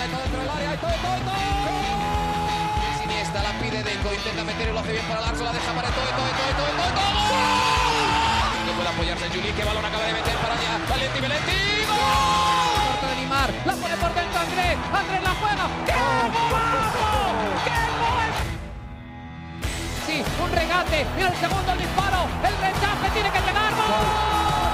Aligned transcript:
pelota 0.00 0.16
todo 0.16 0.22
dentro 0.22 0.40
del 0.40 0.50
área. 0.50 0.70
Siniesta 3.00 3.42
la 3.42 3.52
pide 3.60 3.82
Deco, 3.82 4.14
intenta 4.14 4.44
meter 4.44 4.68
y 4.68 4.72
lo 4.72 4.80
hace 4.80 4.92
bien 4.92 5.04
para 5.06 5.20
Larso, 5.20 5.44
la 5.44 5.52
deja 5.52 5.72
para 5.72 5.88
todo, 5.90 6.04
todo, 6.04 6.30
todo, 6.40 6.52
todo, 6.56 6.72
todo, 6.80 6.90
todo. 6.96 7.10
No 8.66 8.72
puede 8.72 8.88
apoyarse 8.88 9.28
Juli, 9.28 9.52
que 9.52 9.64
balón 9.64 9.84
acaba 9.84 10.04
de 10.04 10.12
meter 10.12 10.36
para 10.36 10.54
allá. 10.54 10.78
Valenti, 10.88 11.20
Valenti, 11.20 11.58
¡gol! 11.90 13.08
de 13.10 13.16
Neymar, 13.16 13.50
la 13.66 13.74
pone 13.74 13.96
por 13.96 14.14
dentro 14.14 14.40
Andrés, 14.40 14.76
Andrés 14.92 15.22
la 15.22 15.34
juega. 15.40 15.64
¡Qué 15.84 15.92
golazo! 15.92 17.04
¡Qué 17.64 17.76
gol! 18.00 18.30
Sí, 20.06 20.16
un 20.42 20.50
regate, 20.52 21.06
y 21.18 21.22
el 21.22 21.36
segundo 21.36 21.72
el 21.72 21.78
disparo, 21.78 22.20
el 22.48 22.54
rechace 22.56 23.06
tiene 23.12 23.30
que 23.30 23.40
llegar. 23.40 23.72
¡Gol! 23.74 24.08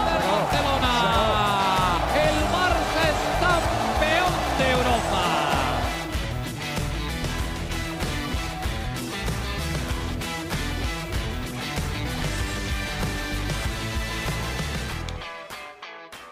Barcelona. 0.07 1.46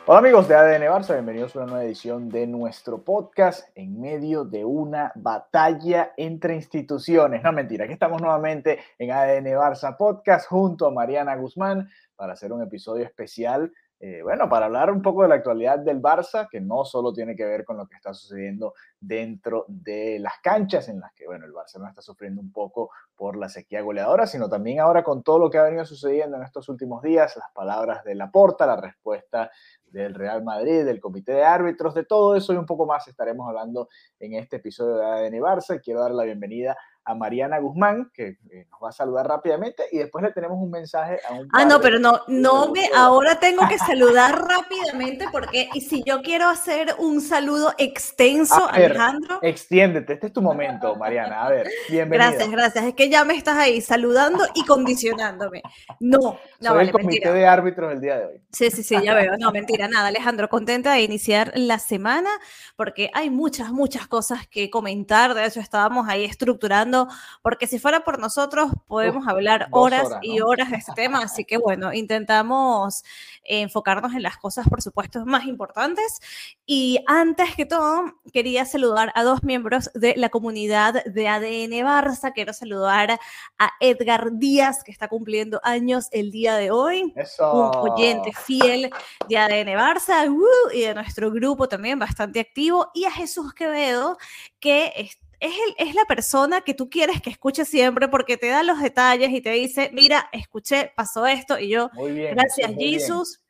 Hola 0.07 0.19
amigos 0.19 0.49
de 0.49 0.55
ADN 0.55 0.83
Barça, 0.83 1.15
bienvenidos 1.15 1.57
a 1.57 1.61
una 1.61 1.69
nueva 1.69 1.85
edición 1.87 2.29
de 2.29 2.47
nuestro 2.47 3.03
podcast 3.03 3.67
en 3.75 3.99
medio 3.99 4.45
de 4.45 4.63
una 4.63 5.11
batalla 5.15 6.13
entre 6.19 6.55
instituciones. 6.55 7.43
No 7.43 7.53
mentira, 7.53 7.87
aquí 7.87 7.95
estamos 7.95 8.21
nuevamente 8.21 8.81
en 8.99 9.13
ADN 9.13 9.47
Barça 9.57 9.97
Podcast 9.97 10.47
junto 10.47 10.87
a 10.87 10.91
Mariana 10.91 11.35
Guzmán 11.37 11.89
para 12.17 12.35
hacer 12.35 12.53
un 12.53 12.61
episodio 12.61 13.03
especial, 13.03 13.73
eh, 13.99 14.21
bueno, 14.23 14.47
para 14.47 14.67
hablar 14.67 14.91
un 14.91 15.01
poco 15.01 15.23
de 15.23 15.29
la 15.29 15.37
actualidad 15.37 15.79
del 15.79 16.03
Barça, 16.03 16.47
que 16.51 16.61
no 16.61 16.85
solo 16.85 17.15
tiene 17.15 17.35
que 17.35 17.47
ver 17.47 17.65
con 17.65 17.79
lo 17.79 17.87
que 17.87 17.97
está 17.97 18.13
sucediendo 18.13 18.75
dentro 19.01 19.65
de 19.69 20.19
las 20.19 20.35
canchas 20.43 20.91
en 20.91 21.01
las 21.01 21.15
que, 21.15 21.25
bueno, 21.25 21.47
el 21.47 21.53
Barcelona 21.53 21.89
está 21.89 22.03
sufriendo 22.03 22.43
un 22.43 22.53
poco 22.53 22.91
por 23.17 23.39
la 23.39 23.49
sequía 23.49 23.81
goleadora, 23.81 24.27
sino 24.27 24.51
también 24.51 24.81
ahora 24.81 25.03
con 25.03 25.23
todo 25.23 25.39
lo 25.39 25.49
que 25.49 25.57
ha 25.57 25.63
venido 25.63 25.87
sucediendo 25.87 26.37
en 26.37 26.43
estos 26.43 26.69
últimos 26.69 27.03
días, 27.03 27.35
las 27.39 27.51
palabras 27.55 28.05
de 28.05 28.15
Laporta, 28.15 28.67
la 28.67 28.77
respuesta 28.77 29.51
del 29.95 30.15
Real 30.15 30.43
Madrid, 30.43 30.85
del 30.85 31.01
comité 31.01 31.33
de 31.33 31.45
árbitros, 31.45 31.95
de 31.95 32.05
todo 32.05 32.35
eso 32.35 32.53
y 32.53 32.57
un 32.57 32.67
poco 32.67 32.85
más 32.85 33.07
estaremos 33.07 33.49
hablando 33.49 33.89
en 34.19 34.35
este 34.35 34.57
episodio 34.57 34.97
de 34.97 35.07
ADN 35.07 35.41
Barça. 35.41 35.81
Quiero 35.81 36.01
dar 36.01 36.11
la 36.11 36.25
bienvenida 36.25 36.77
a 37.05 37.15
Mariana 37.15 37.59
Guzmán, 37.59 38.11
que 38.15 38.39
eh, 38.51 38.67
nos 38.71 38.83
va 38.83 38.89
a 38.89 38.93
saludar 38.93 39.27
rápidamente 39.27 39.85
y 39.93 39.99
después 39.99 40.25
le 40.25 40.33
tenemos 40.33 40.59
un 40.59 40.71
mensaje 40.71 41.19
a 41.29 41.35
un... 41.35 41.49
Ah, 41.53 41.65
no, 41.65 41.81
pero 41.81 41.99
no, 41.99 42.21
no 42.29 42.73
me, 42.73 42.89
ahora 42.97 43.39
tengo 43.39 43.67
que 43.69 43.79
saludar 43.87 44.47
rápidamente 44.47 45.27
porque 45.31 45.69
y 45.75 45.81
si 45.81 46.03
yo 46.05 46.23
quiero 46.23 46.49
hacer 46.49 46.95
un 46.99 47.21
saludo 47.21 47.73
extenso, 47.79 48.69
A 48.69 48.79
ver, 48.79 48.93
Alejandro. 48.93 49.39
Extiéndete, 49.43 50.15
este 50.15 50.29
es 50.29 50.33
tu 50.33 50.43
momento, 50.43 50.97
Mariana. 50.97 51.45
A 51.45 51.51
ver, 51.51 51.69
bienvenida. 51.91 52.31
Gracias, 52.31 52.51
gracias. 52.51 52.85
Es 52.87 52.95
que 52.95 53.09
ya 53.09 53.25
me 53.25 53.35
estás 53.35 53.57
ahí 53.57 53.81
saludando 53.81 54.45
y 54.55 54.65
condicionándome. 54.65 55.63
No, 56.01 56.19
no, 56.19 56.39
Soy 56.61 56.77
vale, 56.77 56.83
el 56.85 56.93
comité 56.93 57.09
mentira. 57.09 57.33
de 57.33 57.47
árbitros 57.47 57.91
del 57.91 58.01
día 58.01 58.19
de 58.19 58.27
hoy. 58.27 58.41
Sí, 58.53 58.71
sí, 58.71 58.83
sí, 58.83 58.97
ya 59.03 59.15
veo. 59.15 59.37
No, 59.39 59.51
mentira, 59.53 59.89
nada, 59.89 60.09
Alejandro, 60.09 60.49
contenta 60.49 60.93
de 60.93 61.03
iniciar 61.03 61.53
la 61.55 61.79
semana 61.79 62.31
porque 62.77 63.11
hay 63.15 63.31
muchas, 63.31 63.73
muchas 63.73 64.07
cosas 64.07 64.47
que 64.47 64.71
comentar. 64.71 65.35
De 65.35 65.45
eso 65.45 65.61
estábamos 65.61 66.09
ahí 66.09 66.25
estructurando, 66.25 66.94
porque 67.43 67.67
si 67.67 67.79
fuera 67.79 68.05
por 68.05 68.19
nosotros, 68.19 68.71
podemos 68.87 69.25
Uf, 69.25 69.29
hablar 69.29 69.69
horas, 69.71 70.07
horas, 70.07 70.19
y 70.23 70.39
¿no? 70.39 70.47
horas 70.47 70.71
de 70.71 70.77
este 70.77 70.93
tema. 70.93 71.21
Así 71.21 71.45
que 71.45 71.57
bueno, 71.59 71.93
intentamos 71.93 73.03
eh, 73.45 73.61
enfocarnos 73.61 74.15
en 74.15 74.23
las 74.23 74.37
cosas, 74.37 74.69
por 74.69 74.83
supuesto, 74.83 75.25
más 75.27 75.45
importantes. 75.45 76.21
Y 76.67 76.99
antes 77.07 77.55
que 77.55 77.67
todo, 77.67 78.05
quería 78.33 78.65
saludar 78.65 79.13
a 79.15 79.23
dos 79.23 79.43
miembros 79.43 79.91
de 79.95 80.15
la 80.17 80.29
comunidad 80.29 81.05
de 81.05 81.29
ADN 81.29 81.85
Barça. 81.85 82.33
Quiero 82.33 82.53
saludar 82.53 83.19
a 83.59 83.71
Edgar 83.81 84.33
Díaz, 84.33 84.83
que 84.85 84.93
está 84.93 85.09
cumpliendo 85.09 85.61
años 85.63 86.09
el 86.13 86.31
día 86.31 86.57
de 86.57 86.71
hoy 86.71 87.13
Eso. 87.17 87.53
un 87.53 87.91
oyente 87.91 88.33
fiel 88.33 88.91
de 89.29 89.39
ADN 89.39 89.69
Barça 89.79 90.29
¡uh! 90.31 90.71
y 90.73 90.83
de 90.83 90.95
nuestro 90.95 91.31
grupo 91.31 91.69
también 91.69 91.99
bastante 91.99 92.41
activo, 92.41 92.91
y 92.95 93.05
a 93.05 93.11
Jesús 93.11 93.53
Quevedo, 93.55 94.17
que 94.61 94.93
es, 94.97 95.19
es, 95.45 95.53
el- 95.79 95.89
es 95.89 95.95
la 95.95 96.05
persona 96.07 96.63
que 96.63 96.75
tú 96.75 96.89
quieres 96.89 97.21
que 97.21 97.31
escuche 97.31 97.65
siempre 97.65 98.09
porque 98.09 98.37
te 98.37 98.49
da 98.49 98.63
los 98.63 98.81
detalles 98.81 99.31
y 99.31 99.41
te 99.41 99.51
dice, 99.51 99.91
mira, 99.93 100.29
escuché, 100.33 100.93
pasó 100.97 101.27
esto, 101.27 101.59
y 101.59 101.69
yo, 101.69 101.91
bien. 102.13 102.35
gracias. 102.35 102.73
Jesús, 102.79 103.41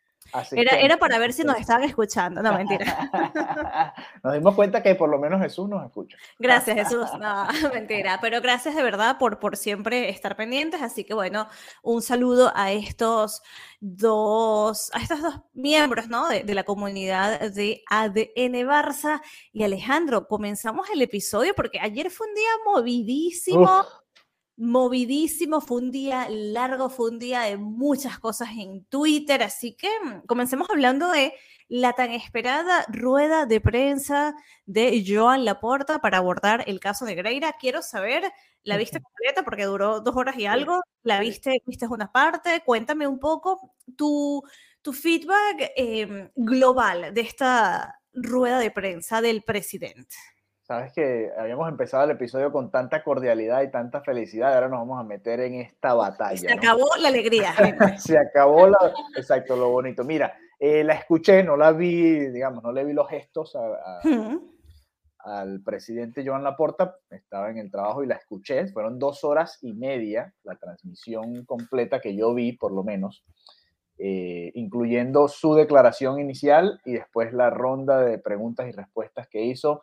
era, 0.52 0.78
era 0.78 0.96
para 0.96 1.18
ver 1.18 1.32
si 1.32 1.42
nos 1.44 1.56
estaban 1.60 1.84
escuchando, 1.84 2.42
no, 2.42 2.52
mentira. 2.54 3.94
Nos 4.22 4.34
dimos 4.34 4.54
cuenta 4.54 4.82
que 4.82 4.94
por 4.94 5.08
lo 5.08 5.18
menos 5.18 5.40
Jesús 5.40 5.68
nos 5.68 5.84
escucha. 5.84 6.16
Gracias, 6.38 6.76
Jesús. 6.76 7.08
No, 7.20 7.46
mentira. 7.74 8.18
Pero 8.20 8.40
gracias 8.40 8.74
de 8.74 8.82
verdad 8.82 9.18
por, 9.18 9.38
por 9.38 9.56
siempre 9.56 10.08
estar 10.08 10.36
pendientes. 10.36 10.82
Así 10.82 11.04
que 11.04 11.14
bueno, 11.14 11.48
un 11.82 12.02
saludo 12.02 12.52
a 12.54 12.72
estos 12.72 13.42
dos, 13.80 14.90
a 14.94 15.00
estos 15.00 15.20
dos 15.22 15.40
miembros, 15.52 16.08
¿no? 16.08 16.28
De, 16.28 16.42
de 16.42 16.54
la 16.54 16.64
comunidad 16.64 17.52
de 17.52 17.82
ADN 17.88 18.66
Barça. 18.66 19.20
Y 19.52 19.62
Alejandro, 19.62 20.26
comenzamos 20.26 20.88
el 20.90 21.02
episodio 21.02 21.54
porque 21.54 21.78
ayer 21.80 22.10
fue 22.10 22.26
un 22.28 22.34
día 22.34 22.50
movidísimo. 22.64 23.80
Uf. 23.80 24.03
Movidísimo, 24.56 25.60
fue 25.60 25.78
un 25.78 25.90
día 25.90 26.28
largo, 26.30 26.88
fue 26.88 27.10
un 27.10 27.18
día 27.18 27.42
de 27.42 27.56
muchas 27.56 28.20
cosas 28.20 28.50
en 28.56 28.84
Twitter, 28.84 29.42
así 29.42 29.74
que 29.74 29.88
mm, 29.88 30.26
comencemos 30.26 30.70
hablando 30.70 31.10
de 31.10 31.34
la 31.68 31.94
tan 31.94 32.12
esperada 32.12 32.84
rueda 32.88 33.46
de 33.46 33.60
prensa 33.60 34.36
de 34.64 35.04
Joan 35.06 35.44
Laporta 35.44 35.98
para 35.98 36.18
abordar 36.18 36.62
el 36.68 36.78
caso 36.78 37.04
de 37.04 37.16
Greira. 37.16 37.56
Quiero 37.58 37.82
saber, 37.82 38.30
¿la 38.62 38.76
viste 38.76 39.00
completa? 39.00 39.42
Porque 39.42 39.64
duró 39.64 40.00
dos 40.00 40.14
horas 40.14 40.36
y 40.38 40.46
algo. 40.46 40.82
¿La 41.02 41.18
viste? 41.18 41.60
¿Viste 41.66 41.88
una 41.88 42.12
parte? 42.12 42.62
Cuéntame 42.64 43.08
un 43.08 43.18
poco 43.18 43.74
tu, 43.96 44.42
tu 44.82 44.92
feedback 44.92 45.72
eh, 45.76 46.30
global 46.36 47.12
de 47.12 47.20
esta 47.22 48.00
rueda 48.12 48.60
de 48.60 48.70
prensa 48.70 49.20
del 49.20 49.42
presidente. 49.42 50.14
Sabes 50.66 50.92
que 50.94 51.30
habíamos 51.38 51.68
empezado 51.68 52.04
el 52.04 52.12
episodio 52.12 52.50
con 52.50 52.70
tanta 52.70 53.04
cordialidad 53.04 53.60
y 53.62 53.70
tanta 53.70 54.00
felicidad, 54.00 54.54
ahora 54.54 54.68
nos 54.70 54.78
vamos 54.80 54.98
a 54.98 55.02
meter 55.04 55.40
en 55.40 55.56
esta 55.56 55.92
batalla. 55.92 56.38
Se 56.38 56.46
¿no? 56.48 56.54
acabó 56.54 56.88
la 56.98 57.08
alegría. 57.08 57.52
Se 57.98 58.16
acabó 58.16 58.66
la. 58.68 58.78
Exacto, 59.14 59.56
lo 59.56 59.68
bonito. 59.68 60.04
Mira, 60.04 60.34
eh, 60.58 60.82
la 60.82 60.94
escuché, 60.94 61.42
no 61.42 61.58
la 61.58 61.72
vi, 61.72 62.30
digamos, 62.30 62.62
no 62.62 62.72
le 62.72 62.82
vi 62.82 62.94
los 62.94 63.06
gestos 63.10 63.54
a- 63.56 63.58
a- 63.60 64.00
Ujú. 64.08 64.54
al 65.18 65.60
presidente 65.62 66.24
Joan 66.26 66.42
Laporta, 66.42 66.96
estaba 67.10 67.50
en 67.50 67.58
el 67.58 67.70
trabajo 67.70 68.02
y 68.02 68.06
la 68.06 68.14
escuché, 68.14 68.66
fueron 68.68 68.98
dos 68.98 69.22
horas 69.22 69.58
y 69.60 69.74
media 69.74 70.32
la 70.44 70.56
transmisión 70.56 71.44
completa 71.44 72.00
que 72.00 72.16
yo 72.16 72.32
vi, 72.32 72.52
por 72.52 72.72
lo 72.72 72.82
menos, 72.84 73.22
eh, 73.98 74.50
incluyendo 74.54 75.28
su 75.28 75.54
declaración 75.54 76.18
inicial 76.20 76.80
y 76.86 76.94
después 76.94 77.34
la 77.34 77.50
ronda 77.50 78.00
de 78.00 78.16
preguntas 78.18 78.66
y 78.66 78.72
respuestas 78.72 79.28
que 79.28 79.42
hizo. 79.42 79.82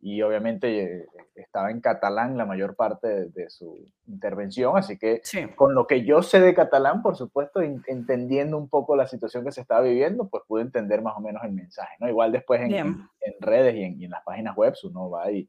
Y 0.00 0.22
obviamente 0.22 1.00
eh, 1.00 1.06
estaba 1.34 1.70
en 1.72 1.80
catalán 1.80 2.36
la 2.36 2.46
mayor 2.46 2.76
parte 2.76 3.08
de, 3.08 3.28
de 3.30 3.50
su 3.50 3.84
intervención, 4.06 4.76
así 4.78 4.96
que 4.96 5.20
Sí. 5.24 5.48
con 5.56 5.74
lo 5.74 5.86
que 5.88 6.04
yo 6.04 6.22
sé 6.22 6.40
de 6.40 6.54
catalán, 6.54 7.02
por 7.02 7.16
supuesto, 7.16 7.60
en- 7.62 7.82
entendiendo 7.88 8.56
un 8.58 8.68
poco 8.68 8.94
la 8.94 9.08
situación 9.08 9.44
que 9.44 9.50
se 9.52 9.60
estaba 9.60 9.80
viviendo, 9.80 10.28
pues 10.28 10.44
pude 10.46 10.62
entender 10.62 11.02
más 11.02 11.16
o 11.16 11.20
menos 11.20 11.42
el 11.44 11.52
mensaje, 11.52 11.96
¿no? 11.98 12.08
Igual 12.08 12.30
después 12.30 12.60
en, 12.60 12.70
en- 12.72 13.08
en 13.22 13.34
redes 13.40 13.74
y 13.74 13.82
en, 13.82 14.00
y 14.00 14.04
en 14.04 14.10
las 14.12 14.22
páginas 14.22 14.56
web 14.56 14.72
uno 14.84 15.10
va 15.10 15.30
y, 15.32 15.48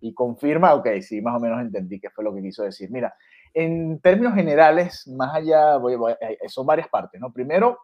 y 0.00 0.12
confirma, 0.12 0.74
ok, 0.74 0.88
sí, 1.00 1.22
más 1.22 1.34
o 1.36 1.40
menos 1.40 1.58
entendí 1.62 1.98
qué 1.98 2.10
fue 2.10 2.22
lo 2.22 2.34
que 2.34 2.42
quiso 2.42 2.64
decir. 2.64 2.90
Mira, 2.90 3.14
en 3.54 3.98
términos 4.00 4.34
generales, 4.34 5.08
más 5.08 5.34
allá, 5.34 5.78
voy, 5.78 5.96
voy- 5.96 6.14
eh, 6.20 6.36
son 6.48 6.66
varias 6.66 6.88
partes, 6.88 7.18
¿no? 7.18 7.32
Primero, 7.32 7.78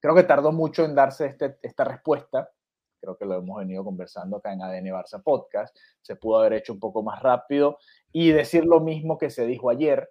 creo 0.00 0.14
que 0.14 0.22
tardó 0.24 0.52
mucho 0.52 0.84
en 0.84 0.94
darse 0.94 1.24
este- 1.26 1.56
esta 1.62 1.84
respuesta, 1.84 2.50
creo 3.00 3.16
que 3.16 3.24
lo 3.24 3.34
hemos 3.34 3.58
venido 3.58 3.82
conversando 3.84 4.36
acá 4.36 4.52
en 4.52 4.62
ADN 4.62 4.86
Barça 4.92 5.22
Podcast, 5.22 5.76
se 6.02 6.16
pudo 6.16 6.38
haber 6.40 6.52
hecho 6.54 6.72
un 6.72 6.80
poco 6.80 7.02
más 7.02 7.22
rápido 7.22 7.78
y 8.12 8.30
decir 8.32 8.64
lo 8.64 8.80
mismo 8.80 9.18
que 9.18 9.30
se 9.30 9.46
dijo 9.46 9.70
ayer, 9.70 10.10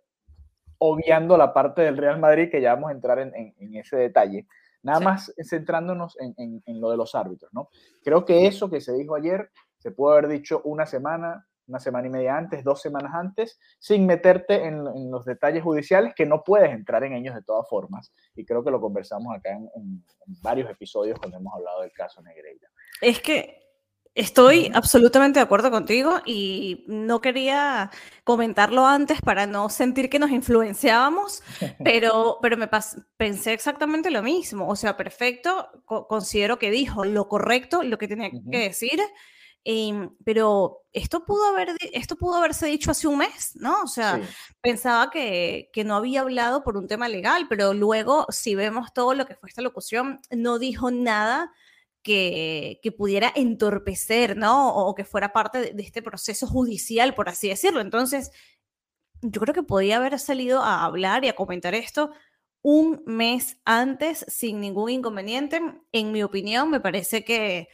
obviando 0.78 1.38
la 1.38 1.54
parte 1.54 1.82
del 1.82 1.98
Real 1.98 2.20
Madrid, 2.20 2.50
que 2.50 2.62
ya 2.62 2.74
vamos 2.76 2.90
a 2.90 2.94
entrar 2.94 3.20
en, 3.20 3.34
en- 3.36 3.54
en 3.60 3.76
ese 3.76 3.98
detalle. 3.98 4.48
Nada 4.82 5.00
Sí. 5.00 5.04
más 5.06 5.34
centrándonos 5.44 6.18
en, 6.20 6.34
en- 6.38 6.64
en 6.66 6.80
lo 6.82 6.90
de 6.90 6.98
los 6.98 7.14
árbitros, 7.16 7.54
¿no? 7.54 7.70
Creo 8.04 8.24
que 8.26 8.48
eso 8.48 8.70
que 8.70 8.80
se 8.80 8.94
dijo 8.94 9.16
ayer 9.16 9.50
se 9.78 9.92
pudo 9.92 10.12
haber 10.14 10.28
dicho 10.30 10.62
una 10.64 10.86
semana, 10.86 11.46
una 11.68 11.80
semana 11.80 12.08
y 12.08 12.10
media 12.10 12.38
antes, 12.38 12.64
dos 12.64 12.82
semanas 12.82 13.12
antes, 13.14 13.60
sin 13.78 14.06
meterte 14.06 14.64
en, 14.66 14.88
en 14.96 15.12
los 15.12 15.26
detalles 15.26 15.64
judiciales, 15.64 16.14
que 16.16 16.26
no 16.26 16.44
puedes 16.44 16.72
entrar 16.72 17.04
en 17.04 17.14
ellos 17.14 17.36
de 17.36 17.44
todas 17.44 17.68
formas. 17.70 18.12
Y 18.36 18.46
creo 18.46 18.64
que 18.64 18.72
lo 18.72 18.80
conversamos 18.82 19.36
acá 19.36 19.52
en, 19.52 19.70
varios 20.42 20.70
episodios 20.70 21.20
cuando 21.20 21.38
hemos 21.38 21.54
hablado 21.54 21.82
del 21.82 21.92
caso 21.92 22.22
Negreira. 22.22 22.70
Es 23.02 23.22
que 23.22 23.60
estoy 24.16 24.72
absolutamente 24.74 25.40
de 25.40 25.44
acuerdo 25.44 25.72
contigo 25.72 26.20
y 26.26 26.84
no 26.88 27.22
quería 27.22 27.90
comentarlo 28.24 28.86
antes 28.86 29.22
para 29.22 29.48
no 29.48 29.70
sentir 29.70 30.10
que 30.10 30.20
nos 30.20 30.32
influenciábamos, 30.32 31.42
pero, 31.84 32.38
pero 32.42 32.58
me 32.58 32.70
pensé 33.18 33.54
exactamente 33.54 34.12
lo 34.12 34.22
mismo. 34.22 34.68
O 34.68 34.76
sea, 34.76 34.98
perfecto, 34.98 35.70
co- 35.86 36.08
considero 36.08 36.60
que 36.60 36.72
dijo 36.72 37.06
lo 37.06 37.28
correcto, 37.28 37.84
lo 37.84 37.98
que 37.98 38.08
tenía 38.08 38.30
que 38.52 38.58
decir. 38.60 39.00
Em, 39.66 40.10
pero 40.24 40.84
esto 40.94 41.26
pudo, 41.26 41.46
haber, 41.50 41.76
esto 41.94 42.16
pudo 42.16 42.36
haberse 42.38 42.66
dicho 42.66 42.92
hace 42.92 43.08
un 43.08 43.18
mes, 43.18 43.52
¿no? 43.56 43.82
O 43.84 43.88
sea, 43.88 44.20
pensaba 44.62 45.12
que, 45.12 45.70
que, 45.74 45.84
no 45.84 45.96
había 45.96 46.22
hablado 46.22 46.64
por 46.64 46.78
un 46.78 46.88
tema 46.88 47.10
legal, 47.10 47.46
pero 47.50 47.74
luego, 47.74 48.26
si 48.30 48.56
vemos 48.56 48.94
todo 48.94 49.14
lo 49.14 49.26
que 49.26 49.36
fue 49.36 49.50
esta 49.50 49.62
locución, 49.62 50.22
no 50.32 50.60
dijo 50.60 50.92
nada 50.92 51.52
que, 52.04 52.80
que 52.82 52.92
pudiera 52.92 53.32
entorpecer, 53.36 54.38
¿no? 54.38 54.70
O, 54.76 54.96
que 54.96 55.06
fuera 55.06 55.34
parte 55.34 55.60
de, 55.60 55.74
de 55.74 55.84
este 55.84 56.02
proceso 56.02 56.48
judicial, 56.48 57.14
por 57.16 57.30
así 57.30 57.50
decirlo. 57.50 57.82
Entonces, 57.82 58.32
yo 59.22 59.42
creo 59.42 59.54
que 59.54 59.64
podía 59.64 59.98
haber 59.98 60.18
salido 60.20 60.62
a 60.62 60.86
hablar 60.86 61.26
y 61.26 61.30
a 61.30 61.36
comentar 61.36 61.76
esto 61.76 62.12
un 62.62 63.04
mes 63.06 63.58
antes 63.66 64.26
sin 64.28 64.60
ningún 64.60 64.90
inconveniente. 64.90 65.62
En 65.92 66.12
mi 66.12 66.24
opinión, 66.24 66.70
me 66.70 66.80
parece 66.80 67.24
que, 67.24 67.70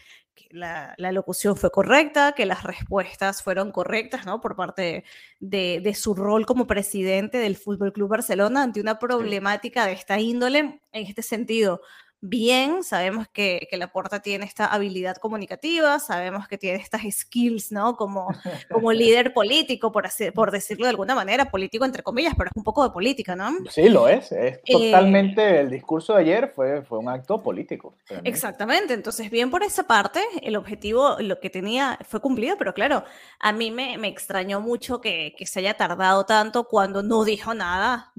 la, 0.52 0.96
locución 0.98 1.56
fue 1.56 1.72
correcta, 1.72 2.34
que 2.34 2.46
las 2.46 2.64
respuestas 2.64 3.42
fueron 3.42 3.72
correctas, 3.72 4.26
¿no? 4.26 4.42
Por 4.42 4.56
parte 4.56 5.04
de, 5.40 5.80
de 5.82 5.94
su 5.94 6.14
rol 6.14 6.46
como 6.46 6.68
presidente 6.68 7.38
del 7.38 7.56
Fútbol 7.58 7.94
Club 7.94 8.10
Barcelona 8.10 8.64
ante 8.64 8.82
una 8.82 9.00
problemática 9.00 9.86
de 9.86 9.94
esta 9.94 10.20
índole. 10.20 10.82
En 10.92 11.08
este 11.08 11.22
sentido, 11.22 11.82
bien, 12.28 12.84
sabemos 12.84 13.28
que, 13.28 13.68
que 13.70 13.78
Laporta 13.78 14.22
tiene 14.22 14.46
esta 14.46 14.66
habilidad 14.66 15.18
comunicativa, 15.18 16.00
sabemos 16.00 16.48
que 16.48 16.58
tiene 16.58 16.80
estas 16.80 17.02
skills, 17.10 17.72
¿no? 17.72 17.96
Como, 17.96 18.28
como 18.72 18.92
líder 18.94 19.34
político, 19.34 19.92
por, 19.92 20.06
así, 20.06 20.32
por 20.32 20.52
decirlo 20.52 20.86
de 20.86 20.92
alguna 20.92 21.16
manera, 21.16 21.50
político 21.50 21.86
entre 21.86 22.04
comillas, 22.04 22.34
pero 22.38 22.50
es 22.50 22.58
un 22.58 22.64
poco 22.64 22.84
de 22.84 22.90
política, 22.90 23.36
¿no? 23.36 23.52
Sí, 23.70 23.90
lo 23.90 24.08
es, 24.08 24.32
es 24.32 24.58
eh, 24.58 24.62
totalmente, 24.66 25.60
el 25.62 25.70
discurso 25.70 26.14
de 26.14 26.22
ayer 26.22 26.52
fue, 26.54 26.82
fue 26.84 27.00
un 27.00 27.10
acto 27.10 27.42
político. 27.42 27.96
Exactamente, 28.24 28.94
entonces 28.94 29.30
bien 29.30 29.52
por 29.52 29.64
esa 29.64 29.84
parte, 29.84 30.22
el 30.42 30.56
objetivo, 30.56 31.18
lo 31.20 31.40
que 31.40 31.50
tenía 31.50 32.00
fue 32.08 32.22
cumplido, 32.22 32.58
pero 32.58 32.74
claro, 32.74 33.04
a 33.40 33.52
mí 33.52 33.72
me, 33.72 33.98
me 33.98 34.08
extrañó 34.08 34.60
mucho 34.60 35.02
que, 35.02 35.36
que 35.38 35.46
se 35.46 35.60
haya 35.60 35.76
tardado 35.76 36.26
tanto 36.26 36.66
cuando 36.66 37.04
no 37.04 37.24
dijo 37.24 37.54
nada 37.54 38.12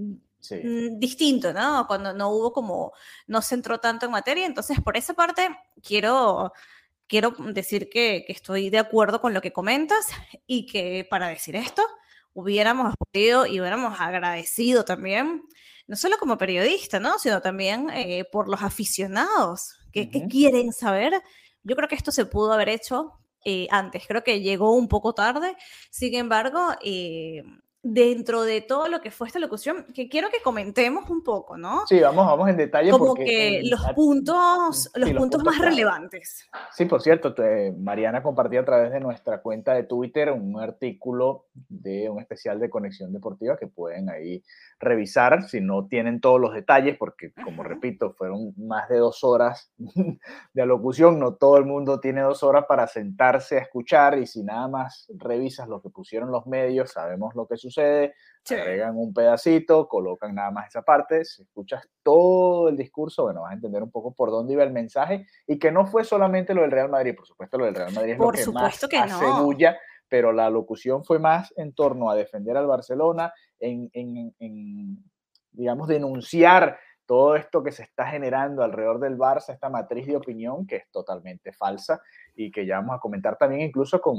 Mm, 0.51 0.99
distinto, 0.99 1.53
¿no? 1.53 1.87
Cuando 1.87 2.13
no 2.13 2.31
hubo 2.31 2.53
como, 2.53 2.93
no 3.27 3.43
se 3.43 3.55
entró 3.55 3.79
tanto 3.81 4.07
en 4.07 4.13
materia. 4.13 4.47
Entonces, 4.47 4.81
por 4.81 4.97
esa 4.97 5.15
parte, 5.15 5.49
quiero, 5.83 6.53
quiero 7.07 7.35
decir 7.53 7.89
que, 7.89 8.25
que 8.27 8.33
estoy 8.33 8.71
de 8.71 8.79
acuerdo 8.79 9.21
con 9.21 9.35
lo 9.35 9.41
que 9.41 9.53
comentas 9.53 10.09
y 10.47 10.67
que 10.67 11.07
para 11.09 11.29
decir 11.29 11.57
esto, 11.57 11.83
hubiéramos 12.33 12.95
podido 12.97 13.47
y 13.47 13.61
hubiéramos 13.61 13.99
agradecido 14.01 14.85
también, 14.85 15.43
no 15.87 15.97
solo 15.97 16.19
como 16.19 16.39
periodista, 16.39 17.01
¿no? 17.01 17.19
Sino 17.19 17.41
también 17.41 17.91
eh, 17.91 18.25
por 18.31 18.49
los 18.49 18.63
aficionados 18.63 19.75
que, 19.93 20.11
que, 20.11 20.27
quieren 20.29 20.73
saber. 20.73 21.23
Yo 21.63 21.77
creo 21.77 21.89
que 21.89 21.95
esto 21.95 22.13
se 22.13 22.27
pudo 22.27 22.53
haber 22.53 22.69
hecho 22.69 23.21
eh, 23.49 23.69
antes, 23.71 24.03
creo 24.09 24.25
que 24.25 24.41
llegó 24.41 24.75
un 24.75 24.89
poco 24.89 25.15
tarde, 25.15 25.57
sin 25.89 26.17
embargo, 26.17 26.75
eh, 26.83 27.45
dentro 27.88 28.43
de 28.43 28.62
todo 28.62 28.88
lo 28.88 29.00
que 29.00 29.12
fue 29.12 29.29
esta 29.29 29.38
locución, 29.38 29.87
que 29.94 30.09
quiero 30.09 30.29
que 30.31 30.43
comentemos 30.43 31.09
un 31.09 31.23
poco, 31.23 31.56
¿no? 31.56 31.87
Sí, 31.87 32.00
vamos, 32.00 32.27
vamos 32.27 32.49
en 32.49 32.56
detalle. 32.56 32.91
Como 32.91 33.15
que 33.15 33.62
los 33.65 33.81
puntos, 33.94 34.91
los, 34.94 35.12
puntos, 35.12 35.44
más 35.44 35.59
relevantes. 35.59 36.49
Sí, 36.73 36.87
por 36.87 37.00
cierto, 37.00 37.33
Mariana 37.79 38.25
compartió 38.25 38.61
a 38.61 38.65
través 38.65 38.91
de 38.91 38.99
nuestra 38.99 39.41
cuenta 39.41 39.75
de 39.75 39.85
Twitter 39.85 40.33
un 40.33 40.59
artículo 40.59 41.47
de 41.69 42.11
un 42.11 42.21
especial 42.21 42.59
de 42.59 42.69
Conexión 42.69 43.12
Deportiva 43.12 43.56
que 43.56 43.69
pueden 43.69 44.11
ahí 44.11 44.43
revisar 44.81 45.49
si 45.49 45.61
no 45.61 45.87
tienen 45.87 46.21
todos 46.21 46.41
los 46.41 46.55
detalles, 46.55 46.97
porque 46.99 47.33
como 47.44 47.62
repito, 47.62 48.15
fueron 48.15 48.53
más 48.56 48.88
de 48.88 48.99
dos 48.99 49.23
horas 49.23 49.71
de 50.53 50.62
alocución, 50.62 51.21
no 51.21 51.35
todo 51.35 51.56
el 51.59 51.65
mundo 51.65 52.00
tiene 52.00 52.23
dos 52.23 52.43
horas 52.43 52.65
para 52.69 52.88
sentarse 52.88 53.59
a 53.59 53.61
escuchar 53.61 54.19
y 54.19 54.27
si 54.27 54.43
nada 54.43 54.67
más 54.67 55.06
revisas 55.17 55.69
lo 55.69 55.81
que 55.81 55.91
pusieron 55.91 56.33
los 56.33 56.47
medios, 56.47 56.91
sabemos 56.91 57.35
lo 57.37 57.47
que 57.47 57.56
sucede, 57.56 57.75
agregan 57.82 58.96
un 58.96 59.12
pedacito, 59.12 59.88
colocan 59.88 60.34
nada 60.34 60.50
más 60.50 60.69
esa 60.69 60.82
parte, 60.82 61.25
si 61.25 61.43
escuchas 61.43 61.88
todo 62.02 62.69
el 62.69 62.76
discurso, 62.76 63.25
bueno, 63.25 63.43
vas 63.43 63.52
a 63.52 63.55
entender 63.55 63.82
un 63.82 63.90
poco 63.90 64.14
por 64.14 64.31
dónde 64.31 64.52
iba 64.52 64.62
el 64.62 64.73
mensaje 64.73 65.26
y 65.46 65.58
que 65.58 65.73
no 65.73 65.87
fue 65.87 66.05
solamente 66.05 66.55
lo 66.55 66.62
del 66.62 66.70
Real 66.70 66.88
Madrid, 66.88 67.14
por 67.17 67.26
supuesto 67.26 67.58
lo 67.58 67.64
del 67.64 67.75
Real 67.75 67.93
Madrid 67.93 68.12
es 68.12 68.19
lo 68.19 68.31
que 68.31 68.46
más 68.52 68.87
que 68.88 68.96
hace 68.96 69.25
bulla, 69.43 69.76
pero 70.08 70.32
la 70.32 70.49
locución 70.50 71.05
fue 71.05 71.19
más 71.19 71.52
en 71.56 71.73
torno 71.75 72.11
a 72.11 72.14
defender 72.14 72.56
al 72.56 72.67
Barcelona, 72.67 73.32
en, 73.58 73.90
en, 73.93 75.05
digamos, 75.50 75.88
denunciar 75.88 76.78
todo 77.06 77.37
esto 77.37 77.62
que 77.62 77.73
se 77.73 77.84
está 77.84 78.06
generando 78.06 78.62
alrededor 78.62 79.00
del 79.00 79.17
Barça, 79.17 79.52
esta 79.52 79.69
matriz 79.69 80.06
de 80.06 80.17
opinión 80.17 80.67
que 80.67 80.76
es 80.76 80.90
totalmente 80.90 81.52
falsa 81.52 82.00
y 82.34 82.50
que 82.50 82.67
ya 82.67 82.76
vamos 82.76 82.96
a 82.96 83.00
comentar 83.00 83.37
también 83.37 83.62
incluso 83.62 84.00
con, 84.00 84.17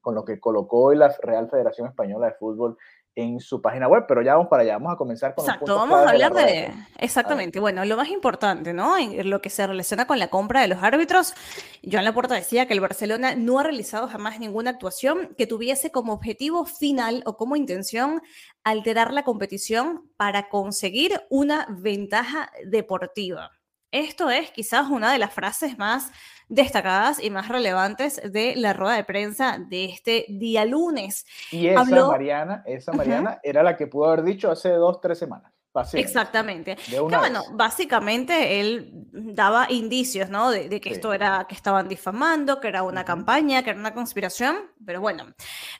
con 0.00 0.14
lo 0.14 0.24
que 0.24 0.40
colocó 0.40 0.92
la 0.94 1.14
Real 1.22 1.48
Federación 1.50 1.88
Española 1.88 2.26
de 2.26 2.34
Fútbol 2.34 2.76
en 3.18 3.40
su 3.40 3.60
página 3.60 3.88
web, 3.88 4.04
pero 4.06 4.22
ya 4.22 4.34
vamos 4.34 4.48
para 4.48 4.62
allá, 4.62 4.74
vamos 4.74 4.92
a 4.92 4.96
comenzar 4.96 5.34
con 5.34 5.44
Exacto, 5.44 5.74
vamos 5.74 6.06
a 6.06 6.10
hablar 6.10 6.32
de, 6.32 6.72
exactamente, 6.98 7.58
bueno, 7.58 7.84
lo 7.84 7.96
más 7.96 8.08
importante, 8.08 8.72
¿no? 8.72 8.96
En 8.96 9.28
lo 9.28 9.40
que 9.42 9.50
se 9.50 9.66
relaciona 9.66 10.06
con 10.06 10.20
la 10.20 10.28
compra 10.28 10.60
de 10.60 10.68
los 10.68 10.80
árbitros, 10.82 11.34
Joan 11.82 12.04
Laporta 12.04 12.36
decía 12.36 12.66
que 12.66 12.74
el 12.74 12.80
Barcelona 12.80 13.34
no 13.34 13.58
ha 13.58 13.64
realizado 13.64 14.06
jamás 14.06 14.38
ninguna 14.38 14.70
actuación 14.70 15.34
que 15.36 15.48
tuviese 15.48 15.90
como 15.90 16.12
objetivo 16.12 16.64
final 16.64 17.24
o 17.26 17.36
como 17.36 17.56
intención 17.56 18.22
alterar 18.62 19.12
la 19.12 19.24
competición 19.24 20.08
para 20.16 20.48
conseguir 20.48 21.20
una 21.28 21.66
ventaja 21.70 22.52
deportiva. 22.66 23.50
Esto 23.90 24.30
es 24.30 24.50
quizás 24.52 24.90
una 24.90 25.12
de 25.12 25.18
las 25.18 25.32
frases 25.32 25.76
más 25.78 26.12
destacadas 26.48 27.22
y 27.22 27.30
más 27.30 27.48
relevantes 27.48 28.20
de 28.24 28.54
la 28.56 28.72
rueda 28.72 28.96
de 28.96 29.04
prensa 29.04 29.58
de 29.58 29.86
este 29.86 30.26
día 30.28 30.64
lunes. 30.64 31.26
Y 31.50 31.68
esa 31.68 31.84
Mariana, 31.84 32.62
esa 32.66 32.92
Mariana 32.92 33.40
era 33.42 33.62
la 33.62 33.76
que 33.76 33.86
pudo 33.86 34.06
haber 34.06 34.22
dicho 34.24 34.50
hace 34.50 34.70
dos, 34.70 35.00
tres 35.00 35.18
semanas. 35.18 35.52
Exactamente. 35.94 36.76
bueno, 37.08 37.44
básicamente 37.52 38.60
él 38.60 38.90
daba 39.12 39.66
indicios, 39.70 40.28
¿no? 40.28 40.50
De, 40.50 40.80
que 40.80 40.90
esto 40.90 41.12
era, 41.12 41.46
que 41.48 41.54
estaban 41.54 41.88
difamando, 41.88 42.60
que 42.60 42.68
era 42.68 42.82
una 42.82 43.04
campaña, 43.04 43.62
que 43.62 43.70
era 43.70 43.78
una 43.78 43.94
conspiración, 43.94 44.56
pero 44.84 45.00
bueno. 45.00 45.26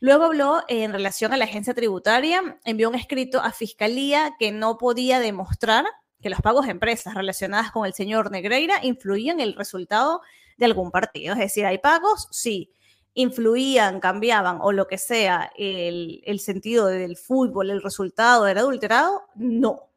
Luego 0.01 0.25
habló 0.25 0.63
en 0.69 0.93
relación 0.93 1.33
a 1.33 1.37
la 1.37 1.45
agencia 1.45 1.75
tributaria, 1.75 2.59
envió 2.65 2.89
un 2.89 2.95
escrito 2.95 3.41
a 3.41 3.53
Fiscalía 3.53 4.35
que 4.39 4.53
no 4.53 4.79
podía 4.79 5.21
demostrar 5.21 5.85
que 6.21 6.31
los 6.31 6.41
pagos 6.41 6.67
de 6.67 6.73
empresas 6.73 7.15
relacionadas 7.15 7.71
con 7.71 7.87
el 7.87 7.95
señor 7.95 8.31
Negreira 8.31 8.75
influían 8.83 9.41
en 9.41 9.49
el 9.49 9.55
resultado 9.55 10.21
de 10.59 10.67
algún 10.67 10.91
partido. 10.91 11.33
Es 11.33 11.39
decir, 11.39 11.65
hay 11.65 11.79
pagos, 11.79 12.29
sí, 12.31 12.71
influían, 13.15 14.01
cambiaban 14.01 14.59
o 14.61 14.73
lo 14.73 14.87
que 14.87 14.99
sea 14.99 15.51
el, 15.57 16.41
sentido 16.41 16.87
del 16.87 17.17
fútbol, 17.17 17.71
el 17.71 17.83
resultado 17.83 18.47
era 18.47 18.61
adulterado, 18.61 19.23
no. 19.35 19.91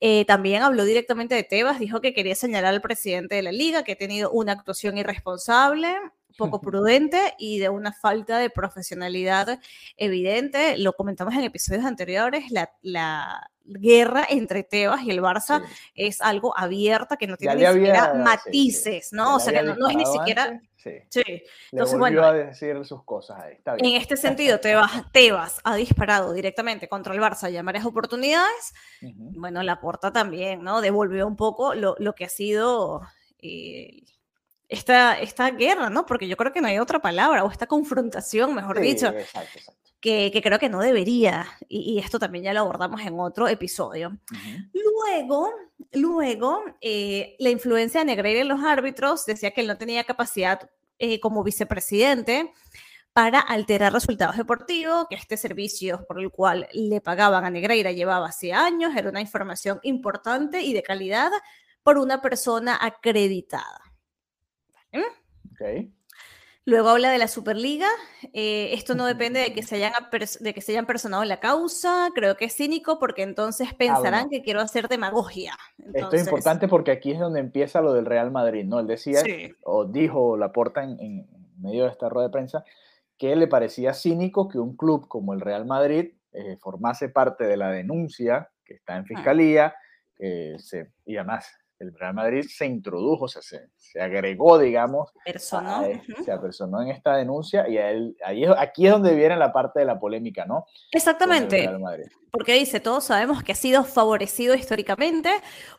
Eh, 0.00 0.24
también 0.24 0.62
habló 0.62 0.84
directamente 0.84 1.34
de 1.34 1.42
Tebas, 1.42 1.80
dijo 1.80 2.00
que 2.00 2.14
quería 2.14 2.34
señalar 2.34 2.72
al 2.72 2.80
presidente 2.80 3.34
de 3.34 3.42
la 3.42 3.52
liga 3.52 3.82
que 3.82 3.92
ha 3.92 3.96
tenido 3.96 4.30
una 4.30 4.52
actuación 4.52 4.96
irresponsable, 4.98 5.94
poco 6.40 6.60
prudente 6.60 7.34
y 7.38 7.58
de 7.58 7.68
una 7.68 7.92
falta 7.92 8.38
de 8.38 8.50
profesionalidad 8.50 9.60
evidente. 9.96 10.76
Lo 10.78 10.94
comentamos 10.94 11.34
en 11.34 11.44
episodios 11.44 11.84
anteriores, 11.84 12.50
la, 12.50 12.72
la 12.82 13.50
guerra 13.64 14.26
entre 14.28 14.62
Tebas 14.64 15.02
y 15.02 15.10
el 15.10 15.20
Barça 15.20 15.62
es 15.94 16.20
algo 16.20 16.56
abierta 16.56 17.16
que 17.16 17.26
no 17.26 17.36
tiene 17.36 17.56
ni 17.56 17.66
siquiera 17.66 18.14
matices, 18.14 19.12
¿no? 19.12 19.36
o 19.36 19.40
sea, 19.40 19.52
que 19.52 19.62
no, 19.62 19.88
es 19.88 19.96
ni 19.96 20.06
siquiera... 20.06 20.60
Sí. 20.76 20.92
sí. 21.10 21.42
Entonces, 21.72 21.98
bueno, 21.98 22.24
a 22.24 22.32
decir 22.32 22.82
sus 22.86 23.04
cosas 23.04 23.38
ahí. 23.38 23.52
Está 23.52 23.74
bien. 23.74 23.84
En 23.84 24.00
este 24.00 24.16
sentido, 24.16 24.60
Tebas, 24.60 24.90
Tebas 25.12 25.60
ha 25.62 25.76
disparado 25.76 26.32
directamente 26.32 26.88
contra 26.88 27.12
el 27.12 27.20
Barça 27.20 27.50
ya 27.50 27.62
varias 27.62 27.84
oportunidades. 27.84 28.72
Bueno, 29.02 29.62
la 29.62 29.78
porta 29.78 30.10
también, 30.10 30.62
¿no? 30.62 30.80
Devolvió 30.80 31.26
un 31.26 31.36
poco 31.36 31.74
lo, 31.74 31.96
lo 31.98 32.14
que 32.14 32.24
ha 32.24 32.30
sido 32.30 33.02
eh, 33.42 34.04
esta, 34.70 35.20
esta 35.20 35.50
guerra, 35.50 35.90
¿no? 35.90 36.06
Porque 36.06 36.28
yo 36.28 36.36
creo 36.36 36.52
que 36.52 36.62
no 36.62 36.68
hay 36.68 36.78
otra 36.78 37.00
palabra, 37.00 37.44
o 37.44 37.50
esta 37.50 37.66
confrontación, 37.66 38.54
mejor 38.54 38.80
dicho. 38.80 39.08
Exacto, 39.08 39.58
exacto 39.58 39.80
que, 40.00 40.40
creo 40.42 40.58
que 40.58 40.68
no 40.68 40.80
debería, 40.80 41.46
y, 41.68 41.98
esto 41.98 42.18
también 42.18 42.44
ya 42.44 42.54
lo 42.54 42.60
abordamos 42.60 43.00
en 43.02 43.18
otro 43.20 43.48
episodio. 43.48 44.18
Luego, 44.72 45.50
luego 45.92 46.64
eh, 46.80 47.36
la 47.38 47.50
influencia 47.50 48.00
de 48.00 48.06
Negreira 48.06 48.40
en 48.40 48.48
los 48.48 48.62
árbitros 48.62 49.26
decía 49.26 49.50
que 49.50 49.60
él 49.60 49.66
no 49.66 49.76
tenía 49.76 50.04
capacidad 50.04 50.70
eh, 50.98 51.20
como 51.20 51.44
vicepresidente 51.44 52.52
para 53.12 53.40
alterar 53.40 53.92
resultados 53.92 54.36
deportivos, 54.36 55.06
que 55.10 55.16
este 55.16 55.36
servicio 55.36 56.06
por 56.06 56.20
el 56.20 56.30
cual 56.30 56.68
le 56.72 57.00
pagaban 57.00 57.44
a 57.44 57.50
Negreira 57.50 57.92
llevaba 57.92 58.28
hace 58.28 58.52
años, 58.52 58.92
era 58.96 59.10
una 59.10 59.20
información 59.20 59.80
importante 59.82 60.62
y 60.62 60.72
de 60.72 60.82
calidad 60.82 61.30
por 61.82 61.98
una 61.98 62.22
persona 62.22 62.78
acreditada. 62.80 63.89
¿Vale? 64.92 65.90
Luego 66.66 66.90
habla 66.90 67.10
de 67.10 67.18
la 67.18 67.26
Superliga. 67.26 67.88
Eh, 68.32 68.74
esto 68.74 68.94
no 68.94 69.06
depende 69.06 69.40
de 69.40 69.52
que, 69.52 69.62
se 69.62 69.76
hayan 69.76 69.92
de 70.40 70.54
que 70.54 70.60
se 70.60 70.72
hayan 70.72 70.86
personado 70.86 71.22
en 71.22 71.28
la 71.28 71.40
causa. 71.40 72.10
Creo 72.14 72.36
que 72.36 72.44
es 72.44 72.54
cínico 72.54 72.98
porque 72.98 73.22
entonces 73.22 73.68
ah, 73.72 73.76
pensarán 73.76 74.28
que 74.28 74.42
quiero 74.42 74.60
hacer 74.60 74.86
demagogia. 74.88 75.54
Esto 75.94 76.14
es 76.14 76.22
importante 76.22 76.68
porque 76.68 76.90
aquí 76.90 77.12
es 77.12 77.18
donde 77.18 77.40
empieza 77.40 77.80
lo 77.80 77.92
del 77.94 78.06
Real 78.06 78.30
Madrid, 78.30 78.64
¿no? 78.66 78.78
Él 78.78 78.86
decía, 78.86 79.20
o 79.64 79.86
dijo 79.86 80.36
Laporta 80.36 80.84
en, 80.84 81.00
en 81.00 81.26
medio 81.58 81.84
de 81.84 81.90
esta 81.90 82.08
rueda 82.08 82.28
de 82.28 82.32
prensa 82.32 82.64
que 83.16 83.34
le 83.36 83.48
parecía 83.48 83.92
cínico 83.92 84.48
que 84.48 84.58
un 84.58 84.76
club 84.76 85.08
como 85.08 85.34
el 85.34 85.40
Real 85.40 85.66
Madrid 85.66 86.12
eh, 86.32 86.56
formase 86.58 87.08
parte 87.08 87.44
de 87.44 87.56
la 87.56 87.70
denuncia 87.70 88.50
que 88.64 88.74
está 88.74 88.96
en 88.96 89.06
fiscalía 89.06 89.74
se, 90.18 90.92
y 91.06 91.16
además 91.16 91.50
el 91.80 91.94
Real 91.94 92.14
Madrid 92.14 92.44
se 92.46 92.66
introdujo, 92.66 93.24
o 93.24 93.28
sea, 93.28 93.40
se, 93.40 93.68
se 93.76 94.00
agregó, 94.00 94.58
digamos, 94.58 95.10
personó. 95.24 95.82
se 96.24 96.30
apersonó 96.30 96.82
en 96.82 96.88
esta 96.88 97.16
denuncia 97.16 97.66
y 97.68 97.78
ahí, 97.78 98.44
aquí 98.58 98.86
es 98.86 98.92
donde 98.92 99.14
viene 99.14 99.36
la 99.36 99.52
parte 99.52 99.80
de 99.80 99.86
la 99.86 99.98
polémica, 99.98 100.44
¿no? 100.44 100.66
Exactamente. 100.92 101.68
Porque 102.30 102.54
dice, 102.54 102.80
todos 102.80 103.04
sabemos 103.04 103.42
que 103.42 103.52
ha 103.52 103.56
sido 103.56 103.82
favorecido 103.84 104.54
históricamente 104.54 105.30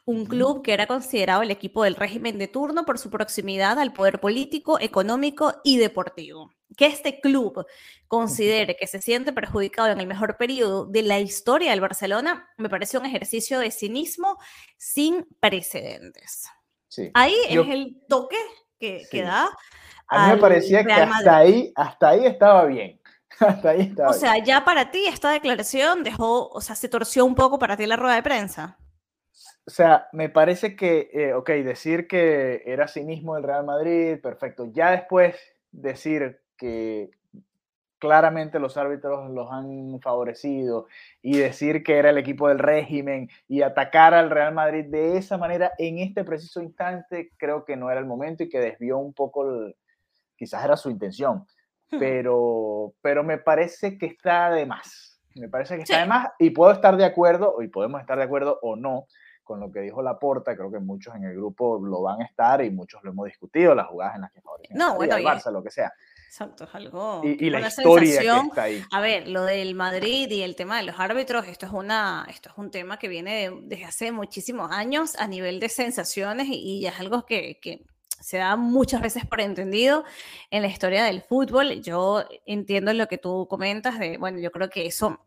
un 0.05 0.25
club 0.25 0.63
que 0.63 0.74
era 0.74 0.88
considerado 0.88 1.43
el 1.43 1.51
equipo 1.51 1.84
del 1.84 1.96
régimen 1.96 2.39
de 2.39 2.48
turno 2.48 2.84
por 2.84 2.98
su 2.98 3.10
proximidad 3.10 3.79
al 3.79 3.93
poder 3.93 4.20
político, 4.20 4.79
económico 4.79 5.53
y 5.63 5.77
deportivo 5.77 6.51
que 6.78 6.86
este 6.86 7.20
club 7.20 7.66
considere 8.08 8.75
que 8.75 8.88
se 8.88 9.01
siente 9.01 9.34
perjudicado 9.34 9.90
en 9.90 10.00
el 10.00 10.08
mejor 10.08 10.38
periodo 10.38 10.86
de 10.86 11.01
la 11.04 11.20
historia 11.20 11.72
del 11.72 11.82
Barcelona, 11.82 12.50
me 12.58 12.70
parece 12.70 12.98
un 12.98 13.06
ejercicio 13.06 13.60
de 13.60 13.72
cinismo 13.72 14.38
sin 14.78 15.25
precedentes. 15.40 16.48
Ahí 17.13 17.36
es 17.48 17.68
el 17.68 18.01
toque 18.08 18.38
que, 18.80 19.24
da. 19.24 19.50
A 20.08 20.28
mí 20.28 20.36
me 20.36 20.42
parecía 20.42 20.84
que 20.84 20.92
hasta 20.92 21.38
ahí, 21.38 21.72
hasta 21.75 22.10
ahí 22.10 22.25
estaba 22.25 22.66
bien. 22.66 23.00
Hasta 23.40 23.70
ahí 23.70 23.82
estaba 23.82 24.10
o 24.10 24.13
sea, 24.13 24.38
ya 24.38 24.63
para 24.63 24.92
ti 24.92 25.08
esta 25.08 25.32
declaración 25.32 26.04
dejó, 26.04 26.50
o 26.50 26.62
sea, 26.62 26.75
se 26.75 26.90
torció 26.90 27.25
un 27.25 27.34
poco 27.34 27.58
para 27.58 27.75
ti 27.75 27.88
la 27.88 27.96
rueda 27.96 28.13
de 28.13 28.22
prensa. 28.22 28.78
O 29.66 29.72
sea, 29.72 30.10
me 30.12 30.30
parece 30.30 30.75
que, 30.75 31.10
eh, 31.12 31.34
ok, 31.34 31.50
decir 31.50 32.08
que 32.08 32.62
era 32.68 32.88
cinismo 32.88 33.34
del 33.34 33.44
Real 33.44 33.66
Madrid, 33.66 34.20
perfecto. 34.22 34.70
Ya 34.72 34.92
después 34.92 35.36
decir 35.72 36.42
que 36.62 37.10
claramente 37.98 38.60
los 38.60 38.77
árbitros 38.77 39.32
los 39.32 39.51
han 39.51 40.00
favorecido 40.00 40.86
y 41.24 41.38
decir 41.38 41.84
que 41.84 41.98
era 41.98 42.12
el 42.12 42.20
equipo 42.20 42.48
del 42.48 42.60
régimen 42.60 43.30
y 43.48 43.63
atacar 43.63 44.13
al 44.13 44.30
Real 44.30 44.53
Madrid 44.53 44.86
de 44.86 45.18
esa 45.18 45.39
manera 45.39 45.72
en 45.80 45.98
este 45.98 46.24
preciso 46.24 46.62
instante, 46.62 47.32
creo 47.38 47.65
que 47.65 47.75
no 47.75 47.89
era 47.89 48.00
el 48.00 48.06
momento 48.06 48.44
y 48.44 48.50
que 48.50 48.60
desvió 48.60 49.00
un 49.00 49.13
poco, 49.13 49.72
quizás 50.36 50.63
era 50.63 50.77
su 50.77 50.91
intención, 50.91 51.48
hmm. 51.89 51.98
pero, 51.98 52.94
pero 53.01 53.24
me 53.24 53.39
parece 53.39 53.98
que 53.98 54.06
está 54.06 54.51
de 54.51 54.68
más. 54.68 55.20
Me 55.34 55.50
parece 55.50 55.77
que 55.77 55.84
está 55.84 56.01
de 56.01 56.08
más 56.08 56.30
y 56.38 56.51
puedo 56.51 56.72
estar 56.72 56.96
de 56.96 57.06
acuerdo, 57.06 57.62
y 57.62 57.70
podemos 57.70 58.01
estar 58.01 58.20
de 58.20 58.25
acuerdo 58.25 58.60
o 58.62 58.75
no, 58.75 59.08
con 59.44 59.60
lo 59.60 59.72
que 59.72 59.82
dijo 59.82 60.01
Laporta, 60.01 60.56
creo 60.56 60.72
que 60.72 60.80
muchos 60.80 61.15
en 61.15 61.25
el 61.25 61.36
grupo 61.36 61.80
lo 61.84 62.01
van 62.01 62.22
a 62.22 62.25
estar 62.25 62.63
y 62.63 62.70
muchos 62.70 63.03
lo 63.03 63.12
hemos 63.12 63.25
discutido, 63.25 63.75
las 63.75 63.88
jugadas 63.88 64.15
en 64.15 64.22
las 64.22 64.32
que 64.32 64.41
favorecen 64.41 64.77
no, 64.77 64.96
bueno, 64.96 65.18
Barça, 65.18 65.51
lo 65.51 65.63
que 65.63 65.72
sea. 65.72 65.91
Exacto, 66.32 66.64
es 66.64 66.74
algo. 66.74 67.22
Y, 67.26 67.50
la 67.50 67.68
historia 67.68 68.22
que 68.22 68.48
está 68.48 68.64
ahí. 68.64 68.82
A 68.90 69.02
ver, 69.02 69.28
lo 69.28 69.44
del 69.44 69.76
Madrid 69.76 70.32
y 70.32 70.44
el 70.44 70.56
tema 70.56 70.78
de 70.78 70.84
los 70.84 70.98
árbitros, 70.98 71.46
esto 71.46 71.66
es, 71.66 71.74
una, 71.74 72.26
esto 72.30 72.48
es 72.50 72.58
un 72.58 72.72
tema 72.72 72.98
que 72.98 73.10
viene 73.10 73.52
desde 73.64 73.84
hace 73.84 74.12
muchísimos 74.14 74.72
años 74.72 75.18
a 75.18 75.28
nivel 75.28 75.60
de 75.60 75.68
sensaciones 75.68 76.48
y, 76.50 76.86
es 76.88 76.98
algo 77.02 77.26
que, 77.26 77.60
que, 77.62 77.84
se 78.22 78.38
da 78.38 78.56
muchas 78.56 79.02
veces 79.02 79.26
por 79.26 79.42
entendido 79.42 80.06
en 80.52 80.62
la 80.62 80.70
historia 80.70 81.04
del 81.04 81.22
fútbol. 81.22 81.82
Yo 81.82 82.24
entiendo 82.46 82.94
lo 82.94 83.08
que 83.08 83.18
tú 83.18 83.46
comentas 83.50 84.00
de, 84.00 84.18
bueno, 84.18 84.40
yo 84.40 84.54
creo 84.54 84.70
que 84.70 84.86
eso 84.86 85.20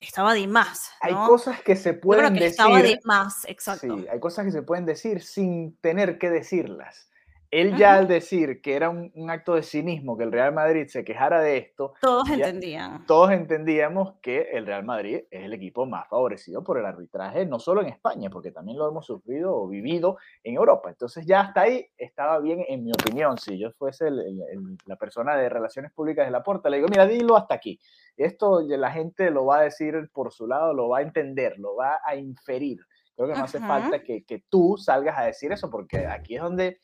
estaba 0.00 0.34
de 0.34 0.46
más. 0.46 0.90
Hay 1.00 1.14
cosas 1.14 1.62
que 1.62 1.76
se 1.76 1.94
pueden 1.94 2.24
yo 2.24 2.28
creo 2.28 2.38
que 2.38 2.44
decir. 2.44 2.60
Estaba 2.60 2.82
de 2.82 3.00
más, 3.04 3.46
exacto. 3.46 3.96
Sí, 3.96 4.06
hay 4.12 4.20
cosas 4.20 4.44
que 4.44 4.52
se 4.52 4.60
pueden 4.60 4.84
decir 4.84 5.22
sin 5.22 5.76
tener 5.76 6.18
que 6.18 6.28
decirlas. 6.28 7.09
Él 7.50 7.76
ya 7.76 7.94
al 7.94 8.06
decir 8.06 8.60
que 8.62 8.74
era 8.74 8.90
un, 8.90 9.10
acto 9.28 9.54
de 9.54 9.64
cinismo 9.64 10.16
que 10.16 10.22
el 10.22 10.30
Real 10.30 10.54
Madrid 10.54 10.86
se 10.86 11.04
quejara 11.04 11.40
de 11.40 11.56
esto, 11.56 11.94
todos 12.00 12.30
entendían. 12.30 13.04
Todos 13.06 13.32
entendíamos 13.32 14.14
que 14.22 14.50
el 14.52 14.66
Real 14.66 14.84
Madrid 14.84 15.22
es 15.30 15.44
el 15.44 15.52
equipo 15.52 15.84
más 15.84 16.08
favorecido 16.08 16.62
por 16.62 16.78
el 16.78 16.86
arbitraje, 16.86 17.46
no 17.46 17.58
solo 17.58 17.80
en 17.82 17.88
España, 17.88 18.30
porque 18.30 18.52
también 18.52 18.78
lo 18.78 18.88
hemos 18.88 19.06
sufrido 19.06 19.56
o 19.56 19.66
vivido 19.66 20.18
en 20.44 20.54
Europa. 20.54 20.90
Entonces 20.90 21.26
ya 21.26 21.40
hasta 21.40 21.62
ahí 21.62 21.86
estaba 21.98 22.38
bien, 22.38 22.64
en 22.68 22.84
mi 22.84 22.92
opinión. 22.92 23.36
Si 23.36 23.58
yo 23.58 23.72
fuese 23.72 24.10
la 24.86 24.96
persona 24.96 25.36
de 25.36 25.48
relaciones 25.48 25.92
públicas 25.92 26.26
de 26.26 26.32
la 26.32 26.44
puerta, 26.44 26.70
le 26.70 26.76
digo, 26.76 26.88
mira, 26.88 27.06
dilo 27.06 27.36
hasta 27.36 27.54
aquí. 27.54 27.80
Esto 28.16 28.60
la 28.60 28.92
gente 28.92 29.30
lo 29.30 29.46
va 29.46 29.58
a 29.58 29.62
decir 29.62 30.08
por 30.12 30.32
su 30.32 30.46
lado, 30.46 30.72
lo 30.72 30.88
va 30.88 30.98
a 30.98 31.02
entender, 31.02 31.58
lo 31.58 31.74
va 31.74 31.98
a 32.04 32.14
inferir. 32.14 32.78
Creo 33.16 33.28
que 33.28 33.34
no 33.34 33.44
hace 33.44 33.58
falta 33.58 34.02
que, 34.02 34.24
que 34.24 34.44
tú 34.48 34.76
salgas 34.78 35.18
a 35.18 35.24
decir 35.24 35.52
eso, 35.52 35.68
porque 35.68 36.06
aquí 36.06 36.36
es 36.36 36.42
donde 36.42 36.78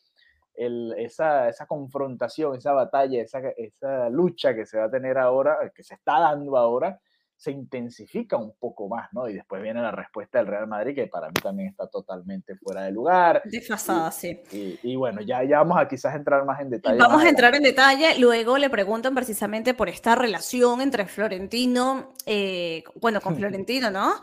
esa, 0.57 1.49
esa, 1.49 1.67
confrontación, 1.67 2.57
esa 2.57 2.73
batalla, 2.73 3.23
esa, 3.23 3.41
esa 3.57 4.09
lucha 4.09 4.55
que 4.55 4.67
se 4.67 4.79
va 4.79 4.85
a 4.85 4.91
tener 4.91 5.19
ahora, 5.19 5.71
que 5.75 5.83
se 5.83 5.95
está 5.95 6.21
dando 6.21 6.57
ahora, 6.57 7.01
se 7.37 7.51
intensifica 7.51 8.37
un 8.37 8.55
poco 8.59 8.89
más, 8.89 9.09
¿no? 9.13 9.29
Y 9.29 9.35
después 9.35 9.63
viene 9.63 9.83
la 9.83 9.91
respuesta 9.91 10.39
del 10.39 10.47
Real 10.47 10.67
Madrid, 10.67 10.95
que 10.95 11.07
para 11.07 11.29
mí 11.29 11.35
también 11.43 11.69
está 11.69 11.87
totalmente 11.87 12.57
fuera 12.57 12.85
de 12.85 12.93
lugar. 12.93 13.43
Desfasada, 13.45 14.11
sí. 14.11 14.41
Y, 14.83 14.97
bueno, 14.97 15.21
ya, 15.21 15.45
ya 15.45 15.59
vamos 15.59 15.79
a 15.79 15.87
quizás 15.87 16.15
entrar 16.15 16.45
más 16.47 16.61
en 16.61 16.71
detalle. 16.71 16.99
Vamos 16.99 17.23
a 17.23 17.29
entrar 17.29 17.55
en 17.55 17.63
detalle, 17.63 18.19
luego 18.19 18.57
le 18.57 18.71
preguntan 18.71 19.15
precisamente 19.15 19.75
por 19.75 19.89
esta 19.91 20.15
relación 20.15 20.81
entre 20.81 21.07
Florentino, 21.07 22.15
eh, 22.25 22.83
bueno, 23.01 23.21
con 23.21 23.37
Florentino, 23.37 23.91
¿no? 23.91 24.15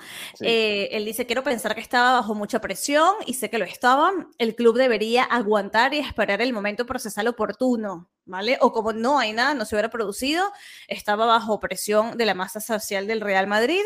Eh, 0.41 0.89
él 0.91 1.05
dice, 1.05 1.27
quiero 1.27 1.43
pensar 1.43 1.75
que 1.75 1.81
estaba 1.81 2.13
bajo 2.13 2.33
mucha 2.33 2.59
presión 2.59 3.11
y 3.27 3.35
sé 3.35 3.49
que 3.49 3.59
lo 3.59 3.65
estaba. 3.65 4.11
El 4.39 4.55
club 4.55 4.75
debería 4.75 5.23
aguantar 5.23 5.93
y 5.93 5.99
esperar 5.99 6.41
el 6.41 6.51
momento 6.51 6.87
procesal 6.87 7.27
oportuno. 7.27 8.09
¿Vale? 8.25 8.57
O 8.61 8.71
como 8.71 8.93
no 8.93 9.19
hay 9.19 9.33
nada, 9.33 9.53
no 9.53 9.65
se 9.65 9.75
hubiera 9.75 9.89
producido, 9.89 10.43
estaba 10.87 11.25
bajo 11.25 11.59
presión 11.59 12.17
de 12.17 12.25
la 12.25 12.33
masa 12.33 12.59
social 12.59 13.07
del 13.07 13.21
Real 13.21 13.47
Madrid. 13.47 13.81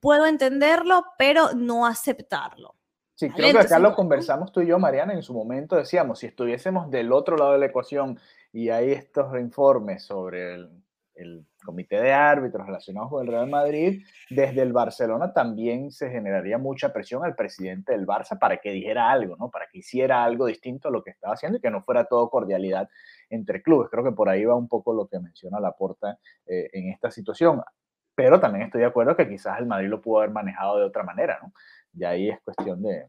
Puedo 0.00 0.26
entenderlo, 0.26 1.04
pero 1.18 1.52
no 1.54 1.86
aceptarlo. 1.86 2.76
Sí, 3.14 3.28
creo 3.28 3.52
que 3.52 3.58
acá 3.58 3.78
lo 3.78 3.94
conversamos 3.94 4.50
tú 4.50 4.62
y 4.62 4.66
yo, 4.66 4.78
Mariana, 4.78 5.12
en 5.12 5.22
su 5.22 5.34
momento 5.34 5.76
decíamos, 5.76 6.20
si 6.20 6.26
estuviésemos 6.26 6.90
del 6.90 7.12
otro 7.12 7.36
lado 7.36 7.52
de 7.52 7.58
la 7.58 7.66
ecuación 7.66 8.18
y 8.50 8.70
hay 8.70 8.92
estos 8.92 9.38
informes 9.38 10.04
sobre 10.04 10.54
el, 10.54 10.70
el 11.20 11.46
comité 11.62 12.00
de 12.00 12.12
árbitros 12.12 12.66
relacionados 12.66 13.10
con 13.10 13.22
el 13.22 13.30
Real 13.30 13.48
Madrid, 13.48 14.02
desde 14.30 14.62
el 14.62 14.72
Barcelona 14.72 15.32
también 15.32 15.90
se 15.90 16.10
generaría 16.10 16.58
mucha 16.58 16.92
presión 16.92 17.24
al 17.24 17.34
presidente 17.34 17.92
del 17.92 18.06
Barça 18.06 18.38
para 18.38 18.56
que 18.56 18.70
dijera 18.70 19.10
algo, 19.10 19.36
¿no? 19.36 19.50
Para 19.50 19.66
que 19.68 19.78
hiciera 19.78 20.24
algo 20.24 20.46
distinto 20.46 20.88
a 20.88 20.90
lo 20.90 21.02
que 21.02 21.10
estaba 21.10 21.34
haciendo 21.34 21.58
y 21.58 21.60
que 21.60 21.70
no 21.70 21.82
fuera 21.82 22.04
todo 22.04 22.30
cordialidad 22.30 22.88
entre 23.30 23.62
clubes. 23.62 23.88
Creo 23.90 24.04
que 24.04 24.12
por 24.12 24.28
ahí 24.28 24.44
va 24.44 24.54
un 24.54 24.68
poco 24.68 24.92
lo 24.92 25.06
que 25.06 25.18
menciona 25.18 25.60
Laporta 25.60 26.18
eh, 26.46 26.68
en 26.72 26.90
esta 26.90 27.10
situación. 27.10 27.62
Pero 28.14 28.38
también 28.38 28.66
estoy 28.66 28.82
de 28.82 28.88
acuerdo 28.88 29.16
que 29.16 29.28
quizás 29.28 29.58
el 29.58 29.66
Madrid 29.66 29.88
lo 29.88 30.02
pudo 30.02 30.18
haber 30.18 30.30
manejado 30.30 30.78
de 30.78 30.84
otra 30.84 31.02
manera, 31.02 31.38
¿no? 31.42 31.52
Y 31.94 32.04
ahí 32.04 32.28
es 32.28 32.40
cuestión 32.42 32.82
de... 32.82 33.06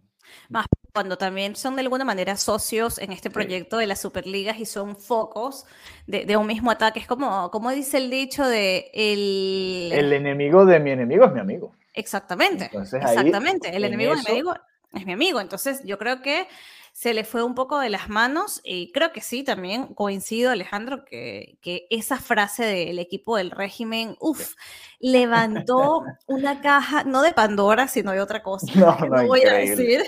Más 0.49 0.65
cuando 0.93 1.17
también 1.17 1.55
son 1.55 1.75
de 1.75 1.81
alguna 1.81 2.03
manera 2.03 2.35
socios 2.35 2.97
en 2.97 3.11
este 3.11 3.29
proyecto 3.29 3.77
de 3.77 3.87
las 3.87 4.01
Superligas 4.01 4.59
y 4.59 4.65
son 4.65 4.95
focos 4.95 5.65
de, 6.05 6.35
un 6.37 6.47
mismo 6.47 6.71
ataque. 6.71 6.99
Es 6.99 7.07
como, 7.07 7.49
como 7.51 7.71
dice 7.71 7.97
el 7.97 8.09
dicho 8.09 8.45
de 8.45 8.91
el... 8.93 9.91
El 9.93 10.13
enemigo 10.13 10.65
de 10.65 10.79
mi 10.79 10.91
enemigo 10.91 11.25
es 11.25 11.33
mi 11.33 11.39
amigo. 11.39 11.73
Exactamente. 11.93 12.69
exactamente. 12.73 13.75
el 13.75 13.85
enemigo 13.85 14.15
de 14.15 14.21
mi 14.21 14.31
amigo 14.31 14.53
es 14.93 15.05
mi 15.05 15.13
amigo. 15.13 15.39
Entonces 15.39 15.81
yo 15.85 15.97
creo 15.97 16.21
que 16.21 16.47
se 16.93 17.13
le 17.13 17.23
fue 17.23 17.43
un 17.43 17.55
poco 17.55 17.79
de 17.79 17.89
las 17.89 18.09
manos 18.09 18.61
y 18.63 18.91
creo 18.91 19.11
que 19.11 19.21
sí, 19.21 19.43
también 19.43 19.93
coincido, 19.93 20.51
Alejandro, 20.51 21.05
que, 21.05 21.57
que 21.61 21.87
esa 21.89 22.17
frase 22.17 22.65
del 22.65 22.99
equipo 22.99 23.37
del 23.37 23.51
régimen, 23.51 24.15
uff, 24.19 24.55
levantó 24.99 26.03
una 26.27 26.61
caja, 26.61 27.03
no 27.03 27.21
de 27.21 27.33
Pandora, 27.33 27.87
sino 27.87 28.11
de 28.11 28.21
otra 28.21 28.43
cosa. 28.43 28.67
No, 28.75 28.97
no, 28.97 29.27
voy 29.27 29.41
a 29.41 29.53
decir. 29.53 30.03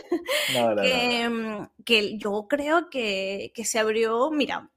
que, 0.81 1.29
mm, 1.29 1.83
que, 1.83 2.17
yo 2.17 2.47
creo 2.49 2.89
que, 2.89 3.51
que 3.55 3.65
se 3.65 3.79
abrió, 3.79 4.29
mira, 4.31 4.69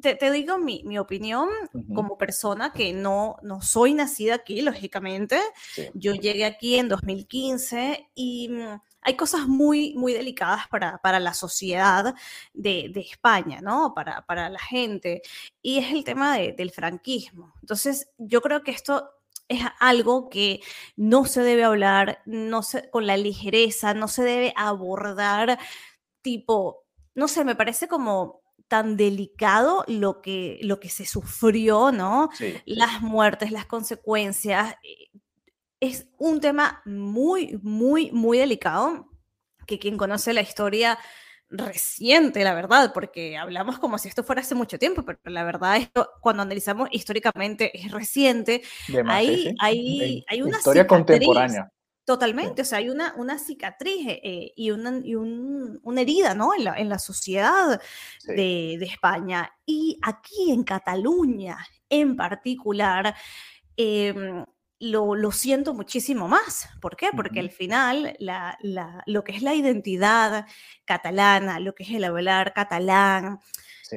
te, 0.00 0.16
te, 0.16 0.32
digo 0.32 0.58
mi, 0.58 0.82
mi 0.84 0.98
opinión 0.98 1.48
como 1.94 2.18
persona 2.18 2.72
que 2.72 2.92
no, 2.92 3.36
no 3.42 3.62
soy 3.62 3.94
nacida 3.94 4.34
aquí, 4.34 4.60
lógicamente. 4.60 5.38
Yo 5.94 6.14
llegué 6.14 6.44
aquí 6.44 6.76
en 6.76 6.88
2015 6.88 8.10
y 8.14 8.48
mm, 8.48 8.80
hay 9.04 9.16
cosas 9.16 9.46
muy, 9.46 9.94
muy 9.94 10.14
delicadas 10.14 10.66
para, 10.68 10.98
para 10.98 11.20
la 11.20 11.34
sociedad 11.34 12.14
de, 12.54 12.90
de 12.92 13.00
España, 13.00 13.60
¿no? 13.60 13.92
Para, 13.94 14.24
para, 14.26 14.48
la 14.48 14.58
gente. 14.58 15.22
Y 15.62 15.78
es 15.78 15.92
el 15.92 16.04
tema 16.04 16.38
del 16.38 16.70
franquismo. 16.70 17.54
Entonces, 17.60 18.08
yo 18.18 18.40
creo 18.40 18.62
que 18.62 18.70
esto 18.70 19.10
es 19.48 19.62
algo 19.78 20.30
que 20.30 20.60
no 20.96 21.26
se 21.26 21.42
debe 21.42 21.64
hablar 21.64 22.22
no 22.24 22.62
se, 22.62 22.88
con 22.90 23.06
la 23.06 23.18
ligereza, 23.18 23.92
no 23.92 24.08
se 24.08 24.22
debe 24.22 24.54
abordar 24.56 25.58
tipo, 26.22 26.84
no 27.14 27.28
sé, 27.28 27.44
me 27.44 27.54
parece 27.54 27.86
como 27.86 28.42
tan 28.68 28.96
delicado 28.96 29.84
lo 29.86 30.22
que, 30.22 30.58
lo 30.62 30.80
que 30.80 30.88
se 30.88 31.04
sufrió, 31.04 31.92
¿no? 31.92 32.30
Las 32.64 33.02
muertes, 33.02 33.52
las 33.52 33.66
consecuencias. 33.66 34.74
Es 35.84 36.06
un 36.16 36.40
tema 36.40 36.80
muy, 36.86 37.58
muy, 37.62 38.10
muy 38.10 38.38
delicado, 38.38 39.06
que 39.66 39.78
quien 39.78 39.98
conoce 39.98 40.32
la 40.32 40.40
historia 40.40 40.98
reciente, 41.50 42.42
la 42.42 42.54
verdad, 42.54 42.92
porque 42.94 43.36
hablamos 43.36 43.78
como 43.78 43.98
si 43.98 44.08
esto 44.08 44.24
fuera 44.24 44.40
hace 44.40 44.54
mucho 44.54 44.78
tiempo, 44.78 45.02
pero 45.04 45.18
la 45.24 45.44
verdad 45.44 45.76
es 45.76 45.90
que 45.90 46.02
cuando 46.22 46.42
analizamos 46.42 46.88
históricamente 46.90 47.70
es 47.78 47.92
reciente. 47.92 48.62
hay, 49.06 49.54
hay, 49.60 50.24
hay, 50.26 50.40
una 50.40 50.56
historia 50.56 50.86
contemporánea. 50.86 51.70
Totalmente, 52.06 52.62
o 52.62 52.64
sea, 52.64 52.78
hay 52.78 52.88
una, 52.88 53.12
una 53.18 53.38
cicatriz 53.38 54.06
eh, 54.08 54.52
y, 54.56 54.70
una, 54.70 55.02
y 55.04 55.16
un, 55.16 55.80
una, 55.82 56.00
herida 56.00 56.34
¿no? 56.34 56.54
en, 56.54 56.64
la, 56.64 56.78
en 56.78 56.88
la 56.88 56.98
sociedad 56.98 57.78
de, 58.26 58.76
de, 58.78 58.86
España. 58.86 59.52
Y 59.66 59.98
aquí 60.02 60.50
en 60.50 60.64
Cataluña 60.64 61.58
en 61.90 62.16
particular, 62.16 63.14
eh, 63.76 64.44
lo, 64.84 65.32
siento 65.32 65.74
muchísimo 65.74 66.28
más. 66.28 66.68
¿Por 66.80 66.96
qué? 66.96 67.10
Porque 67.14 67.40
al 67.40 67.50
final 67.50 68.16
lo 69.06 69.24
que 69.24 69.32
es 69.32 69.42
la 69.42 69.54
identidad 69.54 70.46
catalana, 70.84 71.60
lo 71.60 71.74
que 71.74 71.84
es 71.84 71.90
el 71.90 72.04
hablar 72.04 72.52
catalán, 72.52 73.40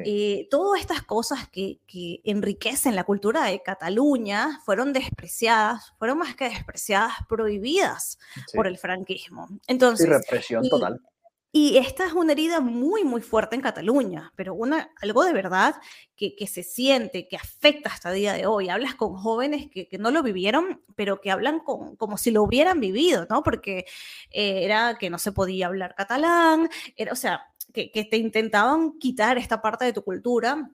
eh, 0.05 0.47
todas 0.51 0.79
estas 0.79 1.01
cosas 1.01 1.47
que, 1.49 1.79
enriquecen 2.23 2.95
la 2.95 3.03
cultura 3.03 3.45
de 3.45 3.61
Cataluña 3.61 4.59
fueron 4.63 4.93
despreciadas, 4.93 5.93
fueron 5.97 6.19
más 6.19 6.35
que 6.35 6.49
despreciadas, 6.49 7.13
prohibidas 7.27 8.19
por 8.53 8.67
el 8.67 8.77
franquismo. 8.77 9.47
Entonces, 9.67 10.07
represión 10.07 10.67
total. 10.69 11.01
Y 11.59 11.75
esta 11.77 12.05
es 12.05 12.13
una 12.13 12.33
herida 12.33 12.59
muy, 12.59 13.03
muy 13.03 13.19
fuerte 13.19 13.55
en 13.55 13.63
Cataluña, 13.63 14.31
pero 14.35 14.53
una, 14.53 14.91
algo 15.01 15.25
de 15.25 15.33
verdad 15.33 15.73
que, 16.15 16.35
que 16.35 16.45
se 16.45 16.61
siente, 16.61 17.27
que 17.27 17.35
afecta 17.35 17.89
hasta 17.89 18.11
el 18.11 18.17
día 18.17 18.33
de 18.33 18.45
hoy. 18.45 18.69
Hablas 18.69 18.93
con 18.93 19.15
jóvenes 19.15 19.67
que, 19.71 19.87
que 19.87 19.97
no 19.97 20.11
lo 20.11 20.21
vivieron, 20.21 20.83
pero 20.95 21.19
que 21.19 21.31
hablan 21.31 21.61
como 21.61 22.17
si 22.19 22.29
lo 22.29 22.43
hubieran 22.43 22.79
vivido, 22.79 23.25
¿no? 23.31 23.41
Porque 23.41 23.85
eh, 24.29 24.65
era 24.65 24.99
que 24.99 25.09
no 25.09 25.17
se 25.17 25.31
podía 25.31 25.65
hablar 25.65 25.95
catalán, 25.95 26.69
era, 26.95 27.11
o 27.11 27.15
sea, 27.15 27.41
que, 27.73 27.89
te 27.89 28.17
intentaban 28.17 28.99
quitar 28.99 29.39
esta 29.39 29.59
parte 29.59 29.83
de 29.85 29.93
tu 29.93 30.03
cultura 30.03 30.69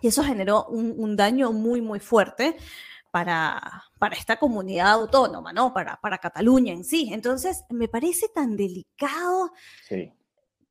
y 0.00 0.08
eso 0.08 0.24
generó 0.24 0.66
un, 0.66 0.94
un 0.98 1.14
daño 1.14 1.52
muy, 1.52 1.80
muy 1.80 2.00
fuerte. 2.00 2.56
Para, 3.12 3.84
para, 4.00 4.16
esta 4.16 4.40
comunidad 4.40 4.90
autónoma, 4.90 5.52
¿no? 5.52 5.72
Para, 5.72 6.00
para 6.00 6.18
Cataluña 6.18 6.72
en 6.72 6.82
sí. 6.82 7.10
Entonces, 7.12 7.62
me 7.70 7.86
parece 7.86 8.26
tan 8.34 8.56
delicado 8.56 9.52
sí 9.88 10.12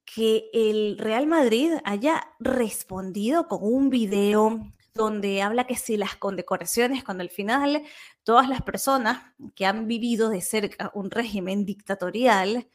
que 0.05 0.49
el 0.53 0.97
Real 0.97 1.27
Madrid 1.27 1.73
haya 1.83 2.27
respondido 2.39 3.47
con 3.47 3.59
un 3.61 3.89
video 3.89 4.59
donde 4.93 5.41
habla 5.41 5.65
que 5.65 5.75
si 5.75 5.97
las 5.97 6.15
condecoraciones, 6.15 7.03
cuando 7.03 7.23
al 7.23 7.29
final 7.29 7.83
todas 8.23 8.47
las 8.47 8.61
personas 8.61 9.23
que 9.55 9.65
han 9.65 9.87
vivido 9.87 10.29
de 10.29 10.41
cerca 10.41 10.91
un 10.93 11.09
régimen 11.09 11.65
dictatorial 11.65 12.67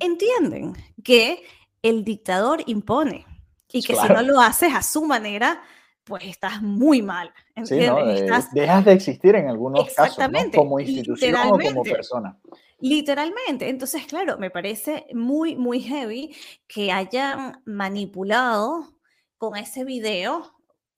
entienden 0.00 0.74
que 1.02 1.42
el 1.80 2.04
dictador 2.04 2.62
impone 2.66 3.26
y 3.72 3.82
que 3.82 3.96
si 3.96 4.08
no 4.08 4.22
lo 4.22 4.40
haces 4.40 4.74
a 4.74 4.82
su 4.82 5.04
manera, 5.06 5.62
pues 6.04 6.24
estás 6.24 6.62
muy 6.62 7.02
mal. 7.02 7.32
Eh, 7.56 8.28
dejas 8.52 8.84
de 8.84 8.92
existir 8.92 9.34
en 9.36 9.48
algunos 9.48 9.92
casos, 9.94 10.24
como 10.54 10.80
institución 10.80 11.34
o 11.36 11.58
como 11.58 11.82
persona. 11.82 12.38
Literalmente. 12.80 13.68
Entonces, 13.68 14.06
claro, 14.06 14.38
me 14.38 14.50
parece 14.50 15.06
muy, 15.14 15.54
muy 15.54 15.80
heavy 15.80 16.34
que 16.66 16.90
hayan 16.90 17.62
manipulado 17.64 18.92
con 19.38 19.56
ese 19.56 19.84
video 19.84 20.52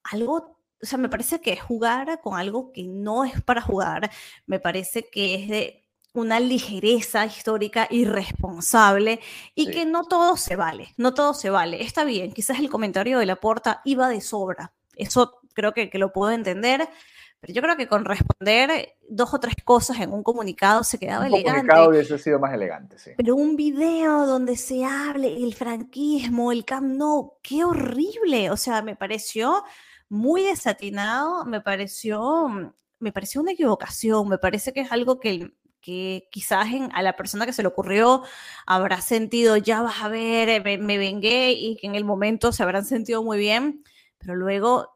algo, 0.04 0.58
o 0.82 0.86
sea, 0.86 0.98
me 0.98 1.08
parece 1.08 1.40
que 1.40 1.52
es 1.52 1.62
jugar 1.62 2.20
con 2.22 2.38
algo 2.38 2.72
que 2.72 2.84
no 2.84 3.24
es 3.24 3.40
para 3.42 3.62
jugar, 3.62 4.10
me 4.46 4.60
parece 4.60 5.08
que 5.10 5.34
es 5.34 5.48
de 5.48 5.84
una 6.14 6.40
ligereza 6.40 7.26
histórica 7.26 7.88
irresponsable 7.90 9.20
y 9.54 9.70
que 9.70 9.84
no 9.84 10.04
todo 10.04 10.36
se 10.36 10.56
vale, 10.56 10.94
no 10.96 11.12
todo 11.12 11.34
se 11.34 11.50
vale. 11.50 11.82
Está 11.82 12.04
bien, 12.04 12.32
quizás 12.32 12.60
el 12.60 12.70
comentario 12.70 13.18
de 13.18 13.26
la 13.26 13.36
porta 13.36 13.82
iba 13.84 14.08
de 14.08 14.20
sobra, 14.20 14.72
eso 14.96 15.40
creo 15.54 15.72
que, 15.72 15.90
que 15.90 15.98
lo 15.98 16.12
puedo 16.12 16.32
entender, 16.32 16.88
pero 17.44 17.52
yo 17.52 17.60
creo 17.60 17.76
que 17.76 17.86
con 17.86 18.06
responder 18.06 18.96
dos 19.06 19.34
o 19.34 19.38
tres 19.38 19.54
cosas 19.62 20.00
en 20.00 20.14
un 20.14 20.22
comunicado 20.22 20.82
se 20.82 20.98
quedaba 20.98 21.26
elegante. 21.26 21.50
Un 21.50 21.66
comunicado 21.66 21.90
hubiese 21.90 22.18
sido 22.18 22.38
más 22.38 22.54
elegante, 22.54 22.98
sí. 22.98 23.10
Pero 23.18 23.36
un 23.36 23.54
video 23.54 24.24
donde 24.24 24.56
se 24.56 24.82
hable 24.82 25.36
el 25.36 25.52
franquismo, 25.52 26.52
el 26.52 26.64
Camp 26.64 26.86
Nou, 26.86 27.34
qué 27.42 27.62
horrible. 27.62 28.50
O 28.50 28.56
sea, 28.56 28.80
me 28.80 28.96
pareció 28.96 29.62
muy 30.08 30.42
desatinado, 30.42 31.44
me 31.44 31.60
pareció, 31.60 32.48
me 32.98 33.12
pareció 33.12 33.42
una 33.42 33.52
equivocación, 33.52 34.26
me 34.26 34.38
parece 34.38 34.72
que 34.72 34.80
es 34.80 34.90
algo 34.90 35.20
que, 35.20 35.52
que 35.82 36.28
quizás 36.30 36.66
a 36.94 37.02
la 37.02 37.14
persona 37.14 37.44
que 37.44 37.52
se 37.52 37.60
le 37.60 37.68
ocurrió 37.68 38.22
habrá 38.64 39.02
sentido, 39.02 39.58
ya 39.58 39.82
vas 39.82 40.02
a 40.02 40.08
ver, 40.08 40.64
me, 40.64 40.78
me 40.78 40.96
vengué 40.96 41.52
y 41.52 41.76
que 41.76 41.88
en 41.88 41.94
el 41.94 42.06
momento 42.06 42.52
se 42.52 42.62
habrán 42.62 42.86
sentido 42.86 43.22
muy 43.22 43.36
bien, 43.36 43.84
pero 44.16 44.34
luego 44.34 44.93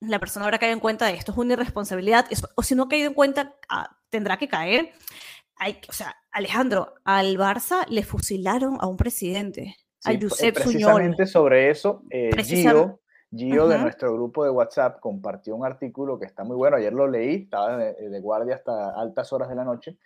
la 0.00 0.18
persona 0.18 0.44
habrá 0.44 0.58
caído 0.58 0.74
en 0.74 0.80
cuenta 0.80 1.06
de 1.06 1.14
esto 1.14 1.32
es 1.32 1.38
una 1.38 1.54
irresponsabilidad, 1.54 2.26
o 2.54 2.62
si 2.62 2.74
no 2.74 2.84
ha 2.84 2.88
caído 2.88 3.08
en 3.08 3.14
cuenta, 3.14 3.54
ah, 3.68 3.96
tendrá 4.10 4.36
que 4.36 4.48
caer. 4.48 4.92
Hay, 5.56 5.80
o 5.88 5.92
sea, 5.92 6.16
Alejandro, 6.30 6.94
al 7.04 7.38
Barça 7.38 7.86
le 7.88 8.02
fusilaron 8.02 8.76
a 8.80 8.86
un 8.86 8.96
presidente, 8.96 9.76
a 10.04 10.12
eh, 10.12 10.18
Josep 10.20 10.54
Precisamente 10.54 11.26
sobre 11.26 11.70
eso, 11.70 12.02
eh, 12.10 12.30
Gio, 12.42 13.00
Gio 13.34 13.68
de 13.68 13.78
nuestro 13.78 14.12
grupo 14.12 14.44
de 14.44 14.50
WhatsApp 14.50 15.00
compartió 15.00 15.56
un 15.56 15.64
artículo 15.64 16.18
que 16.18 16.26
está 16.26 16.44
muy 16.44 16.56
bueno, 16.56 16.76
ayer 16.76 16.92
lo 16.92 17.08
leí, 17.08 17.44
estaba 17.44 17.78
de 17.78 18.20
guardia 18.20 18.56
hasta 18.56 18.90
altas 18.90 19.32
horas 19.32 19.48
de 19.48 19.54
la 19.54 19.64
noche, 19.64 19.96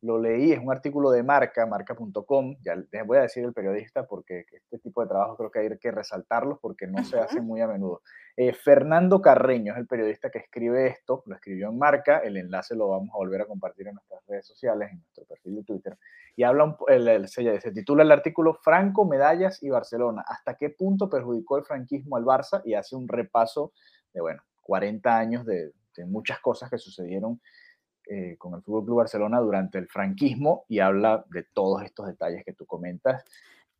lo 0.00 0.20
leí, 0.20 0.52
es 0.52 0.60
un 0.60 0.70
artículo 0.70 1.10
de 1.10 1.22
Marca, 1.22 1.66
marca.com, 1.66 2.56
ya 2.62 2.76
les 2.76 3.06
voy 3.06 3.18
a 3.18 3.22
decir 3.22 3.44
el 3.44 3.52
periodista 3.52 4.06
porque 4.06 4.44
este 4.52 4.78
tipo 4.78 5.02
de 5.02 5.08
trabajo 5.08 5.36
creo 5.36 5.50
que 5.50 5.58
hay 5.58 5.78
que 5.78 5.90
resaltarlos 5.90 6.58
porque 6.60 6.86
no 6.86 7.04
se 7.04 7.18
hace 7.18 7.40
muy 7.40 7.60
a 7.60 7.66
menudo. 7.66 8.02
Eh, 8.36 8.52
Fernando 8.52 9.20
Carreño 9.20 9.72
es 9.72 9.78
el 9.78 9.88
periodista 9.88 10.30
que 10.30 10.38
escribe 10.38 10.86
esto, 10.86 11.24
lo 11.26 11.34
escribió 11.34 11.68
en 11.70 11.78
Marca, 11.78 12.18
el 12.18 12.36
enlace 12.36 12.76
lo 12.76 12.88
vamos 12.88 13.10
a 13.12 13.18
volver 13.18 13.42
a 13.42 13.46
compartir 13.46 13.88
en 13.88 13.94
nuestras 13.94 14.24
redes 14.28 14.46
sociales, 14.46 14.90
en 14.92 14.98
nuestro 14.98 15.24
perfil 15.24 15.56
de 15.56 15.64
Twitter, 15.64 15.98
y 16.36 16.44
habla, 16.44 16.64
un, 16.64 16.76
el, 16.86 17.26
se, 17.26 17.60
se, 17.60 17.72
titula 17.72 18.04
el 18.04 18.12
artículo 18.12 18.54
Franco, 18.54 19.04
Medallas 19.04 19.60
y 19.64 19.70
Barcelona, 19.70 20.24
¿hasta 20.28 20.54
qué 20.54 20.70
punto 20.70 21.10
perjudicó 21.10 21.58
el 21.58 21.64
franquismo 21.64 22.16
al 22.16 22.24
Barça? 22.24 22.62
Y 22.64 22.74
hace 22.74 22.94
un 22.94 23.08
repaso 23.08 23.72
de, 24.12 24.20
bueno, 24.20 24.42
40 24.62 25.18
años 25.18 25.44
de, 25.44 25.72
de 25.96 26.06
muchas 26.06 26.38
cosas 26.38 26.70
que 26.70 26.78
sucedieron 26.78 27.40
eh, 28.08 28.36
con 28.38 28.54
el 28.54 28.62
Fútbol 28.62 28.84
Club 28.84 28.96
Barcelona 28.98 29.40
durante 29.40 29.78
el 29.78 29.86
franquismo 29.86 30.64
y 30.68 30.78
habla 30.80 31.24
de 31.30 31.44
todos 31.44 31.82
estos 31.82 32.06
detalles 32.06 32.44
que 32.44 32.52
tú 32.52 32.66
comentas 32.66 33.24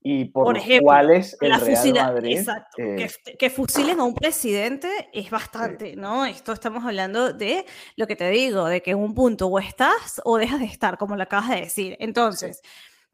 y 0.01 0.27
por, 0.27 0.57
los 0.57 0.81
cuales 0.81 1.37
el 1.41 1.61
Real 1.61 1.95
Madrid 1.95 2.47
eh, 2.77 3.09
que, 3.37 3.51
fusilen 3.51 3.99
a 3.99 4.05
un 4.05 4.15
presidente 4.15 4.89
es 5.13 5.29
bastante, 5.29 5.97
¿no? 5.97 6.25
Esto 6.25 6.53
estamos 6.53 6.85
hablando 6.85 7.33
de 7.33 7.67
lo 7.97 8.07
que 8.07 8.15
te 8.15 8.31
digo, 8.31 8.67
de 8.67 8.81
que 8.81 8.93
en 8.93 8.99
un 8.99 9.13
punto 9.13 9.49
o 9.49 9.59
estás 9.59 10.21
o 10.25 10.39
dejas 10.39 10.61
de 10.61 10.67
estar, 10.67 10.99
como 10.99 11.17
lo 11.17 11.25
acabas 11.25 11.51
de 11.51 11.57
decir. 11.63 11.97
Entonces, 11.99 12.63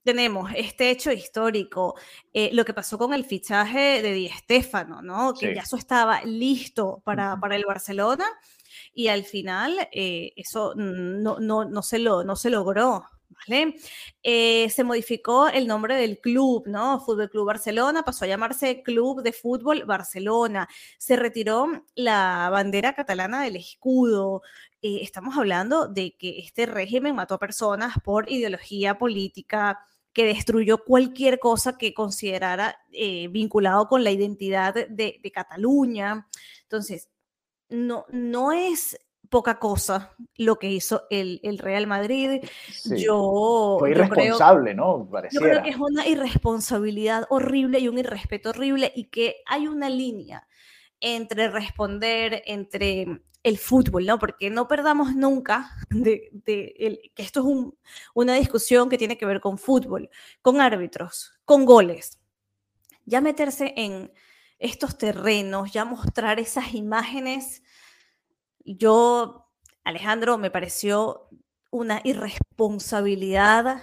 tenemos 0.02 0.50
este 0.54 0.90
hecho 0.90 1.10
histórico, 1.10 1.94
eh, 2.34 2.50
lo 2.52 2.66
que 2.66 2.74
pasó 2.74 2.98
con 2.98 3.14
el 3.14 3.24
fichaje 3.24 4.02
de 4.02 4.12
Di 4.12 4.28
Stéfano, 4.28 5.00
¿no? 5.00 5.32
Que 5.32 5.54
ya 5.54 5.62
eso 5.62 5.76
estaba 5.76 6.22
listo 6.22 7.00
para, 7.02 7.40
para 7.40 7.56
el 7.56 7.64
Barcelona 7.64 8.26
y 8.94 9.08
al 9.08 9.24
final 9.24 9.88
eh, 9.92 10.32
eso 10.36 10.74
no, 10.74 11.38
no, 11.40 11.64
no, 11.64 11.82
se 11.82 11.98
lo, 11.98 12.24
no 12.24 12.36
se 12.36 12.50
logró. 12.50 13.04
Eh, 14.22 14.70
se 14.70 14.84
modificó 14.84 15.48
el 15.48 15.66
nombre 15.66 15.96
del 15.96 16.18
club, 16.20 16.66
¿no? 16.66 17.00
Fútbol 17.00 17.30
Club 17.30 17.46
Barcelona 17.46 18.02
pasó 18.02 18.24
a 18.24 18.28
llamarse 18.28 18.82
Club 18.82 19.22
de 19.22 19.32
Fútbol 19.32 19.84
Barcelona. 19.84 20.68
Se 20.98 21.16
retiró 21.16 21.84
la 21.94 22.48
bandera 22.50 22.94
catalana 22.94 23.42
del 23.42 23.56
escudo. 23.56 24.42
Eh, 24.80 25.00
estamos 25.02 25.36
hablando 25.36 25.88
de 25.88 26.16
que 26.16 26.38
este 26.38 26.66
régimen 26.66 27.14
mató 27.14 27.34
a 27.34 27.38
personas 27.38 27.96
por 28.02 28.30
ideología 28.30 28.98
política, 28.98 29.80
que 30.12 30.24
destruyó 30.26 30.78
cualquier 30.84 31.40
cosa 31.40 31.76
que 31.76 31.92
considerara 31.92 32.78
vinculado 33.30 33.88
con 33.88 34.04
la 34.04 34.12
identidad 34.12 34.72
de, 34.72 35.18
de 35.20 35.32
Cataluña. 35.32 36.28
Entonces, 36.62 37.08
no, 37.68 38.06
no 38.10 38.52
es 38.52 38.98
poca 39.28 39.58
cosa 39.58 40.14
lo 40.36 40.60
que 40.60 40.70
hizo 40.70 41.06
el, 41.10 41.40
Real 41.58 41.86
Madrid. 41.86 42.44
Yo, 42.84 43.76
Fue 43.80 43.90
irresponsable, 43.90 44.74
¿no? 44.74 45.08
Yo 45.32 45.40
creo 45.40 45.62
que 45.62 45.70
es 45.70 45.76
una 45.76 46.06
irresponsabilidad 46.06 47.26
horrible 47.30 47.80
y 47.80 47.88
un 47.88 47.98
irrespeto 47.98 48.50
horrible 48.50 48.92
y 48.94 49.06
que 49.06 49.42
hay 49.46 49.66
una 49.66 49.90
línea 49.90 50.46
entre 51.00 51.48
responder, 51.48 52.42
entre 52.46 53.22
el 53.42 53.58
fútbol, 53.58 54.06
¿no? 54.06 54.18
Porque 54.18 54.50
no 54.50 54.68
perdamos 54.68 55.14
nunca 55.14 55.70
de, 55.90 56.30
que 56.44 57.22
esto 57.22 57.40
es 57.40 57.74
una 58.14 58.34
discusión 58.34 58.88
que 58.88 58.98
tiene 58.98 59.18
que 59.18 59.26
ver 59.26 59.40
con 59.40 59.58
fútbol, 59.58 60.10
con 60.42 60.60
árbitros, 60.60 61.32
con 61.44 61.64
goles. 61.64 62.20
Ya 63.04 63.20
meterse 63.20 63.74
en 63.76 64.12
estos 64.58 64.98
terrenos, 64.98 65.72
ya 65.72 65.84
mostrar 65.84 66.40
esas 66.40 66.74
imágenes, 66.74 67.62
yo, 68.64 69.50
Alejandro, 69.84 70.38
me 70.38 70.50
pareció 70.50 71.28
una 71.70 72.00
irresponsabilidad 72.04 73.82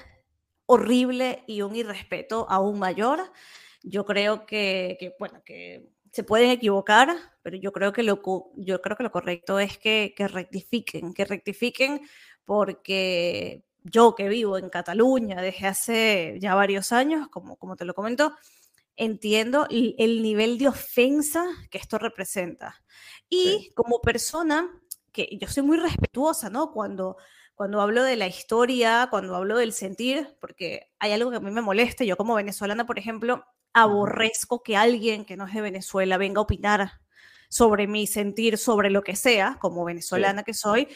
horrible 0.66 1.44
y 1.48 1.62
un 1.62 1.76
irrespeto 1.76 2.48
aún 2.50 2.80
mayor. 2.80 3.32
Yo 3.84 4.06
creo 4.06 4.46
que, 4.46 4.98
que, 5.00 5.16
bueno, 5.20 5.44
que 5.44 5.90
se 6.12 6.24
pueden 6.24 6.50
equivocar, 6.50 7.16
pero 7.42 7.58
yo 7.58 7.72
creo 7.72 7.94
que 7.94 8.04
lo, 8.04 8.22
yo 8.56 8.82
creo 8.82 8.98
que 8.98 9.04
lo 9.04 9.12
correcto 9.12 9.60
es 9.60 9.78
que, 9.78 10.14
que 10.16 10.28
rectifiquen, 10.28 11.14
que 11.14 11.26
rectifiquen 11.26 12.02
porque 12.46 13.64
yo 13.84 14.16
que 14.16 14.30
vivo 14.30 14.58
en 14.58 14.70
Cataluña 14.70 15.42
desde 15.42 15.68
hace 15.68 16.38
ya 16.40 16.56
varios 16.56 16.92
años, 16.92 17.28
como, 17.30 17.58
como 17.58 17.76
te 17.76 17.86
lo 17.86 17.94
comento, 17.94 18.34
entiendo 18.96 19.68
el, 19.70 20.22
nivel 20.22 20.58
de 20.58 20.68
ofensa 20.68 21.46
que 21.70 21.78
esto 21.78 21.98
representa. 21.98 22.84
Y 23.30 23.72
como 23.76 24.02
persona, 24.02 24.70
que 25.12 25.38
yo 25.40 25.48
soy 25.48 25.64
muy 25.64 25.78
respetuosa, 25.78 26.50
¿no? 26.50 26.72
Cuando, 26.72 27.18
cuando 27.56 27.82
hablo 27.82 28.04
de 28.04 28.16
la 28.16 28.28
historia, 28.28 29.08
cuando 29.10 29.36
hablo 29.36 29.58
del 29.58 29.74
sentir, 29.74 30.36
porque 30.40 30.92
hay 31.00 31.12
algo 31.14 31.32
que 31.32 31.38
a 31.38 31.42
mí 31.42 31.52
me 31.52 31.62
molesta, 31.62 32.04
yo 32.04 32.18
como 32.18 32.36
venezolana, 32.36 32.86
por 32.86 33.00
ejemplo, 33.00 33.46
aborrezco 33.74 34.64
que 34.64 34.78
alguien 34.78 35.26
que 35.26 35.38
no 35.38 35.48
es 35.48 35.54
de 35.54 35.62
Venezuela 35.62 36.18
venga 36.18 36.40
a 36.40 36.44
opinar 36.44 37.01
sobre 37.52 37.86
mi 37.86 38.08
sentir, 38.08 38.58
sobre 38.58 38.90
lo 38.90 39.04
que 39.04 39.18
sea, 39.18 39.58
como 39.60 39.84
venezolana 39.84 40.44
que 40.44 40.54
soy, 40.54 40.88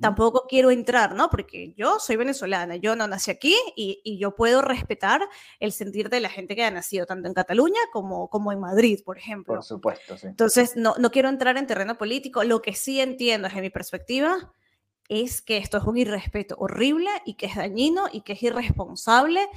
tampoco 0.00 0.46
quiero 0.48 0.70
entrar, 0.70 1.12
¿no? 1.12 1.28
Porque 1.28 1.74
yo 1.76 1.98
soy 1.98 2.14
venezolana, 2.14 2.76
yo 2.76 2.94
no 2.94 3.08
nací 3.08 3.32
aquí 3.32 3.56
y, 3.74 4.16
yo 4.16 4.36
puedo 4.36 4.62
respetar 4.62 5.28
el 5.58 5.72
sentir 5.72 6.10
de 6.10 6.20
la 6.20 6.28
gente 6.28 6.54
que 6.54 6.62
ha 6.62 6.70
nacido 6.70 7.04
tanto 7.04 7.26
en 7.26 7.34
Cataluña 7.34 7.80
como, 7.92 8.30
como 8.30 8.52
en 8.52 8.60
Madrid, 8.60 9.00
por 9.04 9.18
ejemplo. 9.18 9.54
Por 9.54 9.64
supuesto, 9.64 10.16
sí. 10.16 10.28
Entonces, 10.28 10.76
no, 10.76 10.94
no 10.98 11.10
quiero 11.10 11.28
entrar 11.28 11.56
en 11.56 11.66
terreno 11.66 11.98
político, 11.98 12.44
lo 12.44 12.62
que 12.62 12.74
sí 12.74 13.00
entiendo 13.00 13.48
desde 13.48 13.60
mi 13.60 13.70
perspectiva 13.70 14.52
es 15.08 15.42
que 15.42 15.56
esto 15.56 15.78
es 15.78 15.84
un 15.84 15.96
irrespeto 15.96 16.54
horrible 16.60 17.10
y 17.26 17.34
que 17.34 17.46
es 17.46 17.56
dañino 17.56 18.04
y 18.12 18.20
que 18.20 18.34
es 18.34 18.42
irresponsable 18.44 19.48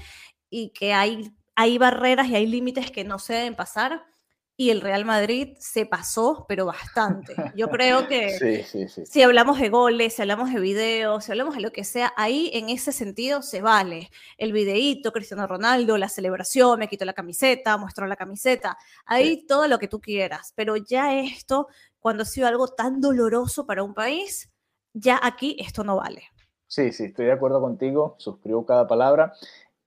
y 0.49 0.71
que 0.71 0.93
hay, 0.93 1.31
hay 1.53 1.77
barreras 1.77 2.29
y 2.29 2.35
hay 2.35 2.47
límites 2.47 2.89
que 2.89 3.03
no 3.03 3.19
se 3.19 3.33
deben 3.33 3.55
pasar 3.55 4.07
y 4.59 4.71
el 4.71 4.81
Real 4.81 5.05
Madrid 5.05 5.55
se 5.59 5.85
pasó, 5.85 6.45
pero 6.49 6.65
bastante. 6.65 7.35
Yo 7.55 7.69
creo 7.69 8.07
que 8.07 8.65
si 9.05 9.21
hablamos 9.21 9.59
de 9.59 9.69
goles, 9.69 10.15
si 10.15 10.23
hablamos 10.23 10.51
de 10.51 10.59
videos, 10.59 11.25
si 11.25 11.31
hablamos 11.31 11.55
de 11.55 11.61
lo 11.61 11.71
que 11.71 11.83
sea, 11.83 12.11
ahí 12.17 12.49
en 12.53 12.69
ese 12.69 12.91
sentido 12.91 13.43
se 13.43 13.61
vale. 13.61 14.09
El 14.35 14.53
videíto, 14.53 15.11
Cristiano 15.13 15.45
Ronaldo, 15.45 15.99
la 15.99 16.09
celebración, 16.09 16.79
me 16.79 16.87
quito 16.89 17.05
la 17.05 17.13
camiseta, 17.13 17.77
muestro 17.77 18.07
la 18.07 18.15
camiseta, 18.15 18.79
ahí 19.05 19.45
todo 19.45 19.67
lo 19.67 19.77
que 19.77 19.87
tú 19.87 20.01
quieras. 20.01 20.53
Pero 20.55 20.75
ya 20.75 21.19
esto, 21.19 21.67
cuando 21.99 22.23
ha 22.23 22.25
sido 22.25 22.47
algo 22.47 22.67
tan 22.67 22.99
doloroso 22.99 23.67
para 23.67 23.83
un 23.83 23.93
país, 23.93 24.51
ya 24.91 25.19
aquí 25.21 25.55
esto 25.59 25.83
no 25.83 25.97
vale. 25.97 26.23
Sí, 26.65 26.91
sí, 26.91 27.05
estoy 27.05 27.27
de 27.27 27.31
acuerdo 27.31 27.61
contigo, 27.61 28.15
suscribo 28.17 28.65
cada 28.65 28.87
palabra. 28.87 29.33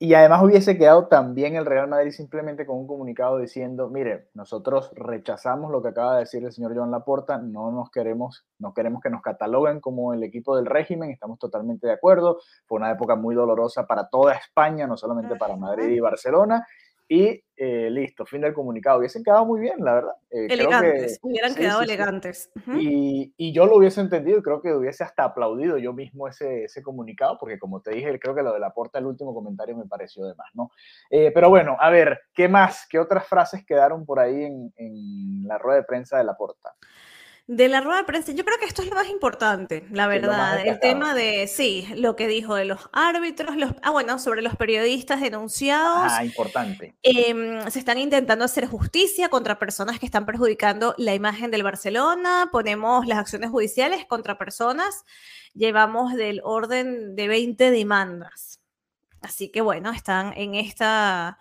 Y 0.02 0.14
además 0.14 0.42
hubiese 0.42 0.78
quedado 0.78 1.08
también 1.08 1.56
el 1.56 1.66
Real 1.66 1.86
Madrid 1.86 2.10
simplemente 2.10 2.64
con 2.64 2.78
un 2.78 2.86
comunicado 2.86 3.36
diciendo, 3.36 3.90
mire, 3.90 4.30
nosotros 4.32 4.90
rechazamos 4.94 5.70
lo 5.70 5.82
que 5.82 5.88
acaba 5.88 6.14
de 6.14 6.20
decir 6.20 6.42
el 6.42 6.52
señor 6.52 6.74
Joan 6.74 6.90
Laporta, 6.90 7.36
no 7.36 7.70
nos 7.70 7.90
queremos, 7.90 8.46
no 8.58 8.72
queremos 8.72 9.02
que 9.02 9.10
nos 9.10 9.20
cataloguen 9.20 9.78
como 9.78 10.14
el 10.14 10.22
equipo 10.22 10.56
del 10.56 10.64
régimen, 10.64 11.10
estamos 11.10 11.38
totalmente 11.38 11.86
de 11.86 11.92
acuerdo, 11.92 12.38
fue 12.64 12.78
una 12.78 12.90
época 12.90 13.14
muy 13.14 13.34
dolorosa 13.34 13.86
para 13.86 14.08
toda 14.08 14.32
España, 14.36 14.86
no 14.86 14.96
solamente 14.96 15.36
para 15.36 15.56
Madrid 15.56 15.90
y 15.90 16.00
Barcelona, 16.00 16.66
y 17.12 17.42
eh, 17.56 17.90
listo, 17.90 18.24
fin 18.24 18.40
del 18.40 18.54
comunicado. 18.54 19.00
Hubiesen 19.00 19.24
quedado 19.24 19.44
muy 19.44 19.60
bien, 19.60 19.84
la 19.84 19.94
verdad. 19.94 20.12
Eh, 20.30 20.46
elegantes, 20.48 21.18
hubieran 21.20 21.56
quedado 21.56 21.82
elegantes. 21.82 22.52
y, 22.78 23.34
y, 23.36 23.52
yo 23.52 23.66
lo 23.66 23.78
hubiese 23.78 24.00
entendido 24.00 24.38
y 24.38 24.42
creo 24.42 24.62
que 24.62 24.72
hubiese 24.72 25.02
hasta 25.02 25.24
aplaudido 25.24 25.76
yo 25.76 25.92
mismo 25.92 26.28
ese, 26.28 26.62
ese 26.64 26.84
comunicado, 26.84 27.36
porque 27.36 27.58
como 27.58 27.82
te 27.82 27.90
dije, 27.90 28.16
creo 28.20 28.36
que 28.36 28.44
lo 28.44 28.52
de 28.52 28.60
la 28.60 28.70
porta, 28.70 29.00
el 29.00 29.06
último 29.06 29.34
comentario 29.34 29.76
me 29.76 29.86
pareció 29.86 30.24
de 30.24 30.36
más, 30.36 30.50
¿no? 30.54 30.70
Eh, 31.10 31.32
pero 31.34 31.50
bueno, 31.50 31.76
a 31.80 31.90
ver, 31.90 32.20
¿qué 32.32 32.46
más? 32.46 32.86
¿Qué 32.88 33.00
otras 33.00 33.26
frases 33.26 33.66
quedaron 33.66 34.06
por 34.06 34.20
ahí 34.20 34.44
en, 34.44 34.72
en 34.76 35.48
la 35.48 35.58
rueda 35.58 35.80
de 35.80 35.86
prensa 35.86 36.16
de 36.16 36.24
la 36.24 36.36
porta? 36.36 36.76
De 37.52 37.66
la 37.66 37.80
rueda 37.80 37.98
de 37.98 38.04
prensa, 38.04 38.30
yo 38.30 38.44
creo 38.44 38.58
que 38.60 38.64
esto 38.64 38.80
es 38.80 38.88
lo 38.88 38.94
más 38.94 39.08
importante, 39.08 39.84
la 39.90 40.06
verdad. 40.06 40.64
El 40.64 40.78
tema 40.78 41.14
de, 41.14 41.48
sí, 41.48 41.84
lo 41.96 42.14
que 42.14 42.28
dijo 42.28 42.54
de 42.54 42.64
los 42.64 42.88
árbitros, 42.92 43.56
los, 43.56 43.72
ah, 43.82 43.90
bueno, 43.90 44.20
sobre 44.20 44.40
los 44.40 44.54
periodistas 44.54 45.20
denunciados. 45.20 46.12
Ah, 46.12 46.24
importante. 46.24 46.94
Em, 47.02 47.68
se 47.68 47.80
están 47.80 47.98
intentando 47.98 48.44
hacer 48.44 48.66
justicia 48.66 49.30
contra 49.30 49.58
personas 49.58 49.98
que 49.98 50.06
están 50.06 50.26
perjudicando 50.26 50.94
la 50.96 51.12
imagen 51.12 51.50
del 51.50 51.64
Barcelona. 51.64 52.50
Ponemos 52.52 53.04
las 53.08 53.18
acciones 53.18 53.50
judiciales 53.50 54.06
contra 54.06 54.38
personas. 54.38 55.04
Llevamos 55.52 56.14
del 56.14 56.42
orden 56.44 57.16
de 57.16 57.26
20 57.26 57.72
demandas. 57.72 58.60
Así 59.22 59.50
que 59.50 59.60
bueno, 59.60 59.90
están 59.90 60.34
en 60.36 60.54
esta 60.54 61.36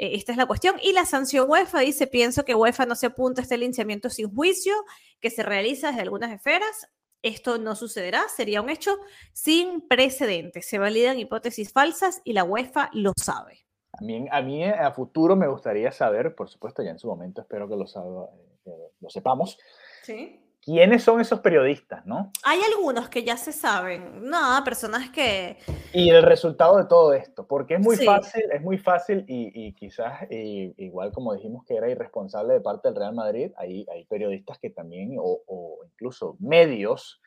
eh, 0.00 0.14
esta 0.14 0.32
es 0.32 0.38
la 0.38 0.46
cuestión. 0.46 0.76
Y 0.82 0.94
la 0.94 1.04
sanción 1.04 1.48
UEFA 1.48 1.80
dice, 1.80 2.06
pienso 2.06 2.44
que 2.44 2.54
UEFA 2.54 2.86
no 2.86 2.94
se 2.94 3.06
apunta 3.06 3.42
a 3.42 3.44
este 3.44 3.58
linciamiento 3.58 4.08
sin 4.08 4.34
juicio 4.34 4.72
que 5.20 5.28
se 5.28 5.42
realiza 5.42 5.88
desde 5.88 6.00
algunas 6.00 6.32
esferas. 6.32 6.88
Esto 7.22 7.58
no 7.58 7.76
sucederá, 7.76 8.22
sería 8.34 8.62
un 8.62 8.70
hecho 8.70 8.96
sin 9.34 9.86
precedentes. 9.86 10.66
Se 10.66 10.78
validan 10.78 11.18
hipótesis 11.18 11.70
falsas 11.70 12.22
y 12.24 12.32
la 12.32 12.44
UEFA 12.44 12.88
lo 12.94 13.12
sabe. 13.14 13.66
A 13.92 14.02
mí, 14.02 14.26
a 14.30 14.40
mí 14.40 14.64
a 14.64 14.90
futuro 14.92 15.36
me 15.36 15.46
gustaría 15.48 15.92
saber, 15.92 16.34
por 16.34 16.48
supuesto, 16.48 16.82
ya 16.82 16.92
en 16.92 16.98
su 16.98 17.06
momento 17.06 17.42
espero 17.42 17.68
que 17.68 17.76
lo, 17.76 17.84
eh, 17.84 18.92
lo 19.00 19.10
sepamos. 19.10 19.58
Sí 20.02 20.40
¿Quiénes 20.62 21.02
son 21.02 21.22
esos 21.22 21.40
periodistas, 21.40 22.04
no? 22.04 22.32
Hay 22.44 22.60
algunos 22.60 23.08
que 23.08 23.24
ya 23.24 23.38
se 23.38 23.50
saben, 23.50 24.28
no, 24.28 24.62
personas 24.62 25.08
que... 25.08 25.56
Y 25.94 26.10
el 26.10 26.22
resultado 26.22 26.76
de 26.76 26.84
todo 26.84 27.14
esto, 27.14 27.46
porque 27.46 27.74
es 27.74 27.80
muy 27.80 27.96
fácil, 27.96 28.42
es 28.52 28.60
muy 28.60 28.76
fácil 28.76 29.24
y, 29.26 29.72
quizás 29.72 30.26
igual 30.30 31.12
como 31.12 31.34
dijimos 31.34 31.64
que 31.64 31.76
era 31.76 31.88
irresponsable 31.88 32.52
de 32.52 32.60
parte 32.60 32.88
del 32.88 32.96
Real 32.96 33.14
Madrid, 33.14 33.52
hay, 33.56 33.86
hay 33.90 34.04
periodistas 34.04 34.58
que 34.58 34.68
también, 34.68 35.16
o, 35.18 35.80
incluso 35.86 36.36
medios, 36.40 37.22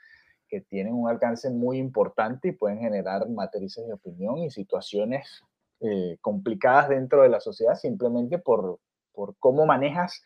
que 0.47 0.61
tienen 0.61 0.93
un 0.93 1.09
alcance 1.09 1.49
muy 1.49 1.79
importante 1.79 2.49
y 2.49 2.51
pueden 2.51 2.79
generar 2.79 3.27
matrices 3.27 3.87
de 3.87 3.93
opinión 3.93 4.37
y 4.37 4.51
situaciones 4.51 5.43
eh, 5.79 6.17
complicadas 6.21 6.89
dentro 6.89 7.23
de 7.23 7.29
la 7.29 7.39
sociedad 7.39 7.73
simplemente 7.73 8.37
por, 8.37 8.79
por 9.11 9.35
cómo 9.39 9.65
manejas 9.65 10.23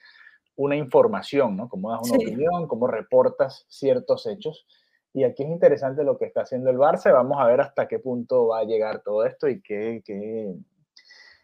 una 0.58 0.76
información, 0.76 1.56
¿no? 1.56 1.70
Cómo 1.70 1.92
das 1.92 2.02
una 2.10 2.18
opinión, 2.18 2.68
cómo 2.68 2.88
reportas 2.88 3.66
ciertos 3.70 4.26
hechos. 4.26 4.68
Y 5.14 5.24
aquí 5.24 5.44
es 5.44 5.50
interesante 5.50 6.04
lo 6.04 6.18
que 6.18 6.26
está 6.26 6.42
haciendo 6.42 6.70
el 6.70 6.78
Barça. 6.78 7.14
Vamos 7.14 7.38
a 7.40 7.46
ver 7.46 7.62
hasta 7.62 7.88
qué 7.88 8.00
punto 8.00 8.48
va 8.48 8.60
a 8.60 8.64
llegar 8.66 9.02
todo 9.04 9.24
esto 9.26 9.48
y 9.48 9.62
qué, 9.62 10.02
qué, 10.04 10.54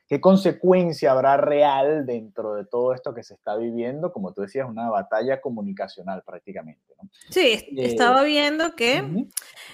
qué 0.08 0.20
consecuencia 0.20 1.12
habrá 1.12 1.38
real 1.38 2.06
dentro 2.06 2.56
de 2.56 2.66
todo 2.66 2.94
esto 2.94 3.14
que 3.14 3.24
se 3.24 3.36
está 3.36 3.56
viviendo. 3.56 4.12
Como 4.12 4.34
tú 4.34 4.42
decías, 4.42 4.68
una 4.68 4.90
batalla 4.90 5.40
comunicacional 5.42 6.24
prácticamente. 6.26 6.94
¿no? 7.02 7.10
Sí, 7.30 7.54
eh, 7.78 7.86
estaba 7.86 8.24
viendo 8.24 8.76
que 8.76 9.28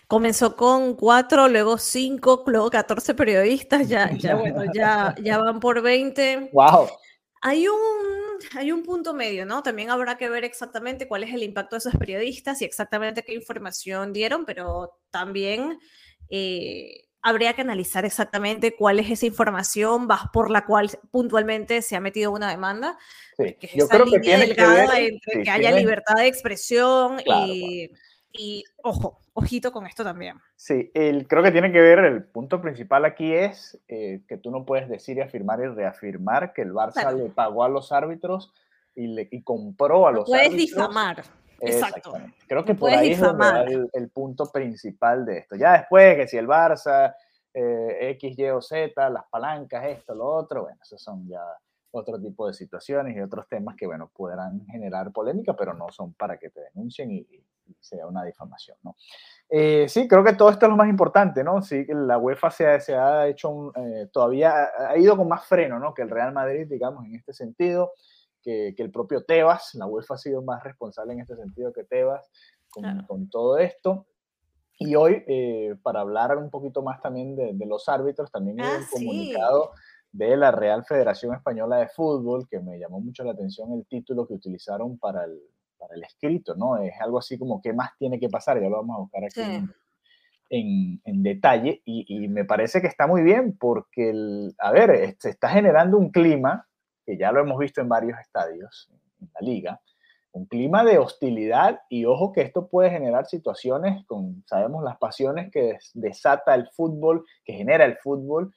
comenzó 0.08 0.58
con 0.58 0.96
cuatro, 0.96 1.48
luego 1.48 1.78
cinco, 1.78 2.44
luego 2.46 2.70
14 2.70 3.14
periodistas. 3.16 3.88
Ya, 3.88 4.12
ya 4.12 4.36
bueno, 4.36 4.64
ya, 4.74 5.16
ya 5.24 5.38
van 5.38 5.62
por 5.62 5.82
20. 5.82 6.52
¡Wow! 6.52 6.88
Hay 7.42 7.68
un, 7.68 8.29
hay 8.56 8.72
un 8.72 8.84
punto 8.84 9.14
medio, 9.14 9.46
¿no? 9.46 9.64
También 9.64 9.90
habrá 9.90 10.18
que 10.18 10.30
ver 10.30 10.44
exactamente 10.44 11.08
cuál 11.08 11.24
es 11.24 11.34
el 11.34 11.44
impacto 11.44 11.76
de 11.76 11.80
esos 11.80 11.96
periodistas 11.96 12.62
y 12.62 12.66
exactamente 12.66 13.24
qué 13.24 13.34
información 13.34 14.14
dieron, 14.14 14.46
pero 14.46 14.98
también 15.12 15.80
eh, 16.30 17.06
habría 17.22 17.54
que 17.54 17.62
analizar 17.62 18.06
exactamente 18.06 18.76
cuál 18.76 19.00
es 19.00 19.10
esa 19.10 19.26
información 19.26 20.08
por 20.32 20.52
la 20.52 20.66
cual 20.66 20.90
puntualmente 21.12 21.82
se 21.82 21.96
ha 21.96 22.00
metido 22.00 22.32
una 22.32 22.50
demanda. 22.50 22.98
Sí, 23.38 23.56
yo 23.76 23.88
creo 23.88 24.06
que 24.06 24.20
tiene 24.20 24.54
que 24.54 24.66
ver, 24.66 24.90
entre 24.96 25.44
que 25.44 25.50
haya 25.50 25.72
libertad 25.72 26.16
de 26.16 26.28
expresión 26.28 27.20
y 27.26 27.90
y 28.32 28.64
ojo, 28.84 29.20
ojito 29.34 29.72
con 29.72 29.86
esto 29.88 30.04
también. 30.04 30.38
Sí, 30.56 30.92
el, 30.94 31.28
creo 31.28 31.44
que 31.44 31.52
tiene 31.52 31.72
que 31.72 31.82
ver, 31.82 32.00
el 32.00 32.24
punto 32.24 32.62
principal 32.62 33.06
aquí 33.06 33.34
es 33.34 33.80
eh, 33.88 34.22
que 34.28 34.38
tú 34.38 34.52
no 34.52 34.66
puedes 34.66 34.90
decir 34.90 35.18
y 35.18 35.22
afirmar 35.22 35.60
y 35.62 35.68
reafirmar 35.68 36.54
que 36.54 36.62
el 36.62 36.74
Barça 36.74 37.14
le 37.16 37.30
pagó 37.30 37.64
a 37.64 37.70
los 37.70 37.92
árbitros 37.92 38.54
y, 38.96 39.08
le, 39.08 39.28
y 39.32 39.42
compró 39.42 40.08
a 40.08 40.12
los 40.12 40.26
puedes 40.26 40.48
árbitros. 40.48 40.86
Puedes 40.86 40.88
difamar. 40.88 41.24
Exacto. 41.62 42.14
Creo 42.48 42.64
que 42.64 42.76
por 42.76 42.90
ahí 42.90 43.12
es 43.12 43.22
el, 43.22 43.90
el, 43.92 44.10
punto 44.10 44.50
principal 44.52 45.26
de 45.26 45.40
esto. 45.40 45.56
Ya 45.56 45.74
después 45.74 46.16
que 46.16 46.28
si 46.28 46.38
el 46.38 46.48
Barça, 46.48 47.14
eh, 47.54 48.12
X, 48.12 48.38
Y 48.38 48.50
o 48.50 48.62
Z, 48.62 49.10
las 49.10 49.26
palancas, 49.30 49.86
esto, 49.88 50.16
lo 50.16 50.26
otro, 50.26 50.64
bueno, 50.64 50.78
esos 50.82 51.02
son 51.02 51.28
ya 51.28 51.42
otro 51.92 52.20
tipo 52.20 52.48
de 52.48 52.54
situaciones 52.54 53.16
y 53.16 53.22
otros 53.22 53.48
temas 53.48 53.76
que, 53.76 53.88
bueno, 53.88 54.12
podrán 54.16 54.66
generar 54.68 55.12
polémica, 55.12 55.56
pero 55.56 55.74
no 55.74 55.90
son 55.92 56.14
para 56.14 56.38
que 56.38 56.50
te 56.50 56.62
denuncien 56.62 57.12
y, 57.12 57.26
sea 57.80 58.08
una 58.08 58.24
difamación, 58.24 58.78
¿no? 58.84 58.96
Eh, 59.48 59.88
sí, 59.88 60.08
creo 60.08 60.24
que 60.24 60.34
todo 60.34 60.50
esto 60.50 60.66
es 60.66 60.72
lo 60.72 60.76
más 60.76 60.90
importante, 60.90 61.44
¿no? 61.44 61.62
Sí, 61.62 61.86
la 61.88 62.18
UEFA 62.18 62.50
se 62.50 62.68
ha, 62.68 62.80
se 62.80 62.96
ha 62.96 63.28
hecho 63.28 63.50
un, 63.50 63.72
eh, 63.76 64.08
todavía 64.12 64.70
ha 64.78 64.98
ido 64.98 65.16
con 65.16 65.28
más 65.28 65.46
freno, 65.46 65.78
¿no? 65.80 65.94
Que 65.94 66.02
el 66.02 66.10
Real 66.10 66.34
Madrid, 66.34 66.68
digamos, 66.68 67.06
en 67.06 67.16
este 67.16 67.32
sentido, 67.32 67.92
que, 68.42 68.74
que, 68.76 68.82
el 68.82 68.92
propio 68.92 69.24
Tebas, 69.24 69.76
la 69.76 69.86
UEFA 69.86 70.16
ha 70.16 70.18
sido 70.18 70.42
más 70.42 70.64
responsable 70.64 71.14
en 71.14 71.20
este 71.20 71.36
sentido 71.36 71.72
que 71.72 71.84
Tebas 71.84 72.30
con, 72.70 73.04
con 73.04 73.30
todo 73.30 73.58
esto. 73.58 74.08
Y 74.78 74.96
hoy, 74.96 75.24
eh, 75.28 75.76
para 75.84 76.00
hablar 76.00 76.38
un 76.38 76.50
poquito 76.50 76.82
más 76.82 77.02
también 77.02 77.36
de, 77.36 77.52
de 77.54 77.66
los 77.66 77.90
árbitros, 77.90 78.32
también 78.32 78.62
hay 78.62 78.68
ah, 78.68 78.78
un 78.80 78.86
comunicado 78.86 79.72
de 80.12 80.36
la 80.38 80.52
Real 80.52 80.84
Federación 80.86 81.36
Española 81.36 81.78
de 81.78 81.88
Fútbol, 81.90 82.48
que 82.50 82.60
me 82.60 82.80
llamó 82.80 83.00
mucho 83.00 83.24
la 83.24 83.32
atención 83.32 83.72
el 83.74 83.86
título 83.86 84.28
que 84.28 84.34
utilizaron 84.34 84.98
para 84.98 85.26
el, 85.26 85.40
para 85.78 85.96
el 85.96 86.04
escrito, 86.04 86.56
¿no? 86.56 86.78
Es 86.78 86.94
algo 87.00 87.20
así 87.20 87.38
como, 87.38 87.62
¿qué 87.62 87.74
más 87.74 87.92
tiene 87.98 88.20
que 88.20 88.30
pasar? 88.30 88.62
Ya 88.62 88.70
lo 88.70 88.78
vamos 88.78 88.96
a 88.96 89.00
buscar 89.02 89.24
aquí 89.24 89.42
en, 90.50 91.02
en, 91.04 91.24
detalle 91.24 91.82
y, 91.86 92.06
y, 92.08 92.28
me 92.28 92.44
parece 92.44 92.82
que 92.82 92.88
está 92.88 93.06
muy 93.06 93.22
bien 93.22 93.56
porque, 93.58 94.10
el, 94.10 94.56
a 94.58 94.72
ver, 94.72 95.16
se 95.20 95.30
está 95.30 95.50
generando 95.50 95.98
un 95.98 96.10
clima, 96.10 96.68
que 97.06 97.18
ya 97.18 97.32
lo 97.32 97.40
hemos 97.40 97.60
visto 97.60 97.82
en 97.82 97.90
varios 97.90 98.20
estadios 98.20 98.90
en 99.22 99.30
la 99.34 99.42
liga, 99.42 99.82
un 100.32 100.46
clima 100.46 100.84
de 100.84 100.98
hostilidad 100.98 101.82
y 101.90 102.06
ojo 102.06 102.32
que 102.32 102.42
esto 102.42 102.68
puede 102.68 102.90
generar 102.90 103.26
situaciones 103.26 104.06
con, 104.06 104.44
sabemos 104.48 104.84
las 104.84 104.98
pasiones 104.98 105.52
que 105.52 105.78
desata 105.94 106.56
el 106.56 106.68
fútbol, 106.70 107.26
que 107.44 107.54
genera 107.54 107.86
el 107.86 107.98
fútbol 107.98 108.54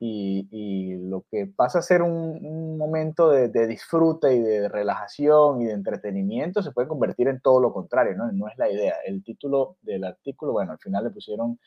y, 0.00 0.96
lo 1.08 1.24
que 1.30 1.46
pasa 1.46 1.80
a 1.80 1.82
ser 1.82 2.02
un, 2.02 2.76
momento 2.78 3.30
de, 3.30 3.66
disfrute 3.66 4.34
y 4.34 4.40
de 4.40 4.68
relajación 4.68 5.60
y 5.62 5.66
de 5.66 5.72
entretenimiento 5.72 6.62
se 6.62 6.70
puede 6.70 6.88
convertir 6.88 7.28
en 7.28 7.40
todo 7.40 7.60
lo 7.60 7.72
contrario, 7.72 8.16
¿no? 8.16 8.30
No 8.32 8.48
es 8.48 8.56
la 8.56 8.70
idea. 8.70 8.94
El 9.04 9.22
título 9.24 9.76
del 9.82 10.04
artículo, 10.04 10.52
bueno, 10.52 10.72
al 10.72 10.78
final 10.78 11.04
le 11.04 11.10
pusieron 11.10 11.58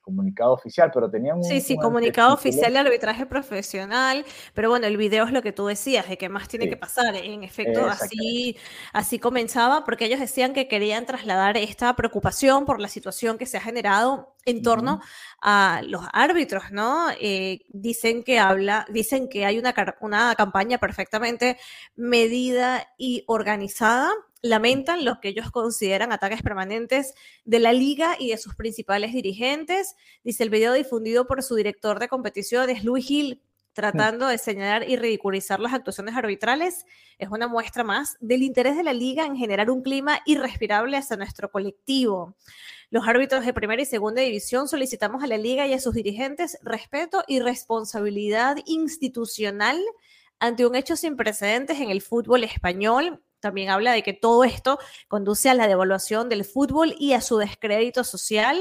comunicado 0.00 0.52
oficial, 0.52 0.90
pero 0.92 1.10
tenían 1.10 1.38
un... 1.38 1.44
Sí, 1.44 1.60
sí, 1.60 1.76
comunicado 1.76 2.34
oficial 2.34 2.72
de 2.72 2.78
arbitraje 2.78 3.26
profesional, 3.26 4.24
pero 4.54 4.70
bueno, 4.70 4.86
el 4.86 4.96
video 4.96 5.24
es 5.24 5.32
lo 5.32 5.42
que 5.42 5.52
tú 5.52 5.66
decías, 5.66 6.08
de 6.08 6.16
qué 6.16 6.28
más 6.28 6.48
tiene 6.48 6.68
que 6.68 6.76
pasar. 6.76 7.14
En 7.16 7.44
efecto, 7.44 7.86
así, 7.86 8.56
así 8.92 9.18
comenzaba, 9.18 9.84
porque 9.84 10.06
ellos 10.06 10.20
decían 10.20 10.52
que 10.52 10.68
querían 10.68 11.06
trasladar 11.06 11.56
esta 11.56 11.94
preocupación 11.94 12.64
por 12.64 12.80
la 12.80 12.88
situación 12.88 13.38
que 13.38 13.46
se 13.46 13.58
ha 13.58 13.60
generado 13.60 14.34
en 14.44 14.62
torno 14.62 15.00
a 15.42 15.82
los 15.86 16.02
árbitros, 16.12 16.70
¿no? 16.70 17.08
Eh, 17.20 17.60
dicen 17.68 18.24
que 18.24 18.38
habla, 18.38 18.86
dicen 18.88 19.28
que 19.28 19.44
hay 19.44 19.58
una, 19.58 19.74
una 20.00 20.34
campaña 20.34 20.78
perfectamente 20.78 21.58
medida 21.96 22.88
y 22.96 23.24
organizada 23.26 24.10
lamentan 24.42 25.04
lo 25.04 25.20
que 25.20 25.28
ellos 25.28 25.50
consideran 25.50 26.12
ataques 26.12 26.42
permanentes 26.42 27.14
de 27.44 27.58
la 27.58 27.72
liga 27.72 28.16
y 28.18 28.30
de 28.30 28.38
sus 28.38 28.54
principales 28.54 29.12
dirigentes. 29.12 29.94
Dice 30.24 30.44
el 30.44 30.50
video 30.50 30.72
difundido 30.72 31.26
por 31.26 31.42
su 31.42 31.54
director 31.56 31.98
de 31.98 32.08
competiciones, 32.08 32.84
Luis 32.84 33.06
Gil, 33.06 33.42
tratando 33.72 34.26
de 34.26 34.38
señalar 34.38 34.88
y 34.88 34.96
ridiculizar 34.96 35.60
las 35.60 35.72
actuaciones 35.72 36.16
arbitrales, 36.16 36.84
es 37.16 37.28
una 37.28 37.46
muestra 37.46 37.84
más 37.84 38.16
del 38.18 38.42
interés 38.42 38.76
de 38.76 38.82
la 38.82 38.92
liga 38.92 39.24
en 39.24 39.36
generar 39.36 39.70
un 39.70 39.82
clima 39.82 40.20
irrespirable 40.26 40.96
hacia 40.96 41.16
nuestro 41.16 41.50
colectivo. 41.52 42.34
Los 42.90 43.06
árbitros 43.06 43.46
de 43.46 43.52
primera 43.52 43.80
y 43.80 43.86
segunda 43.86 44.20
división 44.22 44.66
solicitamos 44.66 45.22
a 45.22 45.28
la 45.28 45.38
liga 45.38 45.64
y 45.66 45.74
a 45.74 45.80
sus 45.80 45.94
dirigentes 45.94 46.58
respeto 46.62 47.22
y 47.28 47.38
responsabilidad 47.38 48.56
institucional 48.66 49.80
ante 50.40 50.66
un 50.66 50.74
hecho 50.74 50.96
sin 50.96 51.16
precedentes 51.16 51.78
en 51.78 51.90
el 51.90 52.02
fútbol 52.02 52.42
español 52.42 53.22
también 53.40 53.70
habla 53.70 53.92
de 53.92 54.02
que 54.02 54.12
todo 54.12 54.44
esto 54.44 54.78
conduce 55.08 55.48
a 55.48 55.54
la 55.54 55.68
devaluación 55.68 56.28
del 56.28 56.44
fútbol 56.44 56.94
y 56.98 57.12
a 57.12 57.20
su 57.20 57.38
descrédito 57.38 58.04
social 58.04 58.60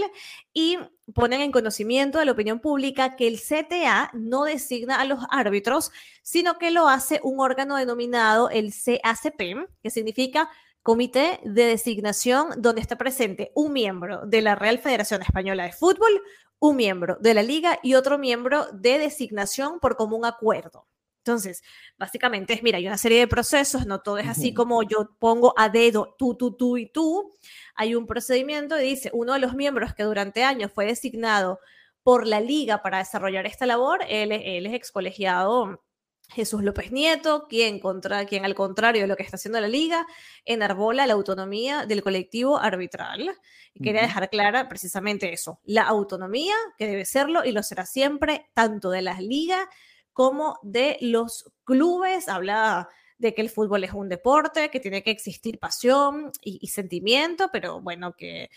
y 0.53 0.77
ponen 1.13 1.41
en 1.41 1.51
conocimiento 1.51 2.19
de 2.19 2.25
la 2.25 2.31
opinión 2.33 2.59
pública 2.59 3.15
que 3.15 3.27
el 3.27 3.39
CTA 3.39 4.11
no 4.13 4.43
designa 4.43 4.99
a 4.99 5.05
los 5.05 5.19
árbitros, 5.29 5.91
sino 6.21 6.57
que 6.57 6.71
lo 6.71 6.87
hace 6.87 7.19
un 7.23 7.39
órgano 7.39 7.75
denominado 7.75 8.49
el 8.49 8.73
CACP, 8.73 9.69
que 9.81 9.89
significa 9.89 10.49
Comité 10.83 11.41
de 11.43 11.65
Designación, 11.65 12.61
donde 12.61 12.81
está 12.81 12.97
presente 12.97 13.51
un 13.55 13.73
miembro 13.73 14.25
de 14.25 14.41
la 14.41 14.55
Real 14.55 14.79
Federación 14.79 15.21
Española 15.21 15.65
de 15.65 15.73
Fútbol, 15.73 16.21
un 16.59 16.75
miembro 16.75 17.17
de 17.19 17.33
la 17.33 17.43
Liga 17.43 17.79
y 17.83 17.95
otro 17.95 18.17
miembro 18.17 18.67
de 18.71 18.97
designación 18.97 19.79
por 19.79 19.97
común 19.97 20.25
acuerdo. 20.25 20.87
Entonces, 21.27 21.61
básicamente 21.97 22.53
es, 22.53 22.63
mira, 22.63 22.77
hay 22.77 22.87
una 22.87 22.97
serie 22.97 23.19
de 23.19 23.27
procesos, 23.27 23.85
no 23.85 23.99
todo 24.01 24.17
es 24.17 24.27
así 24.27 24.53
como 24.53 24.81
yo 24.83 25.11
pongo 25.19 25.53
a 25.57 25.69
dedo 25.69 26.15
tú, 26.17 26.35
tú, 26.35 26.55
tú 26.55 26.77
y 26.77 26.87
tú. 26.87 27.33
Hay 27.75 27.95
un 27.95 28.07
procedimiento 28.07 28.79
y 28.79 28.83
dice, 28.83 29.11
uno 29.13 29.33
de 29.33 29.39
los 29.39 29.53
miembros 29.53 29.93
que 29.93 30.03
durante 30.03 30.43
años 30.43 30.71
fue 30.73 30.85
designado 30.85 31.59
por 32.01 32.25
la 32.25 32.39
liga 32.39 32.81
para 32.81 32.99
desarrollar 32.99 33.45
esta 33.45 33.65
labor, 33.65 33.99
él, 34.07 34.31
él 34.31 34.65
es 34.65 34.73
excolegiado 34.73 35.83
Jesús 36.29 36.61
López 36.61 36.91
Nieto, 36.91 37.47
quien, 37.47 37.79
contra, 37.79 38.25
quien 38.25 38.45
al 38.45 38.55
contrario 38.55 39.01
de 39.01 39.07
lo 39.07 39.15
que 39.15 39.23
está 39.23 39.37
haciendo 39.37 39.59
la 39.61 39.67
liga, 39.67 40.05
enarbola 40.45 41.07
la 41.07 41.13
autonomía 41.13 41.85
del 41.85 42.03
colectivo 42.03 42.57
arbitral. 42.57 43.31
Y 43.73 43.81
quería 43.81 44.01
dejar 44.01 44.29
clara 44.29 44.67
precisamente 44.67 45.31
eso, 45.31 45.59
la 45.63 45.83
autonomía, 45.83 46.55
que 46.77 46.87
debe 46.87 47.05
serlo 47.05 47.45
y 47.45 47.51
lo 47.51 47.63
será 47.63 47.85
siempre, 47.85 48.49
tanto 48.53 48.89
de 48.89 49.01
la 49.01 49.19
liga 49.21 49.69
como 50.17 50.57
de 50.63 50.97
los 50.99 51.45
clubes. 51.63 52.27
Habla 52.27 52.89
de 53.19 53.35
que 53.35 53.43
el 53.43 53.51
fútbol 53.51 53.83
es 53.83 53.93
un 53.93 54.09
deporte, 54.09 54.71
que 54.71 54.79
tiene 54.79 55.03
que 55.03 55.11
existir 55.11 55.59
pasión 55.59 56.31
y, 56.41 56.67
sentimiento, 56.69 57.49
pero 57.53 57.81
bueno, 57.81 58.13
que, 58.13 58.49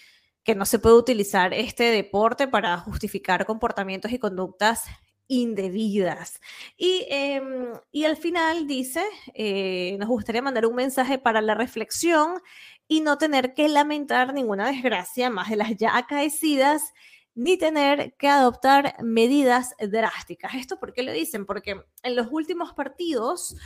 que 0.42 0.55
no 0.55 0.64
se 0.64 0.79
puede 0.79 0.96
utilizar 0.96 1.53
este 1.53 1.85
deporte 1.85 2.49
para 2.49 2.79
justificar 2.79 3.44
comportamientos 3.44 4.11
y 4.11 4.18
conductas 4.18 4.85
indebidas. 5.29 6.40
Y, 6.79 7.05
em, 7.11 7.75
y 7.92 8.05
al 8.05 8.16
final 8.16 8.66
dice, 8.66 9.05
eh, 9.35 9.99
nos 9.99 10.09
gustaría 10.09 10.40
mandar 10.40 10.64
un 10.64 10.77
mensaje 10.77 11.18
para 11.18 11.42
la 11.42 11.55
reflexión 11.55 12.40
y 12.88 13.03
no 13.03 13.18
tener 13.18 13.53
que 13.53 13.68
lamentar 13.68 14.33
ninguna 14.33 14.70
desgracia 14.70 15.29
más 15.29 15.51
de 15.51 15.57
las 15.57 15.77
ya 15.77 15.94
acaecidas 15.94 16.94
ni 17.35 17.57
tener 17.57 18.14
que 18.16 18.29
adoptar 18.29 18.97
medidas 19.03 19.75
drásticas. 19.79 20.55
¿Esto 20.55 20.79
por 20.79 20.93
qué 20.93 21.03
lo 21.03 21.12
dicen? 21.12 21.47
Porque 21.47 21.83
en 22.03 22.16
los 22.16 22.29
últimos 22.31 22.73
partidos 22.75 23.57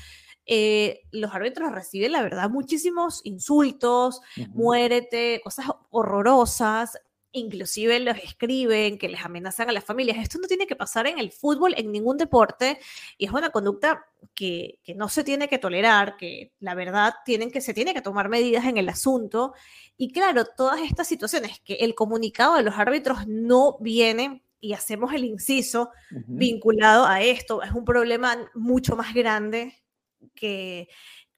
eh, 0.46 1.00
los 1.10 1.32
árbitros 1.32 1.72
reciben, 1.72 2.12
la 2.12 2.22
verdad, 2.22 2.50
muchísimos 2.50 3.20
insultos, 3.24 4.20
muérete, 4.50 5.40
cosas 5.42 5.66
horrorosas, 5.90 6.98
inclusive 7.34 7.98
los 8.00 8.16
escriben, 8.16 8.96
que 8.96 9.08
les 9.08 9.22
amenazan 9.24 9.68
a 9.68 9.72
las 9.72 9.84
familias. 9.84 10.18
Esto 10.18 10.38
no 10.38 10.46
tiene 10.46 10.66
que 10.66 10.76
pasar 10.76 11.06
en 11.06 11.18
el 11.18 11.32
fútbol, 11.32 11.74
en 11.76 11.92
ningún 11.92 12.16
deporte, 12.16 12.78
y 13.18 13.26
es 13.26 13.32
una 13.32 13.50
conducta 13.50 14.06
que, 14.34 14.78
no 14.96 15.08
se 15.08 15.24
tiene 15.24 15.48
que 15.48 15.58
tolerar, 15.58 16.16
que 16.16 16.52
la 16.60 16.74
verdad 16.74 17.12
tienen 17.24 17.50
que, 17.50 17.60
se 17.60 17.74
tiene 17.74 17.92
que 17.92 18.02
tomar 18.02 18.28
medidas 18.28 18.64
en 18.64 18.78
el 18.78 18.88
asunto. 18.88 19.52
Y 19.96 20.12
claro, 20.12 20.44
todas 20.44 20.80
estas 20.80 21.08
situaciones 21.08 21.60
que 21.60 21.74
el 21.74 21.94
comunicado 21.94 22.56
de 22.56 22.62
los 22.62 22.76
árbitros 22.76 23.26
no 23.26 23.76
viene 23.80 24.44
y 24.60 24.72
hacemos 24.72 25.12
el 25.12 25.24
inciso 25.24 25.90
vinculado 26.26 27.04
a 27.04 27.20
esto, 27.20 27.62
es 27.62 27.72
un 27.72 27.84
problema 27.84 28.50
mucho 28.54 28.96
más 28.96 29.12
grande 29.12 29.74
que, 30.34 30.88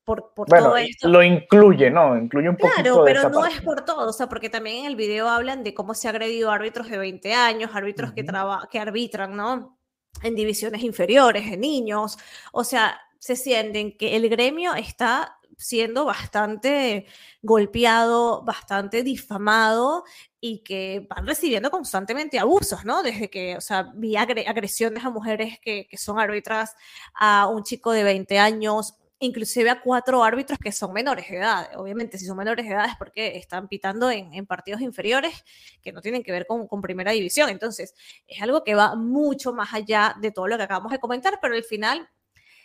por, 0.07 0.33
todo 0.47 0.77
esto. 0.77 1.09
Lo 1.09 1.23
incluye, 1.23 1.91
¿no? 1.91 2.17
Incluye 2.17 2.49
un 2.49 2.57
poco. 2.57 2.73
Claro, 2.73 3.03
pero 3.05 3.29
no 3.29 3.45
es 3.45 3.61
por 3.61 3.85
todo, 3.85 4.09
o 4.09 4.13
sea, 4.13 4.29
porque 4.29 4.49
también 4.49 4.77
en 4.79 4.87
el 4.87 4.97
video 4.97 5.29
hablan 5.29 5.65
de 5.65 5.75
cómo 5.75 5.95
se 5.95 6.07
ha 6.07 6.13
agredido 6.13 6.53
árbitros 6.53 6.89
de 6.89 6.97
20 6.97 7.35
años, 7.35 7.73
árbitros 7.75 8.13
que, 8.13 8.25
que 8.71 8.79
arbitran, 8.79 9.37
¿no? 9.37 9.79
En 10.23 10.37
divisiones 10.37 10.83
inferiores, 10.83 11.53
en 11.53 11.61
niños, 11.61 12.17
o 12.53 12.63
sea, 12.63 13.01
se 13.19 13.35
sienten 13.35 13.97
que 13.99 14.15
el 14.15 14.29
gremio 14.29 14.75
está 14.75 15.39
siendo 15.59 16.05
bastante 16.05 17.07
golpeado, 17.43 18.45
bastante 18.45 19.03
difamado 19.03 20.05
y 20.41 20.63
que 20.63 21.05
van 21.11 21.27
recibiendo 21.27 21.71
constantemente 21.71 22.39
abusos, 22.39 22.85
¿no? 22.85 23.03
Desde 23.03 23.29
que, 23.29 23.57
o 23.57 23.61
sea, 23.61 23.91
vi 23.95 24.17
agresiones 24.17 25.05
a 25.05 25.11
mujeres 25.11 25.59
que, 25.61 25.89
que 25.89 25.97
son 25.97 26.21
árbitras, 26.21 26.77
a 27.15 27.49
un 27.49 27.65
chico 27.65 27.91
de 27.91 28.05
20 28.05 28.39
años, 28.39 28.95
inclusive 29.19 29.71
a 29.71 29.81
cuatro 29.81 30.23
árbitros 30.23 30.59
que 30.59 30.73
son 30.73 30.93
menores 30.93 31.29
de 31.29 31.37
edad. 31.37 31.71
Obviamente, 31.77 32.19
si 32.19 32.27
son 32.27 32.37
menores 32.37 32.67
de 32.67 32.73
edad 32.73 32.87
es 32.87 32.97
porque 32.99 33.37
están 33.37 33.69
pitando 33.69 34.11
en, 34.11 34.47
partidos 34.47 34.81
inferiores 34.81 35.45
que 35.83 35.93
no 35.93 36.01
tienen 36.01 36.23
que 36.23 36.33
ver 36.33 36.47
con, 36.47 36.69
primera 36.83 37.13
división. 37.13 37.49
Entonces, 37.49 37.95
es 38.27 38.43
algo 38.43 38.63
que 38.63 38.75
va 38.75 38.95
mucho 38.95 39.53
más 39.53 39.73
allá 39.73 40.15
de 40.21 40.31
todo 40.31 40.47
lo 40.49 40.57
que 40.57 40.65
acabamos 40.65 40.93
de 40.93 40.99
comentar, 40.99 41.39
pero 41.41 41.55
al 41.55 41.65
final 41.65 42.09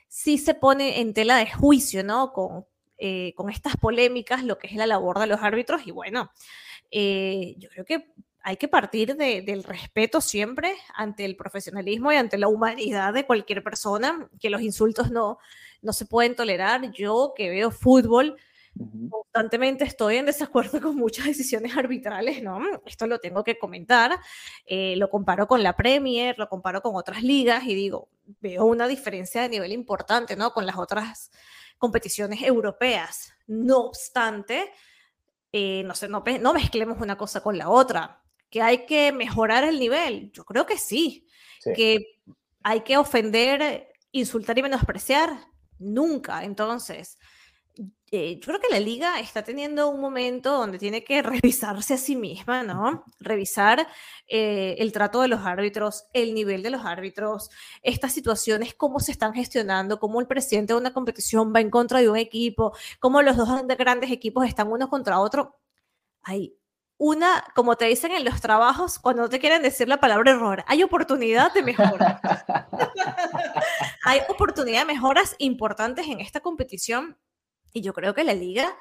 sí 0.07 0.37
se 0.37 0.53
pone 0.53 0.99
en 0.99 1.13
tela 1.13 1.37
de 1.37 1.49
juicio, 1.49 2.03
¿no? 2.03 2.33
Con, 2.33 2.65
eh, 2.97 3.33
con 3.35 3.49
estas 3.49 3.77
polémicas, 3.77 4.43
lo 4.43 4.57
que 4.57 4.67
es 4.67 4.73
la 4.73 4.87
labor 4.87 5.19
de 5.19 5.27
los 5.27 5.41
árbitros. 5.41 5.87
Y 5.87 5.91
bueno, 5.91 6.31
eh, 6.91 7.55
yo 7.57 7.69
creo 7.69 7.85
que 7.85 8.13
hay 8.43 8.57
que 8.57 8.67
partir 8.67 9.15
del 9.15 9.63
respeto 9.63 10.19
siempre 10.21 10.75
ante 10.93 11.25
el 11.25 11.35
profesionalismo 11.35 12.11
y 12.11 12.15
ante 12.15 12.37
la 12.37 12.47
humanidad 12.47 13.13
de 13.13 13.25
cualquier 13.25 13.63
persona, 13.63 14.29
que 14.39 14.49
los 14.49 14.61
insultos 14.61 15.11
no, 15.11 15.37
no 15.81 15.93
se 15.93 16.05
pueden 16.05 16.35
tolerar. 16.35 16.91
Yo 16.91 17.33
que 17.35 17.49
veo 17.49 17.71
fútbol, 17.71 18.37
constantemente 19.09 19.83
estoy 19.83 20.17
en 20.17 20.25
desacuerdo 20.25 20.81
con 20.81 20.95
muchas 20.95 21.25
decisiones 21.25 21.77
arbitrales, 21.77 22.41
¿no? 22.41 22.61
Esto 22.85 23.05
lo 23.05 23.19
tengo 23.19 23.43
que 23.43 23.59
comentar. 23.59 24.19
Eh, 24.65 24.95
lo 24.97 25.09
comparo 25.09 25.47
con 25.47 25.61
la 25.61 25.75
Premier, 25.75 26.37
lo 26.39 26.49
comparo 26.49 26.81
con 26.81 26.95
otras 26.95 27.21
ligas 27.21 27.63
y 27.65 27.75
digo, 27.75 28.09
veo 28.39 28.65
una 28.65 28.87
diferencia 28.87 29.43
de 29.43 29.49
nivel 29.49 29.71
importante, 29.71 30.35
¿no? 30.35 30.51
Con 30.51 30.65
las 30.65 30.77
otras 30.77 31.31
competiciones 31.77 32.41
europeas. 32.41 33.33
No 33.45 33.81
obstante, 33.81 34.71
eh, 35.51 35.83
no, 35.85 35.93
sé, 35.93 36.07
no, 36.07 36.23
no 36.39 36.53
mezclemos 36.53 36.99
una 37.01 37.17
cosa 37.17 37.41
con 37.41 37.57
la 37.57 37.69
otra 37.69 38.20
que 38.51 38.61
hay 38.61 38.85
que 38.85 39.11
mejorar 39.11 39.63
el 39.63 39.79
nivel. 39.79 40.31
Yo 40.33 40.45
creo 40.45 40.67
que 40.67 40.77
sí, 40.77 41.25
que 41.75 42.19
hay 42.61 42.81
que 42.81 42.97
ofender 42.97 43.87
insultar 44.11 44.59
y 44.59 44.63
menospreciar, 44.63 45.47
nunca. 45.79 46.43
Entonces, 46.43 47.17
eh, 48.11 48.35
yo 48.35 48.47
creo 48.47 48.59
que 48.59 48.69
la 48.69 48.79
liga 48.81 49.21
está 49.21 49.41
teniendo 49.41 49.87
un 49.89 50.01
momento 50.01 50.51
donde 50.51 50.77
tiene 50.77 51.03
que 51.05 51.21
revisarse 51.21 51.93
a 51.93 51.97
sí 51.97 52.17
misma, 52.17 52.61
¿no? 52.61 53.05
Revisar 53.19 53.87
eh, 54.27 54.75
el 54.79 54.91
trato 54.91 55.21
de 55.21 55.29
los 55.29 55.45
árbitros, 55.45 56.05
el 56.13 56.33
nivel 56.33 56.61
de 56.61 56.71
los 56.71 56.85
árbitros, 56.85 57.49
estas 57.81 58.11
situaciones, 58.11 58.73
cómo 58.73 58.99
se 58.99 59.13
están 59.13 59.33
gestionando, 59.33 59.97
cómo 59.97 60.19
el 60.19 60.27
presidente 60.27 60.73
de 60.73 60.79
una 60.79 60.93
competición 60.93 61.53
va 61.55 61.61
en 61.61 61.69
contra 61.69 62.01
de 62.01 62.09
un 62.09 62.17
equipo, 62.17 62.75
cómo 62.99 63.21
los 63.21 63.37
dos 63.37 63.49
grandes 63.77 64.11
equipos 64.11 64.45
están 64.45 64.69
uno 64.69 64.89
contra 64.89 65.21
otro. 65.21 65.57
Hay 66.23 66.55
una, 67.03 67.43
como 67.55 67.77
te 67.77 67.85
dicen 67.85 68.11
en 68.11 68.23
los 68.23 68.41
trabajos, 68.41 68.99
cuando 68.99 69.23
no 69.23 69.29
te 69.29 69.39
quieren 69.39 69.63
decir 69.63 69.87
la 69.87 69.99
palabra 69.99 70.33
error, 70.33 70.63
hay 70.67 70.83
oportunidad 70.83 71.51
de 71.51 71.63
mejora. 71.63 72.21
hay 74.05 74.19
oportunidad 74.29 74.81
de 74.81 74.93
mejoras 74.93 75.35
importantes 75.39 76.07
en 76.07 76.19
esta 76.19 76.41
competición 76.41 77.17
y 77.73 77.81
yo 77.81 77.93
creo 77.93 78.13
que 78.13 78.23
la 78.23 78.35
liga, 78.35 78.71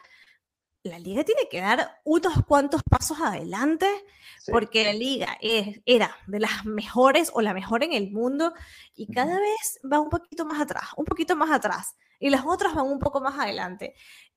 la 0.83 0.99
liga 0.99 1.25
tiene 1.25 1.49
que 1.51 1.63
dar 1.63 1.99
unos 2.05 2.45
cuantos 2.47 2.83
pasos 2.83 3.19
adelante, 3.23 3.89
porque 4.53 4.85
la 4.85 4.93
liga 4.93 5.39
es, 5.41 5.81
era 5.87 6.15
de 6.27 6.41
las 6.41 6.67
mejores 6.67 7.31
o 7.33 7.41
la 7.41 7.55
mejor 7.55 7.85
en 7.85 7.95
el 7.95 8.11
mundo 8.11 8.53
y 8.95 9.11
cada 9.11 9.41
vez 9.41 9.81
va 9.91 9.99
un 9.99 10.11
poquito 10.11 10.45
más 10.45 10.61
atrás, 10.61 10.91
un 10.99 11.07
poquito 11.07 11.37
más 11.37 11.51
atrás, 11.51 11.97
y 12.19 12.29
las 12.29 12.45
otras 12.45 12.75
van 12.75 12.85
un 12.85 12.99
poco 12.99 13.23
más 13.23 13.39
adelante. 13.39 13.95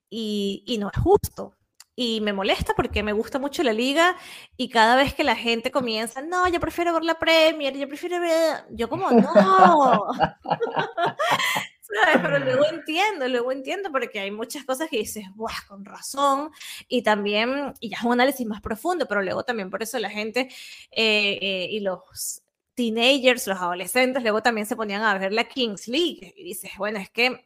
Y, 0.09 0.63
y 0.67 0.77
no 0.77 0.89
es 0.89 0.97
justo, 1.01 1.57
y 1.95 2.21
me 2.21 2.33
molesta 2.33 2.73
porque 2.75 3.03
me 3.03 3.13
gusta 3.13 3.39
mucho 3.39 3.63
la 3.63 3.73
liga 3.73 4.15
y 4.57 4.69
cada 4.69 4.95
vez 4.95 5.13
que 5.13 5.23
la 5.23 5.35
gente 5.35 5.71
comienza, 5.71 6.21
no, 6.21 6.47
yo 6.47 6.59
prefiero 6.59 6.93
ver 6.93 7.03
la 7.03 7.19
Premier, 7.19 7.77
yo 7.77 7.87
prefiero 7.87 8.19
ver, 8.19 8.65
yo 8.71 8.89
como, 8.89 9.11
no, 9.11 10.07
Pero 12.21 12.39
luego 12.39 12.65
entiendo, 12.71 13.27
luego 13.27 13.51
entiendo 13.51 13.91
porque 13.91 14.19
hay 14.19 14.31
muchas 14.31 14.65
cosas 14.65 14.89
que 14.89 14.97
dices, 14.97 15.25
Buah, 15.35 15.67
con 15.67 15.85
razón, 15.85 16.49
y 16.87 17.03
también, 17.03 17.73
y 17.79 17.89
ya 17.89 17.97
es 17.97 18.03
un 18.03 18.13
análisis 18.13 18.47
más 18.47 18.61
profundo, 18.61 19.05
pero 19.07 19.21
luego 19.21 19.43
también 19.43 19.69
por 19.69 19.83
eso 19.83 19.99
la 19.99 20.09
gente 20.09 20.49
eh, 20.91 21.37
eh, 21.41 21.67
y 21.69 21.79
los 21.81 22.41
teenagers, 22.73 23.47
los 23.47 23.59
adolescentes, 23.59 24.23
luego 24.23 24.41
también 24.41 24.65
se 24.65 24.75
ponían 24.75 25.03
a 25.03 25.17
ver 25.17 25.33
la 25.33 25.43
Kings 25.43 25.87
League 25.87 26.33
y 26.35 26.43
dices, 26.43 26.71
bueno, 26.77 26.99
es 26.99 27.09
que 27.09 27.45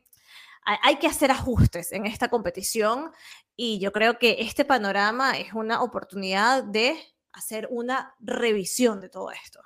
hay 0.84 0.98
que 0.98 1.08
hacer 1.08 1.32
ajustes 1.32 1.92
en 1.94 2.06
esta 2.06 2.30
competición 2.30 3.12
y 3.56 3.80
yo 3.80 3.92
creo 3.92 4.18
que 4.18 4.38
este 4.40 4.66
panorama 4.66 5.38
es 5.38 5.54
una 5.54 5.82
oportunidad 5.82 6.64
de 6.64 6.96
hacer 7.32 7.68
una 7.72 8.14
revisión 8.20 9.00
de 9.00 9.10
todo 9.10 9.32
esto. 9.32 9.62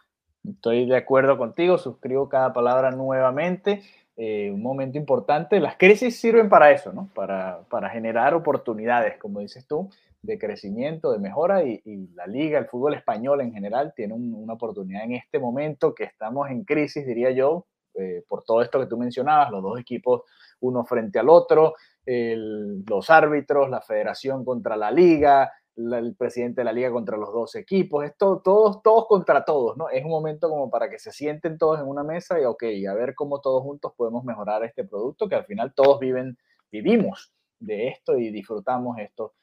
Estoy 0.47 0.85
de 0.87 0.97
acuerdo 0.97 1.37
contigo, 1.37 1.77
suscribo 1.77 2.29
cada 2.29 2.53
palabra 2.53 2.91
nuevamente. 2.91 3.81
Eh, 4.17 4.51
un 4.51 4.61
momento 4.61 4.97
importante. 4.97 5.59
Las 5.59 5.77
crisis 5.77 6.19
sirven 6.19 6.49
para 6.49 6.71
eso, 6.71 6.91
¿no? 6.91 7.09
Para, 7.15 7.61
para 7.69 7.89
generar 7.89 8.33
oportunidades, 8.33 9.17
como 9.17 9.39
dices 9.39 9.65
tú, 9.65 9.89
de 10.21 10.37
crecimiento, 10.37 11.11
de 11.11 11.19
mejora 11.19 11.63
y, 11.63 11.81
la 12.13 12.27
liga, 12.27 12.59
el 12.59 12.67
fútbol 12.67 12.93
español 12.93 13.41
en 13.41 13.53
general, 13.53 13.93
tiene 13.95 14.13
una 14.13 14.53
oportunidad 14.53 15.03
en 15.03 15.13
este 15.13 15.39
momento 15.39 15.95
que 15.95 16.03
estamos 16.03 16.49
en 16.49 16.63
crisis, 16.63 17.05
diría 17.05 17.31
yo, 17.31 17.65
eh, 17.95 18.23
por 18.27 18.43
todo 18.43 18.61
esto 18.61 18.79
que 18.79 18.87
tú 18.87 18.97
mencionabas, 18.97 19.51
los 19.51 19.61
dos 19.61 19.79
equipos 19.79 20.23
uno 20.61 20.85
frente 20.85 21.19
al 21.19 21.29
otro, 21.29 21.73
los 22.05 23.09
árbitros, 23.09 23.69
la 23.69 23.81
federación 23.81 24.45
contra 24.45 24.75
la 24.75 24.91
liga, 24.91 25.51
el 25.75 26.15
presidente 26.15 26.61
de 26.61 26.65
la 26.65 26.73
liga 26.73 26.91
contra 26.91 27.17
los 27.17 27.31
dos 27.31 27.55
equipos, 27.55 28.05
esto, 28.05 28.41
todos, 28.43 28.81
todos 28.81 29.07
contra 29.07 29.45
todos, 29.45 29.77
¿no? 29.77 29.89
Es 29.89 30.03
un 30.03 30.11
momento 30.11 30.49
como 30.49 30.69
para 30.69 30.89
que 30.89 30.99
se 30.99 31.11
sienten 31.11 31.57
todos 31.57 31.79
en 31.79 31.87
una 31.87 32.03
mesa 32.03 32.39
y, 32.39 32.45
ok, 32.45 32.63
a 32.89 32.93
ver 32.93 33.15
cómo 33.15 33.39
todos 33.39 33.63
juntos 33.63 33.93
podemos 33.95 34.23
mejorar 34.23 34.63
este 34.63 34.83
producto, 34.83 35.29
que 35.29 35.35
al 35.35 35.45
final 35.45 35.73
todos 35.73 35.99
viven, 35.99 36.37
vivimos 36.71 37.33
de 37.59 37.87
esto 37.87 38.17
y 38.17 38.31
disfrutamos 38.31 38.97
esto 38.99 39.33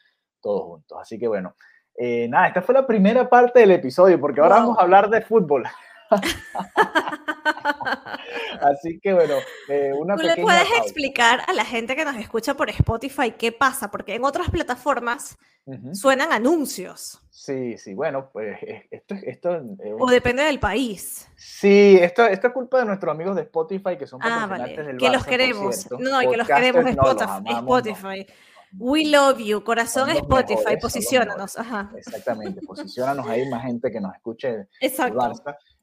todos 0.41 0.65
juntos. 0.65 0.99
Así 1.01 1.19
que 1.19 1.29
bueno, 1.29 1.55
eh, 1.95 2.29
nada, 2.29 2.49
esta 2.49 2.63
fue 2.63 2.75
la 2.75 2.87
primera 2.87 3.29
parte 3.29 3.61
del 3.61 3.73
episodio, 3.73 4.21
porque 4.21 4.41
ahora 4.41 4.57
vamos 4.57 4.79
a 4.79 4.83
hablar 4.83 5.11
de 5.11 5.23
fútbol. 5.23 5.65
Así 8.61 8.99
que 9.01 9.15
bueno, 9.15 9.35
eh, 9.69 9.93
una 9.99 10.17
¿Tú 10.17 10.23
le 10.23 10.37
puedes 10.37 10.69
explicar 10.79 11.43
a 11.47 11.53
la 11.53 11.65
gente 11.65 11.97
que 11.97 12.05
nos 12.05 12.17
escucha 12.17 12.55
por 12.55 12.71
Spotify 12.71 13.33
qué 13.33 13.53
pasa? 13.53 13.91
Porque 13.91 14.15
en 14.15 14.25
otras 14.25 14.51
plataformas 14.51 15.39
suenan 15.93 16.33
anuncios. 16.33 17.21
Sí, 17.31 17.77
sí, 17.77 17.95
bueno, 17.95 18.31
pues 18.33 18.59
esto, 18.91 19.15
esto 19.23 19.61
O 19.99 20.11
depende 20.11 20.43
del 20.43 20.59
país. 20.59 21.29
Sí, 21.37 21.99
esto, 22.01 22.27
esto 22.27 22.49
es 22.49 22.53
culpa 22.53 22.81
de 22.81 22.87
nuestros 22.87 23.15
amigos 23.15 23.37
de 23.37 23.43
Spotify 23.43 23.97
que 23.99 24.07
son 24.07 24.21
ah, 24.23 24.47
vale. 24.47 24.97
que 24.99 25.11
los 25.11 25.25
queremos. 25.25 25.89
No, 25.99 26.21
que 26.21 26.37
los 26.37 26.49
queremos 26.49 26.85
Spotify. 26.87 27.53
Spotify. 27.53 28.27
We 28.77 29.07
love 29.07 29.39
you, 29.39 29.63
corazón 29.65 30.11
Spotify, 30.11 30.77
posicionanos. 30.81 31.57
Exactamente, 31.97 32.61
posicionanos 32.63 33.27
ahí 33.27 33.49
más 33.49 33.63
gente 33.63 33.91
que 33.91 34.01
nos 34.01 34.15
escuche. 34.15 34.67
Exacto. 34.81 35.33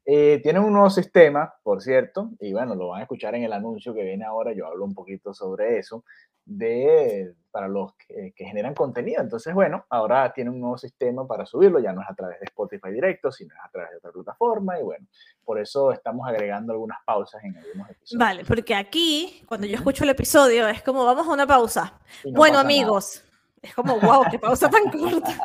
Eh, 0.08 0.40
tienen 0.44 0.62
un 0.64 0.74
nuevo 0.74 0.90
sistema, 0.92 1.52
por 1.64 1.82
cierto, 1.82 2.30
y 2.40 2.54
bueno, 2.54 2.76
lo 2.76 2.90
van 2.90 3.00
a 3.00 3.04
escuchar 3.04 3.34
en 3.34 3.44
el 3.44 3.54
anuncio 3.54 3.92
que 3.94 4.04
viene 4.04 4.24
ahora, 4.24 4.54
yo 4.54 4.68
hablo 4.68 4.86
un 4.86 4.94
poquito 4.94 5.34
sobre 5.34 5.80
eso, 5.80 6.04
de, 6.46 7.34
para 7.50 7.68
los 7.68 7.94
que, 7.96 8.34
generan 8.38 8.76
contenido. 8.76 9.20
Entonces, 9.20 9.52
bueno, 9.56 9.84
ahora 9.90 10.32
tiene 10.32 10.52
un 10.52 10.60
nuevo 10.60 10.78
sistema 10.78 11.26
para 11.26 11.48
subirlo, 11.48 11.80
ya 11.80 11.92
no 11.92 12.04
es 12.04 12.08
a 12.08 12.14
través 12.14 12.40
de 12.40 12.46
Spotify 12.46 12.92
directo, 12.92 13.32
sino 13.32 13.56
es 13.56 13.62
a 13.64 13.72
través 13.72 13.92
de 13.92 13.98
otra 13.98 14.12
plataforma, 14.12 14.80
y 14.80 14.84
bueno, 14.84 15.08
por 15.44 15.60
eso 15.60 15.92
estamos 15.92 16.28
agregando 16.28 16.74
algunas 16.74 17.00
pausas 17.04 17.44
en 17.44 17.58
algunos 17.58 17.90
episodios. 17.90 18.20
Vale, 18.20 18.46
porque 18.46 18.76
aquí, 18.76 19.44
cuando 19.48 19.66
yo 19.66 19.76
escucho 19.76 20.04
el 20.04 20.12
episodio, 20.12 20.68
es 20.68 20.84
como, 20.84 21.04
vamos 21.04 21.28
a 21.28 21.32
una 21.32 21.48
pausa. 21.48 22.00
bueno, 22.32 22.60
amigos. 22.60 23.24
Es 23.66 23.74
como, 23.74 24.00
wow, 24.00 24.26
qué 24.30 24.38
pausa 24.38 24.70
tan 24.70 24.84
corta. 24.92 25.36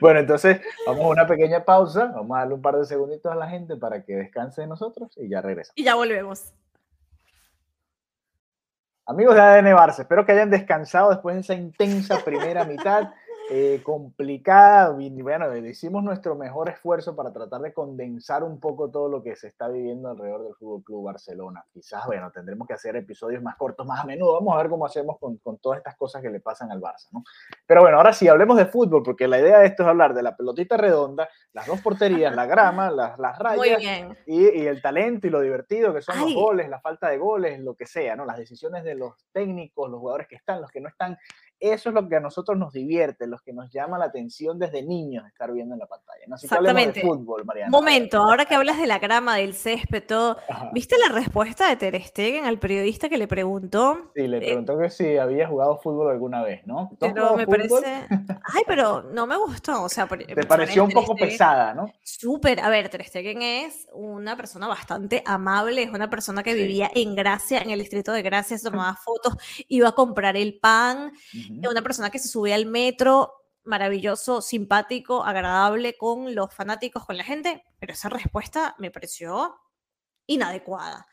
Bueno, 0.00 0.20
entonces 0.20 0.60
vamos 0.86 1.04
a 1.04 1.08
una 1.08 1.26
pequeña 1.26 1.64
pausa, 1.64 2.06
vamos 2.06 2.36
a 2.36 2.40
darle 2.40 2.54
un 2.54 2.62
par 2.62 2.76
de 2.76 2.84
segunditos 2.84 3.30
a 3.30 3.34
la 3.34 3.48
gente 3.48 3.76
para 3.76 4.04
que 4.04 4.16
descanse 4.16 4.62
de 4.62 4.66
nosotros 4.66 5.10
y 5.16 5.28
ya 5.28 5.40
regresamos. 5.40 5.76
Y 5.76 5.84
ya 5.84 5.94
volvemos. 5.94 6.52
Amigos 9.06 9.34
de 9.34 9.40
ADN 9.40 9.74
Barça, 9.74 10.00
espero 10.00 10.26
que 10.26 10.32
hayan 10.32 10.50
descansado 10.50 11.10
después 11.10 11.34
de 11.34 11.40
esa 11.40 11.54
intensa 11.54 12.22
primera 12.22 12.64
mitad. 12.64 13.10
Eh, 13.50 13.80
complicada. 13.82 14.90
bueno, 14.90 15.56
hicimos 15.56 16.04
nuestro 16.04 16.34
mejor 16.34 16.68
esfuerzo 16.68 17.16
para 17.16 17.32
tratar 17.32 17.62
de 17.62 17.72
condensar 17.72 18.44
un 18.44 18.60
poco 18.60 18.90
todo 18.90 19.08
lo 19.08 19.22
que 19.22 19.36
se 19.36 19.48
está 19.48 19.68
viviendo 19.68 20.10
alrededor 20.10 20.44
del 20.44 20.54
Fútbol 20.54 20.84
Club 20.84 21.04
Barcelona. 21.06 21.64
Quizás, 21.72 22.04
bueno, 22.04 22.30
tendremos 22.30 22.68
que 22.68 22.74
hacer 22.74 22.96
episodios 22.96 23.42
más 23.42 23.56
cortos, 23.56 23.86
más 23.86 24.00
a 24.00 24.04
menudo. 24.04 24.34
Vamos 24.34 24.54
a 24.54 24.58
ver 24.58 24.68
cómo 24.68 24.84
hacemos 24.84 25.18
con, 25.18 25.38
con 25.38 25.56
todas 25.58 25.78
estas 25.78 25.96
cosas 25.96 26.20
que 26.20 26.28
le 26.28 26.40
pasan 26.40 26.70
al 26.70 26.80
Barça, 26.80 27.08
¿no? 27.10 27.24
Pero 27.66 27.80
bueno, 27.80 27.96
ahora 27.96 28.12
sí, 28.12 28.28
hablemos 28.28 28.58
de 28.58 28.66
fútbol, 28.66 29.02
porque 29.02 29.26
la 29.26 29.40
idea 29.40 29.60
de 29.60 29.66
esto 29.66 29.82
es 29.82 29.88
hablar 29.88 30.12
de 30.12 30.22
la 30.22 30.36
pelotita 30.36 30.76
redonda, 30.76 31.28
las 31.54 31.66
dos 31.66 31.80
porterías, 31.80 32.34
la 32.34 32.44
grama, 32.44 32.90
las, 32.90 33.18
las 33.18 33.38
rayas 33.38 33.80
y, 34.26 34.60
y, 34.60 34.66
el 34.66 34.82
talento 34.82 35.26
y 35.26 35.30
lo 35.30 35.40
divertido 35.40 35.94
que 35.94 36.02
son 36.02 36.20
los 36.20 36.34
goles, 36.34 36.68
la 36.68 36.80
falta 36.80 37.08
de 37.08 37.16
goles, 37.16 37.60
lo 37.60 37.74
que 37.74 37.86
sea, 37.86 38.14
¿no? 38.14 38.26
Las 38.26 38.36
decisiones 38.36 38.84
de 38.84 38.94
los 38.94 39.14
técnicos, 39.32 39.90
los 39.90 40.00
jugadores 40.00 40.28
que 40.28 40.36
están, 40.36 40.60
los 40.60 40.70
que 40.70 40.82
no 40.82 40.88
están 40.88 41.16
eso 41.60 41.88
es 41.88 41.94
lo 41.94 42.08
que 42.08 42.16
a 42.16 42.20
nosotros 42.20 42.56
nos 42.56 42.72
divierte, 42.72 43.26
que 43.42 43.52
nos 43.52 43.70
llama 43.70 43.98
la 43.98 44.06
atención 44.06 44.58
desde 44.58 44.82
niños 44.82 45.26
estar 45.26 45.52
viendo 45.52 45.74
en 45.74 45.80
la 45.80 45.86
pantalla. 45.86 46.24
¿no? 46.26 46.36
Exactamente. 46.36 47.00
De 47.00 47.06
fútbol, 47.06 47.44
Mariana. 47.44 47.70
Momento, 47.70 48.18
ahora 48.18 48.44
que 48.44 48.54
hablas 48.54 48.78
de 48.78 48.86
la 48.86 48.98
grama, 48.98 49.36
del 49.36 49.54
césped, 49.54 50.04
todo, 50.06 50.38
¿viste 50.72 50.96
la 50.98 51.14
respuesta 51.14 51.68
de 51.68 51.76
Ter 51.76 52.02
Stegen 52.02 52.44
al 52.44 52.58
periodista 52.58 53.08
que 53.08 53.18
le 53.18 53.26
preguntó? 53.26 54.10
Sí, 54.14 54.26
le 54.26 54.38
eh, 54.38 54.40
preguntó 54.40 54.78
que 54.78 54.90
si 54.90 55.16
había 55.16 55.48
jugado 55.48 55.78
fútbol 55.78 56.10
alguna 56.10 56.42
vez, 56.42 56.66
¿no? 56.66 56.90
Pero 56.98 57.36
me 57.36 57.46
parece... 57.46 58.06
Ay, 58.54 58.62
pero 58.66 59.02
no 59.02 59.26
me 59.26 59.36
gustó, 59.36 59.82
o 59.82 59.88
sea... 59.88 60.06
Te 60.06 60.46
pareció 60.46 60.84
un 60.84 60.90
poco 60.90 61.14
pesada, 61.14 61.74
¿no? 61.74 61.92
Súper, 62.02 62.60
a 62.60 62.68
ver, 62.68 62.88
Ter 62.88 63.04
Stegen 63.04 63.42
es 63.42 63.88
una 63.92 64.36
persona 64.36 64.68
bastante 64.68 65.22
amable, 65.26 65.82
es 65.82 65.90
una 65.90 66.10
persona 66.10 66.42
que 66.42 66.54
vivía 66.54 66.90
en 66.94 67.14
Gracia, 67.14 67.60
en 67.60 67.70
el 67.70 67.80
distrito 67.80 68.12
de 68.12 68.22
Gracia, 68.22 68.58
se 68.58 68.70
tomaba 68.70 68.96
fotos, 68.96 69.34
iba 69.68 69.88
a 69.88 69.92
comprar 69.92 70.36
el 70.36 70.58
pan 70.58 71.12
una 71.68 71.82
persona 71.82 72.10
que 72.10 72.18
se 72.18 72.28
sube 72.28 72.54
al 72.54 72.66
metro, 72.66 73.27
maravilloso, 73.68 74.42
simpático, 74.42 75.24
agradable 75.24 75.96
con 75.96 76.34
los 76.34 76.52
fanáticos, 76.52 77.04
con 77.04 77.16
la 77.16 77.24
gente, 77.24 77.62
pero 77.78 77.92
esa 77.92 78.08
respuesta 78.08 78.74
me 78.78 78.90
pareció 78.90 79.54
inadecuada. 80.26 81.06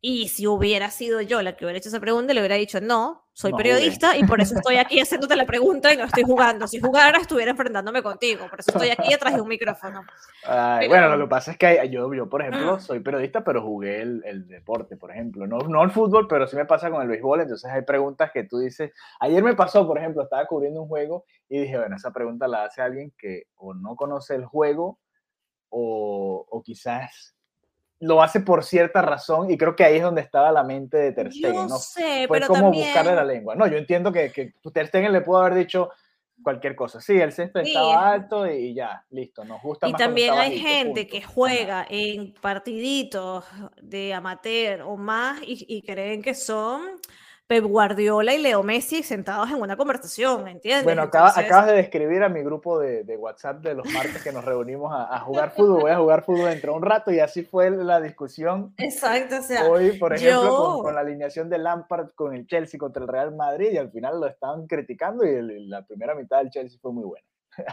Y 0.00 0.28
si 0.28 0.46
hubiera 0.46 0.90
sido 0.90 1.20
yo 1.20 1.42
la 1.42 1.56
que 1.56 1.64
hubiera 1.64 1.78
hecho 1.78 1.88
esa 1.88 2.00
pregunta, 2.00 2.34
le 2.34 2.40
hubiera 2.40 2.56
dicho, 2.56 2.80
no, 2.80 3.28
soy 3.40 3.52
periodista 3.54 4.18
y 4.18 4.24
por 4.24 4.38
eso 4.40 4.54
estoy 4.54 4.76
aquí 4.76 5.00
haciéndote 5.00 5.34
la 5.34 5.46
pregunta 5.46 5.92
y 5.92 5.96
no 5.96 6.04
estoy 6.04 6.24
jugando. 6.24 6.66
Si 6.66 6.78
jugara, 6.78 7.18
estuviera 7.18 7.52
enfrentándome 7.52 8.02
contigo. 8.02 8.46
Por 8.50 8.60
eso 8.60 8.70
estoy 8.70 8.90
aquí 8.90 9.10
detrás 9.10 9.34
de 9.34 9.40
un 9.40 9.48
micrófono. 9.48 10.04
bueno, 10.46 11.16
lo 11.16 11.24
que 11.24 11.30
pasa 11.30 11.52
es 11.52 11.56
que 11.56 11.88
yo, 11.90 12.12
yo 12.12 12.28
por 12.28 12.42
ejemplo, 12.42 12.74
ah. 12.74 12.80
soy 12.80 13.00
periodista, 13.00 13.42
pero 13.42 13.62
jugué 13.62 14.02
el, 14.02 14.22
el, 14.26 14.46
deporte, 14.46 14.98
por 14.98 15.10
ejemplo. 15.10 15.46
No, 15.46 15.58
no 15.60 15.82
el 15.82 15.90
fútbol, 15.90 16.28
pero 16.28 16.46
sí 16.46 16.56
me 16.56 16.66
pasa 16.66 16.90
con 16.90 17.00
el 17.00 17.08
béisbol. 17.08 17.40
Entonces 17.40 17.70
hay 17.70 17.82
preguntas 17.82 18.30
que 18.30 18.44
tú 18.44 18.58
dices. 18.58 18.92
Ayer 19.20 19.42
me 19.42 19.54
pasó, 19.54 19.86
por 19.86 19.96
ejemplo, 19.96 20.22
estaba 20.22 20.44
cubriendo 20.46 20.82
un 20.82 20.88
juego 20.88 21.24
y 21.48 21.60
dije, 21.60 21.78
bueno, 21.78 21.96
esa 21.96 22.12
pregunta 22.12 22.46
la 22.46 22.64
hace 22.64 22.82
alguien 22.82 23.10
que 23.16 23.44
o 23.56 23.72
no 23.72 23.96
conoce 23.96 24.34
el 24.34 24.44
juego 24.44 24.98
o, 25.70 26.46
o 26.46 26.62
quizás 26.62 27.34
lo 28.00 28.22
hace 28.22 28.40
por 28.40 28.64
cierta 28.64 29.02
razón 29.02 29.50
y 29.50 29.58
creo 29.58 29.76
que 29.76 29.84
ahí 29.84 29.96
es 29.96 30.02
donde 30.02 30.22
estaba 30.22 30.50
la 30.50 30.64
mente 30.64 30.96
de 30.96 31.12
Ter 31.12 31.32
Stegen. 31.32 31.66
¿no? 31.68 31.76
sé, 31.78 32.26
Fue 32.26 32.36
pero 32.38 32.46
como 32.48 32.62
también... 32.62 32.86
buscarle 32.86 33.14
la 33.14 33.24
lengua. 33.24 33.54
No, 33.54 33.66
yo 33.66 33.76
entiendo 33.76 34.10
que, 34.12 34.32
que 34.32 34.54
Ter 34.72 34.86
Stegen 34.88 35.12
le 35.12 35.20
pudo 35.20 35.38
haber 35.38 35.54
dicho 35.54 35.90
cualquier 36.42 36.74
cosa. 36.74 37.02
Sí, 37.02 37.20
el 37.20 37.32
césped 37.32 37.62
Sí. 37.64 37.68
estaba 37.72 38.10
alto 38.12 38.46
y 38.50 38.72
ya, 38.72 39.04
listo, 39.10 39.44
nos 39.44 39.60
gusta 39.62 39.86
Y 39.86 39.92
más 39.92 39.98
también 40.00 40.32
hay 40.32 40.58
gente 40.58 41.02
punto. 41.02 41.10
que 41.12 41.18
Ajá. 41.18 41.28
juega 41.34 41.86
en 41.90 42.32
partiditos 42.40 43.44
de 43.82 44.14
amateur 44.14 44.80
o 44.82 44.96
más 44.96 45.42
y, 45.42 45.66
y 45.68 45.82
creen 45.82 46.22
que 46.22 46.34
son 46.34 46.80
Pep 47.50 47.64
Guardiola 47.64 48.32
y 48.32 48.38
Leo 48.40 48.62
Messi 48.62 49.02
sentados 49.02 49.50
en 49.50 49.60
una 49.60 49.76
conversación, 49.76 50.44
¿me 50.44 50.52
entiendes? 50.52 50.84
Bueno, 50.84 51.02
acaba- 51.02 51.30
Entonces, 51.30 51.50
acabas 51.50 51.66
de 51.66 51.72
describir 51.78 52.22
a 52.22 52.28
mi 52.28 52.42
grupo 52.44 52.78
de, 52.78 53.02
de 53.02 53.16
WhatsApp 53.16 53.60
de 53.60 53.74
los 53.74 53.84
martes 53.92 54.22
que 54.22 54.30
nos 54.30 54.44
reunimos 54.44 54.92
a, 54.94 55.12
a 55.16 55.18
jugar 55.18 55.50
fútbol. 55.56 55.80
Voy 55.80 55.90
a 55.90 55.96
jugar 55.98 56.22
fútbol 56.22 56.48
dentro 56.50 56.70
de 56.74 56.78
un 56.78 56.84
rato 56.84 57.10
y 57.10 57.18
así 57.18 57.42
fue 57.42 57.70
la 57.70 58.00
discusión 58.00 58.72
Exacto, 58.78 59.38
o 59.38 59.42
sea, 59.42 59.68
hoy, 59.68 59.98
por 59.98 60.14
ejemplo, 60.14 60.42
con, 60.42 60.76
yo- 60.76 60.82
con 60.84 60.94
la 60.94 61.00
alineación 61.00 61.50
de 61.50 61.58
Lampard 61.58 62.10
con 62.14 62.36
el 62.36 62.46
Chelsea 62.46 62.78
contra 62.78 63.02
el 63.02 63.08
Real 63.08 63.34
Madrid 63.34 63.70
y 63.72 63.78
al 63.78 63.90
final 63.90 64.20
lo 64.20 64.28
estaban 64.28 64.68
criticando 64.68 65.24
y 65.26 65.30
el- 65.30 65.68
la 65.68 65.84
primera 65.84 66.14
mitad 66.14 66.38
del 66.38 66.50
Chelsea 66.50 66.78
fue 66.80 66.92
muy 66.92 67.02
buena. 67.02 67.26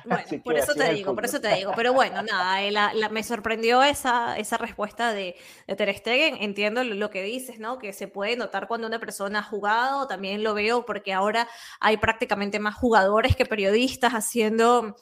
Bueno, 0.05 0.23
Así 0.25 0.37
por 0.39 0.57
eso 0.57 0.73
te 0.75 0.93
digo, 0.93 1.15
por 1.15 1.25
eso 1.25 1.39
te 1.41 1.53
digo. 1.55 1.71
Pero 1.75 1.93
bueno, 1.93 2.21
nada, 2.23 2.61
eh, 2.63 2.71
la- 2.71 2.93
la- 2.93 3.09
me 3.09 3.23
sorprendió 3.23 3.83
esa, 3.83 4.37
esa 4.37 4.57
respuesta 4.57 5.13
de, 5.13 5.35
de 5.67 5.75
Ter 5.75 5.95
Stegen. 5.95 6.37
Entiendo 6.41 6.83
lo 6.83 7.09
que 7.09 7.23
dices, 7.23 7.59
¿no? 7.59 7.77
Que 7.79 7.93
se 7.93 8.07
puede 8.07 8.35
notar 8.35 8.67
cuando 8.67 8.87
una 8.87 8.99
persona 8.99 9.39
ha 9.39 9.43
jugado. 9.43 10.07
También 10.07 10.43
lo 10.43 10.53
veo 10.53 10.85
porque 10.85 11.13
ahora 11.13 11.47
hay 11.79 11.97
prácticamente 11.97 12.59
más 12.59 12.75
jugadores 12.75 13.35
que 13.35 13.45
periodistas 13.45 14.13
haciendo 14.13 14.95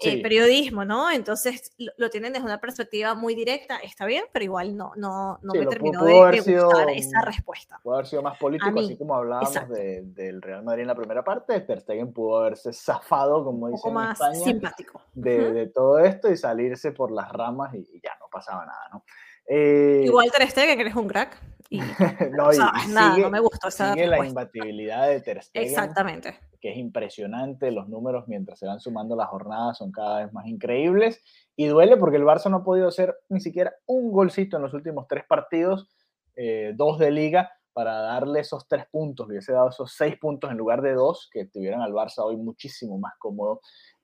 eh, 0.00 0.12
Sí. 0.12 0.16
periodismo, 0.22 0.84
¿no? 0.84 1.10
Entonces 1.10 1.72
lo, 1.78 1.90
lo 1.96 2.08
tienen 2.08 2.32
desde 2.32 2.44
una 2.46 2.60
perspectiva 2.60 3.14
muy 3.14 3.34
directa. 3.34 3.78
Está 3.78 4.06
bien, 4.06 4.24
pero 4.32 4.44
igual 4.44 4.76
no, 4.76 4.92
no, 4.96 5.38
no 5.42 5.52
Sí, 5.52 5.58
me 5.58 5.66
terminó 5.66 5.98
pudo 6.00 6.08
de, 6.08 6.18
haber 6.20 6.34
de 6.36 6.42
sido, 6.42 6.64
gustar 6.66 6.90
esa 6.90 7.20
respuesta. 7.22 7.80
Pudo 7.82 7.94
haber 7.94 8.06
sido 8.06 8.22
más 8.22 8.38
político, 8.38 8.70
mí, 8.72 8.84
así 8.84 8.96
como 8.96 9.14
hablábamos 9.16 9.68
de- 9.70 10.02
del 10.04 10.40
Real 10.40 10.62
Madrid 10.62 10.82
en 10.82 10.88
la 10.88 10.94
primera 10.94 11.24
parte. 11.24 11.60
Ter 11.62 11.80
Stegen 11.80 12.12
pudo 12.12 12.38
haberse 12.38 12.72
zafado, 12.72 13.44
como 13.44 13.66
dicen 13.68 13.78
poco 13.78 13.88
en 13.88 13.94
más 13.94 14.12
España, 14.20 14.44
simpático. 14.44 15.02
de, 15.14 15.44
Ujú. 15.46 15.54
de 15.54 15.66
todo 15.68 15.98
esto 15.98 16.30
y 16.30 16.36
salirse 16.36 16.92
por 16.92 17.10
las 17.10 17.32
ramas 17.32 17.74
y, 17.74 17.78
y 17.78 18.00
ya 18.00 18.12
no 18.20 18.26
pasaba 18.30 18.64
nada, 18.64 18.88
¿no? 18.92 19.04
Eh, 19.50 20.02
Igual 20.04 20.30
Ter 20.30 20.48
Stegen, 20.50 20.78
eres 20.80 20.94
un 20.94 21.08
crack. 21.08 21.40
Y, 21.70 21.78
no, 22.32 22.46
o 22.46 22.52
y- 22.52 22.56
sea, 22.56 22.72
y 22.86 22.88
nada, 22.92 23.10
sigue- 23.14 23.22
no 23.24 23.30
me 23.30 23.40
gustó 23.40 23.68
esa 23.68 23.92
sigue 23.92 24.06
la 24.06 24.26
imbatibilidad 24.26 25.06
de 25.08 25.20
Ter 25.20 25.42
Stegen, 25.42 25.68
Exactamente. 25.68 26.38
que 26.60 26.70
es 26.72 26.78
impresionante, 26.78 27.70
los 27.70 27.88
números 27.88 28.26
mientras 28.26 28.58
se 28.58 28.66
van 28.66 28.80
sumando 28.80 29.14
las 29.16 29.28
jornadas 29.28 29.78
son 29.78 29.92
cada 29.92 30.24
vez 30.24 30.32
más 30.32 30.46
increíbles 30.46 31.22
y 31.56 31.66
duele 31.66 31.96
porque 31.96 32.16
el 32.16 32.24
Barça 32.24 32.50
no 32.50 32.58
ha 32.58 32.64
podido 32.64 32.88
hacer 32.88 33.14
ni 33.28 33.40
siquiera 33.40 33.74
un 33.86 34.10
golcito 34.12 34.56
en 34.56 34.62
los 34.62 34.72
últimos 34.74 35.06
tres 35.08 35.24
partidos, 35.28 35.88
eh, 36.36 36.72
dos 36.74 36.98
de 36.98 37.10
liga, 37.10 37.52
para 37.74 38.00
darle 38.00 38.40
esos 38.40 38.66
tres 38.66 38.86
puntos, 38.90 39.28
le 39.28 39.34
hubiese 39.34 39.52
dado 39.52 39.68
esos 39.68 39.92
seis 39.92 40.16
puntos 40.18 40.50
en 40.50 40.56
lugar 40.56 40.82
de 40.82 40.94
dos, 40.94 41.28
que 41.32 41.44
tuvieran 41.46 41.80
al 41.80 41.92
Barça 41.92 42.24
hoy 42.24 42.36
muchísimo 42.36 42.98
más 42.98 43.12
cómodo 43.20 43.60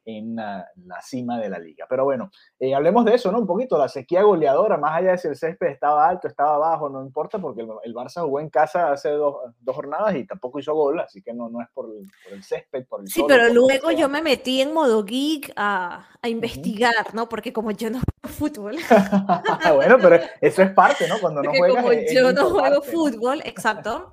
en 0.06 0.36
la, 0.36 0.66
la 0.76 1.00
cima 1.02 1.38
de 1.38 1.48
la 1.48 1.58
liga. 1.58 1.86
Pero 1.88 2.04
bueno, 2.04 2.30
eh, 2.58 2.74
hablemos 2.74 3.04
de 3.04 3.14
eso, 3.14 3.32
¿no? 3.32 3.38
Un 3.38 3.46
poquito, 3.46 3.78
la 3.78 3.88
sequía 3.88 4.22
goleadora, 4.22 4.76
más 4.76 4.96
allá 4.98 5.12
de 5.12 5.18
si 5.18 5.28
el 5.28 5.36
césped 5.36 5.68
estaba 5.68 6.08
alto, 6.08 6.28
estaba 6.28 6.58
bajo, 6.58 6.88
no 6.90 7.02
importa, 7.02 7.38
porque 7.38 7.62
el, 7.62 7.68
el 7.84 7.94
Barça 7.94 8.22
jugó 8.22 8.40
en 8.40 8.50
casa 8.50 8.92
hace 8.92 9.10
dos, 9.10 9.36
dos 9.60 9.74
jornadas 9.74 10.14
y 10.16 10.26
tampoco 10.26 10.58
hizo 10.58 10.74
gol, 10.74 11.00
así 11.00 11.22
que 11.22 11.32
no, 11.32 11.48
no 11.48 11.60
es 11.62 11.68
por 11.72 11.86
el, 11.86 12.06
por 12.22 12.32
el 12.34 12.42
césped, 12.42 12.86
por 12.86 13.00
el 13.00 13.08
Sí, 13.08 13.20
sol 13.20 13.24
o 13.24 13.28
pero 13.28 13.48
luego 13.52 13.90
yo 13.92 14.08
me 14.08 14.22
metí 14.22 14.60
en 14.60 14.72
modo 14.74 15.04
geek 15.04 15.52
a, 15.56 16.06
a 16.20 16.28
investigar, 16.28 17.14
¿no? 17.14 17.28
Porque 17.28 17.52
como 17.52 17.70
yo 17.70 17.90
no 17.90 18.00
juego 18.00 18.34
fútbol, 18.36 18.76
bueno, 19.74 19.98
pero 20.00 20.20
eso 20.40 20.62
es 20.62 20.70
parte, 20.72 21.08
¿no? 21.08 21.18
Cuando 21.20 21.42
no 21.42 21.50
porque 21.50 21.58
juegas. 21.58 21.76
como 21.82 21.92
es- 21.92 22.04
es 22.06 22.14
yo 22.14 22.32
no 22.32 22.50
juego 22.50 22.82
fútbol, 22.82 23.40
exacto. 23.44 24.12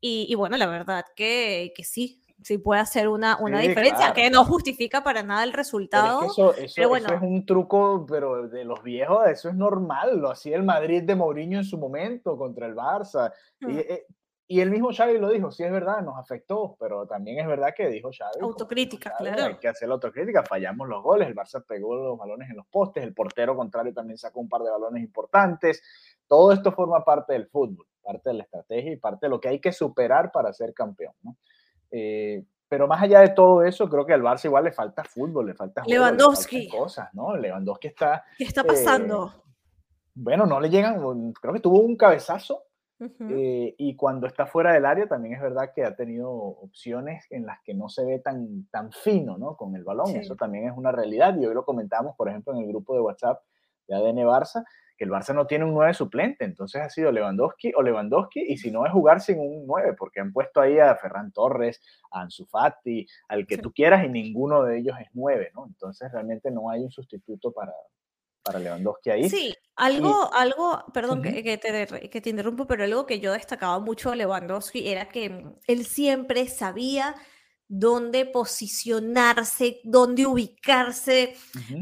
Y, 0.00 0.26
y 0.28 0.34
bueno, 0.34 0.56
la 0.56 0.66
verdad 0.66 1.04
que, 1.14 1.72
que 1.76 1.84
sí, 1.84 2.21
sí 2.42 2.58
puede 2.58 2.80
hacer 2.80 3.08
una, 3.08 3.38
una 3.40 3.60
Sí, 3.60 3.68
diferencia, 3.68 3.96
claro, 4.12 4.14
que 4.14 4.30
no 4.30 4.44
justifica 4.44 5.02
para 5.04 5.22
nada 5.22 5.44
el 5.44 5.50
Pero 5.50 5.60
es 5.62 5.66
resultado. 5.66 6.20
que 6.20 6.26
eso, 6.26 6.54
eso- 6.54 6.72
pero 6.76 6.88
eso 6.96 7.06
bueno. 7.06 7.14
es 7.14 7.22
un 7.22 7.46
truco, 7.46 8.06
pero 8.08 8.48
de 8.48 8.64
los 8.64 8.82
viejos, 8.82 9.26
eso 9.28 9.48
es 9.48 9.54
normal. 9.54 10.18
Lo 10.18 10.30
hacía 10.30 10.56
el 10.56 10.62
Madrid 10.62 11.02
de 11.04 11.14
Mourinho 11.16 11.58
en 11.58 11.64
su 11.64 11.78
momento 11.78 12.36
contra 12.36 12.66
el 12.66 12.74
Barça. 12.74 13.32
Y, 13.60 13.66
Mm, 13.66 13.78
eh, 13.78 14.06
y 14.48 14.60
el 14.60 14.70
mismo 14.70 14.90
Xavi 14.92 15.16
lo 15.18 15.30
dijo, 15.30 15.50
sí 15.50 15.62
es 15.62 15.72
verdad, 15.72 16.02
nos 16.02 16.18
afectó, 16.18 16.76
pero 16.78 17.06
también 17.06 17.38
es 17.38 17.46
verdad 17.46 17.72
que 17.74 17.88
dijo 17.88 18.10
Xavi. 18.12 18.40
Autocrítica, 18.42 19.10
Xavi, 19.16 19.30
claro. 19.30 19.44
Hay 19.54 19.58
que 19.58 19.68
hacer 19.68 19.88
la 19.88 19.94
autocrítica, 19.94 20.42
fallamos 20.42 20.88
los 20.88 21.02
goles, 21.02 21.26
el 21.28 21.34
Barça 21.34 21.64
pegó 21.66 21.94
los 21.96 22.18
balones 22.18 22.50
en 22.50 22.56
los 22.56 22.66
postes, 22.66 23.02
el 23.02 23.14
portero 23.14 23.56
contrario 23.56 23.94
también 23.94 24.18
sacó 24.18 24.40
un 24.40 24.48
par 24.50 24.60
de 24.62 24.70
balones 24.70 25.02
importantes. 25.02 25.82
Todo 26.26 26.52
esto 26.52 26.72
forma 26.72 27.02
parte 27.04 27.32
del 27.32 27.46
fútbol, 27.46 27.86
parte 28.02 28.28
de 28.30 28.34
la 28.34 28.42
estrategia 28.42 28.92
y 28.92 28.96
parte 28.96 29.26
de 29.26 29.30
lo 29.30 29.40
que 29.40 29.48
hay 29.48 29.58
que 29.60 29.72
superar 29.72 30.30
para 30.32 30.52
ser 30.52 30.74
campeón. 30.74 31.14
¿no? 31.22 31.36
Eh, 31.92 32.44
pero 32.68 32.88
más 32.88 33.02
allá 33.02 33.20
de 33.20 33.28
todo 33.28 33.62
eso, 33.62 33.86
creo 33.88 34.06
que 34.06 34.14
al 34.14 34.22
Barça 34.22 34.46
igual 34.46 34.64
le 34.64 34.72
falta 34.72 35.04
fútbol, 35.04 35.46
le 35.46 35.54
falta 35.54 35.82
juego, 35.82 36.04
le 36.04 36.10
Lewandowski. 36.12 36.68
cosas, 36.68 37.12
¿no? 37.12 37.36
Lewandowski 37.36 37.88
está, 37.88 38.24
¿Qué 38.38 38.44
está 38.44 38.62
eh, 38.62 38.66
pasando? 38.66 39.44
bueno, 40.14 40.46
no 40.46 40.58
le 40.58 40.70
llegan, 40.70 41.32
creo 41.34 41.52
que 41.52 41.60
tuvo 41.60 41.80
un 41.80 41.96
cabezazo 41.96 42.64
Ujú. 42.98 43.28
eh, 43.30 43.74
y 43.76 43.94
cuando 43.94 44.26
está 44.26 44.46
fuera 44.46 44.72
del 44.72 44.86
área 44.86 45.06
también 45.06 45.34
es 45.34 45.42
verdad 45.42 45.72
que 45.74 45.84
ha 45.84 45.94
tenido 45.94 46.30
opciones 46.32 47.26
en 47.30 47.44
las 47.44 47.60
que 47.62 47.74
no 47.74 47.90
se 47.90 48.06
ve 48.06 48.20
tan, 48.20 48.66
tan 48.70 48.90
fino 48.90 49.36
¿no? 49.36 49.54
con 49.56 49.76
el 49.76 49.84
balón. 49.84 50.06
Sí. 50.06 50.18
Eso 50.18 50.36
también 50.36 50.66
es 50.68 50.72
una 50.74 50.92
realidad 50.92 51.36
y 51.36 51.44
hoy 51.44 51.52
lo 51.54 51.64
comentamos, 51.66 52.16
por 52.16 52.28
ejemplo, 52.30 52.54
en 52.54 52.60
el 52.60 52.68
grupo 52.68 52.94
de 52.94 53.00
WhatsApp 53.02 53.42
de 53.86 53.96
ADN 53.96 54.18
Barça, 54.24 54.64
que 54.96 55.04
el 55.04 55.10
Barça 55.10 55.34
no 55.34 55.46
tiene 55.46 55.64
un 55.64 55.74
9 55.74 55.94
suplente, 55.94 56.44
entonces 56.44 56.80
ha 56.82 56.88
sido 56.90 57.10
Lewandowski 57.12 57.72
o 57.76 57.82
Lewandowski 57.82 58.40
y 58.40 58.58
si 58.58 58.70
no 58.70 58.86
es 58.86 58.92
jugar 58.92 59.20
sin 59.20 59.38
un 59.40 59.66
9, 59.66 59.94
porque 59.98 60.20
han 60.20 60.32
puesto 60.32 60.60
ahí 60.60 60.78
a 60.78 60.94
Ferran 60.96 61.32
Torres, 61.32 61.80
a 62.10 62.22
Ansu 62.22 62.46
Fati, 62.46 63.06
al 63.28 63.46
que 63.46 63.56
Sí. 63.56 63.62
tú 63.62 63.72
quieras 63.72 64.04
y 64.04 64.08
ninguno 64.08 64.62
de 64.62 64.78
ellos 64.78 64.96
es 65.00 65.08
9, 65.12 65.50
¿no? 65.54 65.66
Entonces 65.66 66.10
realmente 66.12 66.50
no 66.50 66.70
hay 66.70 66.80
un 66.80 66.90
sustituto 66.90 67.52
para, 67.52 67.72
para 68.42 68.58
Lewandowski 68.58 69.10
ahí. 69.10 69.28
Sí, 69.28 69.54
algo, 69.76 70.32
algo, 70.34 70.84
perdón 70.92 71.22
que, 71.22 71.42
que 71.42 71.58
te, 71.58 72.10
que 72.10 72.20
te 72.20 72.30
interrumpo, 72.30 72.66
pero 72.66 72.84
algo 72.84 73.06
que 73.06 73.20
yo 73.20 73.32
destacaba 73.32 73.78
mucho 73.78 74.10
a 74.10 74.16
Lewandowski 74.16 74.88
era 74.88 75.08
que 75.08 75.30
mm, 75.30 75.54
él 75.66 75.86
siempre 75.86 76.46
sabía 76.48 77.14
dónde 77.68 78.26
posicionarse, 78.26 79.80
dónde 79.84 80.26
ubicarse 80.26 81.34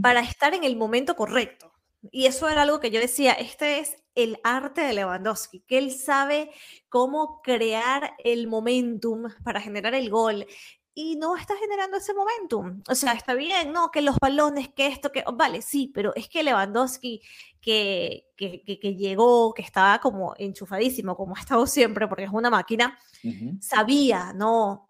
para 0.03 0.21
estar 0.21 0.55
en 0.55 0.63
el 0.63 0.77
momento 0.77 1.17
correcto. 1.17 1.70
Y 2.11 2.27
eso 2.27 2.49
era 2.49 2.63
algo 2.63 2.81
que 2.81 2.91
yo 2.91 3.01
decía, 3.01 3.33
este 3.33 3.79
es 3.79 3.97
el 4.15 4.39
arte 4.43 4.81
de 4.81 4.95
Lewandowski, 4.95 5.61
que 5.61 5.79
él 5.79 5.93
sabe 5.93 6.51
cómo 6.89 7.41
crear 7.43 8.15
el 8.25 8.47
momentum 8.47 9.29
para 9.45 9.61
generar 9.61 9.95
el 9.95 10.11
gol. 10.11 10.47
Y 10.93 11.17
no 11.17 11.37
está 11.37 11.57
generando 11.57 11.99
ese 11.99 12.13
momentum. 12.15 12.83
O 12.89 12.95
sea, 12.95 13.13
está 13.13 13.35
bien, 13.35 13.73
¿no? 13.73 13.91
Que 13.91 14.03
los 14.03 14.17
balones, 14.19 14.69
que 14.69 14.89
esto, 14.89 15.13
que... 15.13 15.25
Vale, 15.35 15.63
sí, 15.63 15.91
pero 15.95 16.13
es 16.17 16.29
que 16.29 16.43
Lewandowski, 16.43 17.23
que, 17.61 18.27
que, 18.37 18.63
que, 18.65 18.81
que 18.81 18.97
llegó, 18.97 19.55
que 19.55 19.63
estaba 19.63 20.01
como 20.01 20.35
enchufadísimo, 20.37 21.17
como 21.17 21.37
ha 21.37 21.41
estado 21.41 21.67
siempre, 21.67 22.09
porque 22.09 22.25
es 22.25 22.31
una 22.33 22.51
máquina, 22.51 22.99
Ujú. 23.23 23.57
sabía, 23.61 24.33
¿no? 24.33 24.89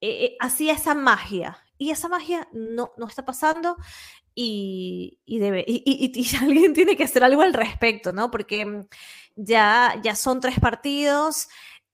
Eh, 0.00 0.24
eh, 0.24 0.36
hacía 0.40 0.72
esa 0.72 0.94
magia. 0.94 1.58
Y 1.76 1.90
esa 1.90 2.08
magia 2.08 2.48
no, 2.52 2.92
no 2.96 3.06
está 3.06 3.24
pasando 3.24 3.76
y, 4.34 5.20
y 5.24 5.38
debe, 5.38 5.64
y, 5.66 5.82
y- 5.86 6.36
alguien 6.44 6.72
tiene 6.74 6.96
que 6.96 7.04
hacer 7.04 7.24
algo 7.24 7.42
al 7.42 7.54
respecto, 7.54 8.12
¿no? 8.12 8.30
Porque 8.30 8.64
mm, 8.66 8.86
ya, 9.36 10.00
ya 10.02 10.14
son 10.16 10.40
tres 10.40 10.58
partidos 10.60 11.48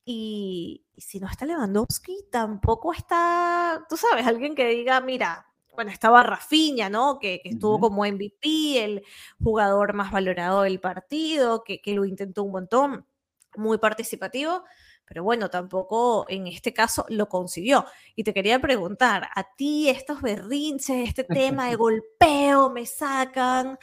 y, 0.05 0.85
si 0.97 1.21
no 1.21 1.29
está 1.29 1.47
Lewandowski, 1.47 2.27
tampoco 2.31 2.93
está, 2.93 3.87
tú 3.89 3.97
sabes, 3.97 4.27
alguien 4.27 4.55
que 4.55 4.69
diga, 4.69 5.01
mira, 5.01 5.47
bueno, 5.75 5.91
estaba 5.91 6.23
Rafinha, 6.23 6.91
¿no? 6.91 7.19
Que, 7.19 7.41
que 7.43 7.51
estuvo 7.51 7.77
Ujú. 7.77 7.81
como 7.81 8.05
MVP, 8.05 8.85
el 8.85 9.05
jugador 9.43 9.95
más 9.95 10.11
valorado 10.13 10.63
del 10.63 10.81
partido, 10.81 11.63
que, 11.65 11.81
que 11.81 11.95
lo 11.95 12.05
intentó 12.05 12.43
un 12.43 12.53
montón, 12.53 13.07
muy 13.57 13.79
participativo, 13.79 14.65
pero 15.11 15.25
bueno, 15.25 15.51
tampoco 15.51 16.25
en 16.29 16.47
este 16.47 16.73
caso 16.73 17.05
lo 17.09 17.29
consiguió. 17.29 17.85
Y 18.15 18.23
te 18.23 18.33
quería 18.33 18.61
preguntar, 18.61 19.25
a 19.35 19.43
ti 19.57 19.89
estos 19.89 20.23
berrinches, 20.23 21.09
este 21.09 21.25
tema 21.25 21.69
de 21.69 21.75
golpeo, 21.77 22.71
me 22.71 22.87
sacan, 22.87 23.77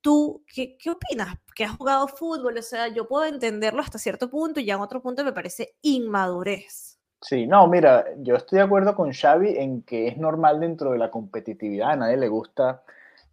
¿tú 0.00 0.42
qué, 0.52 0.76
qué 0.76 0.90
opinas? 0.90 1.36
Que 1.54 1.66
has 1.66 1.76
jugado 1.76 2.08
fútbol, 2.08 2.58
o 2.58 2.62
sea, 2.62 2.88
yo 2.88 3.06
puedo 3.06 3.26
entenderlo 3.26 3.80
hasta 3.80 3.96
cierto 3.96 4.28
punto 4.28 4.58
y 4.58 4.64
ya 4.64 4.74
en 4.74 4.80
otro 4.80 5.00
punto 5.00 5.22
me 5.22 5.32
parece 5.32 5.76
inmadurez. 5.82 6.98
Sí, 7.20 7.46
no, 7.46 7.68
mira, 7.68 8.04
yo 8.16 8.34
estoy 8.34 8.58
de 8.58 8.64
acuerdo 8.64 8.96
con 8.96 9.12
Xavi 9.12 9.56
en 9.56 9.82
que 9.82 10.08
es 10.08 10.16
normal 10.16 10.58
dentro 10.58 10.90
de 10.90 10.98
la 10.98 11.12
competitividad, 11.12 11.92
a 11.92 11.96
nadie 11.96 12.16
le 12.16 12.26
gusta 12.26 12.82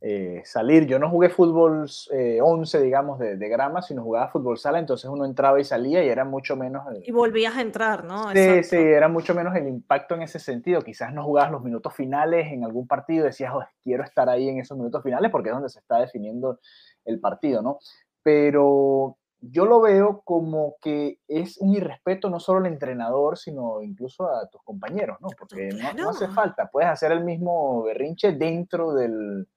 eh, 0.01 0.41
salir. 0.45 0.85
Yo 0.85 0.99
no 0.99 1.09
jugué 1.09 1.29
fútbol 1.29 1.89
eh, 2.11 2.39
11, 2.41 2.81
digamos, 2.81 3.19
de, 3.19 3.37
de, 3.37 3.49
grama, 3.49 3.81
sino 3.81 4.03
jugaba 4.03 4.29
fútbol 4.29 4.57
sala, 4.57 4.79
entonces 4.79 5.09
uno 5.09 5.25
entraba 5.25 5.59
y 5.59 5.63
salía 5.63 6.03
y 6.03 6.09
era 6.09 6.25
mucho 6.25 6.55
menos... 6.55 6.85
El... 6.93 7.03
Y 7.05 7.11
volvías 7.11 7.55
a 7.57 7.61
entrar, 7.61 8.03
¿no? 8.03 8.31
Sí, 8.31 8.39
Exacto. 8.39 8.69
sí, 8.69 8.77
era 8.77 9.07
mucho 9.07 9.35
menos 9.35 9.55
el 9.55 9.67
impacto 9.67 10.15
en 10.15 10.21
ese 10.21 10.39
sentido. 10.39 10.81
Quizás 10.81 11.13
no 11.13 11.23
jugabas 11.23 11.51
los 11.51 11.63
minutos 11.63 11.93
finales 11.93 12.51
en 12.51 12.63
algún 12.63 12.87
partido, 12.87 13.25
decías, 13.25 13.53
oh, 13.53 13.63
quiero 13.83 14.03
estar 14.03 14.29
ahí 14.29 14.49
en 14.49 14.59
esos 14.59 14.77
minutos 14.77 15.03
finales 15.03 15.31
porque 15.31 15.49
es 15.49 15.55
donde 15.55 15.69
se 15.69 15.79
está 15.79 15.99
definiendo 15.99 16.59
el 17.05 17.19
partido, 17.19 17.61
¿no? 17.61 17.79
pero 18.23 19.17
yo 19.41 19.65
lo 19.65 19.81
veo 19.81 20.21
como 20.23 20.75
que 20.81 21.19
es 21.27 21.57
un 21.57 21.73
irrespeto 21.73 22.29
no 22.29 22.39
solo 22.39 22.59
al 22.59 22.65
entrenador, 22.65 23.37
sino 23.37 23.81
incluso 23.81 24.27
a 24.29 24.47
tus 24.49 24.61
compañeros, 24.63 25.17
¿no? 25.21 25.29
Porque 25.37 25.69
no, 25.95 26.09
hace 26.09 26.27
falta, 26.27 26.69
puedes 26.69 26.89
hacer 26.89 27.11
el 27.11 27.23
mismo 27.23 27.83
berrinche 27.83 28.33
dentro 28.33 28.93
del, 28.93 29.47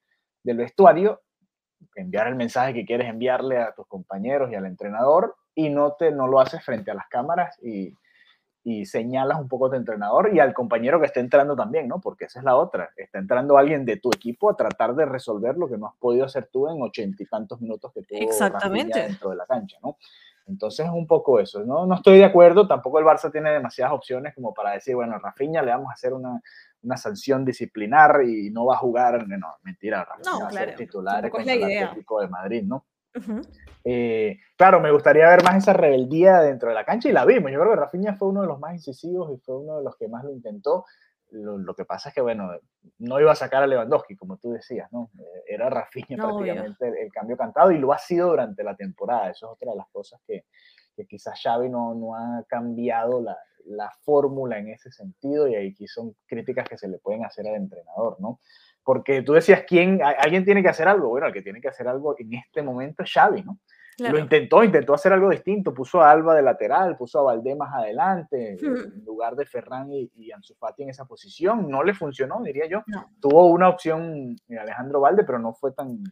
del 0.43 0.57
vestuario, 0.57 1.23
enviar 1.97 2.29
el 2.29 2.37
mensaje 2.37 2.75
que 2.75 2.85
quieres 2.85 3.09
enviarle 3.09 3.59
a 3.59 3.73
tus 3.75 3.87
compañeros 3.87 4.51
y 4.51 4.55
al 4.55 4.67
entrenador 4.67 5.37
y 5.55 5.69
no, 5.69 5.93
te, 5.93 6.11
no 6.11 6.27
lo 6.27 6.41
haces 6.41 6.65
frente 6.65 6.91
a 6.91 6.95
las 6.95 7.09
cámaras 7.09 7.59
y, 7.63 7.95
y 8.65 8.87
señalas 8.87 9.39
un 9.41 9.49
poco 9.49 9.67
a 9.67 9.71
tu 9.71 9.77
entrenador 9.77 10.31
y 10.33 10.39
al 10.39 10.55
compañero 10.55 11.01
que 11.01 11.07
está 11.07 11.21
entrando 11.21 11.57
también, 11.57 11.89
¿no? 11.89 12.01
Porque 12.01 12.27
esa 12.27 12.39
es 12.39 12.45
la 12.45 12.57
otra. 12.57 12.91
Está 12.97 13.19
entrando 13.19 13.59
alguien 13.59 13.85
de 13.85 13.97
tu 13.97 14.11
equipo 14.11 14.49
a 14.51 14.57
tratar 14.57 14.95
de 14.95 15.05
resolver 15.05 15.57
lo 15.57 15.69
que 15.69 15.77
no 15.77 15.89
has 15.89 15.97
podido 15.97 16.25
hacer 16.25 16.49
tú 16.53 16.69
en 16.69 16.81
ochenta 16.81 17.23
y 17.23 17.27
tantos 17.27 17.61
minutos 17.61 17.93
que 17.93 18.03
tuvo 18.03 18.21
Exactamente. 18.21 19.01
dentro 19.01 19.31
de 19.31 19.37
la 19.37 19.47
cancha, 19.47 19.79
¿no? 19.83 19.97
Entonces 20.47 20.87
es 20.87 20.93
un 20.93 21.07
poco 21.07 21.39
eso, 21.39 21.65
¿no? 21.65 21.87
No 21.87 21.95
estoy 21.95 22.19
de 22.19 22.25
acuerdo, 22.25 22.67
tampoco 22.67 22.99
el 22.99 23.05
Barça 23.05 23.31
tiene 23.31 23.51
demasiadas 23.51 23.95
opciones 23.95 24.35
como 24.35 24.53
para 24.53 24.73
decir, 24.73 24.95
bueno, 24.95 25.15
a 25.15 25.19
Rafinha 25.19 25.63
le 25.63 25.71
vamos 25.71 25.91
a 25.91 25.93
hacer 25.93 26.13
una, 26.13 26.41
una 26.83 26.97
sanción 26.97 27.45
disciplinar 27.45 28.23
y 28.25 28.51
no 28.51 28.67
va 28.67 28.75
a 28.75 28.79
jugar, 28.79 29.27
no, 29.29 29.57
mentira, 29.63 30.07
no, 30.25 30.41
va 30.41 30.49
claro. 30.49 30.49
a 30.49 30.51
ser 30.51 30.77
titular 30.77 31.31
contra 31.31 31.55
el 31.55 31.65
Atlético 31.65 32.21
de 32.21 32.29
Madrid, 32.29 32.65
¿no? 32.65 32.87
eh, 33.85 34.39
claro, 34.57 34.81
me 34.81 34.91
gustaría 34.91 35.29
ver 35.29 35.43
más 35.43 35.57
esa 35.57 35.73
rebeldía 35.73 36.41
dentro 36.41 36.71
de 36.71 36.75
la 36.75 36.85
cancha 36.85 37.09
y 37.09 37.13
la 37.13 37.25
vimos. 37.25 37.51
Yo 37.53 37.61
creo 37.61 37.73
que 37.73 37.81
Rafinha 37.81 38.15
fue 38.15 38.29
uno 38.29 38.43
de 38.43 38.47
los 38.47 38.59
más 38.59 38.75
incisivos 38.75 39.31
y 39.33 39.39
fue 39.39 39.59
uno 39.59 39.79
de 39.79 39.85
los 39.85 39.97
que 39.97 40.09
más 40.09 40.25
lo 40.25 40.33
intentó. 40.33 40.85
Lo, 41.31 41.57
lo, 41.57 41.75
que 41.75 41.87
pasa 41.87 42.11
es 42.11 42.15
que, 42.15 42.21
bueno, 42.21 42.51
no 42.99 43.19
iba 43.19 43.33
a 43.33 43.37
sacar 43.37 43.63
a 43.63 43.67
Lewandowski, 43.67 44.17
como 44.17 44.37
tú 44.37 44.53
decías, 44.53 44.93
¿no? 44.93 45.11
Eh, 45.19 45.45
era 45.47 45.71
Rafinha 45.71 46.17
No, 46.17 46.29
prácticamente 46.29 46.89
el, 46.89 46.97
el 46.99 47.13
cambio 47.13 47.39
cantado 47.39 47.73
y 47.73 47.79
lo 47.79 47.93
ha 47.93 47.99
sido 47.99 48.29
durante 48.29 48.63
la 48.63 48.77
temporada. 48.77 49.31
Eso 49.31 49.47
es 49.47 49.53
otra 49.53 49.73
de 49.73 49.79
las 49.79 49.89
cosas 49.89 50.21
que, 50.27 50.45
que 50.95 51.07
quizás 51.07 51.41
Xavi 51.43 51.69
no, 51.69 51.95
no 51.95 52.15
ha 52.15 52.45
cambiado 52.49 53.21
la, 53.21 53.37
la 53.67 53.91
fórmula 54.03 54.59
en 54.59 54.69
ese 54.69 54.91
sentido 54.91 55.49
y 55.49 55.55
aquí 55.55 55.87
son 55.87 56.15
críticas 56.27 56.69
que 56.69 56.79
se 56.79 56.89
le 56.89 56.99
pueden 56.99 57.25
hacer 57.25 57.47
al 57.47 57.57
entrenador, 57.57 58.17
¿no? 58.21 58.41
Porque 58.85 59.23
tú 59.23 59.33
decías, 59.33 59.65
¿quién, 59.67 60.01
alguien 60.03 60.45
tiene 60.45 60.63
que 60.63 60.69
hacer 60.69 60.89
algo? 60.89 61.09
Bueno, 61.09 61.29
el 61.29 61.33
que 61.33 61.43
tiene 61.43 61.61
que 61.61 61.69
hacer 61.69 61.87
algo 61.87 62.17
en 62.19 62.35
este 62.35 62.63
momento 62.63 63.03
es 63.03 63.13
Xavi, 63.13 63.43
¿no? 63.43 63.59
Claro. 63.97 64.15
Lo 64.15 64.21
intentó, 64.21 64.65
intentó 64.65 64.95
hacer 64.95 65.13
algo 65.13 65.29
distinto, 65.29 65.75
puso 65.75 66.01
a 66.01 66.11
Alba 66.11 66.35
de 66.35 66.43
lateral, 66.43 66.97
puso 66.97 67.19
a 67.19 67.23
Valdé 67.23 67.55
más 67.55 67.75
adelante, 67.75 68.57
en 68.59 69.05
lugar 69.05 69.37
de 69.37 69.45
Ferran 69.45 69.93
y, 69.93 70.11
y 70.17 70.33
Ansu 70.33 70.55
Fati 70.55 70.83
en 70.83 70.89
esa 70.89 71.05
posición, 71.05 71.69
no 71.69 71.85
le 71.85 71.93
funcionó, 71.93 72.41
diría 72.43 72.67
yo. 72.67 72.83
No. 72.87 73.11
Tuvo 73.21 73.47
una 73.47 73.69
opción 73.69 74.35
eh, 74.49 74.59
Alejandro 74.59 75.01
Valde, 75.01 75.25
pero 75.25 75.39
no 75.39 75.53
fue 75.53 75.73
tan, 75.73 76.03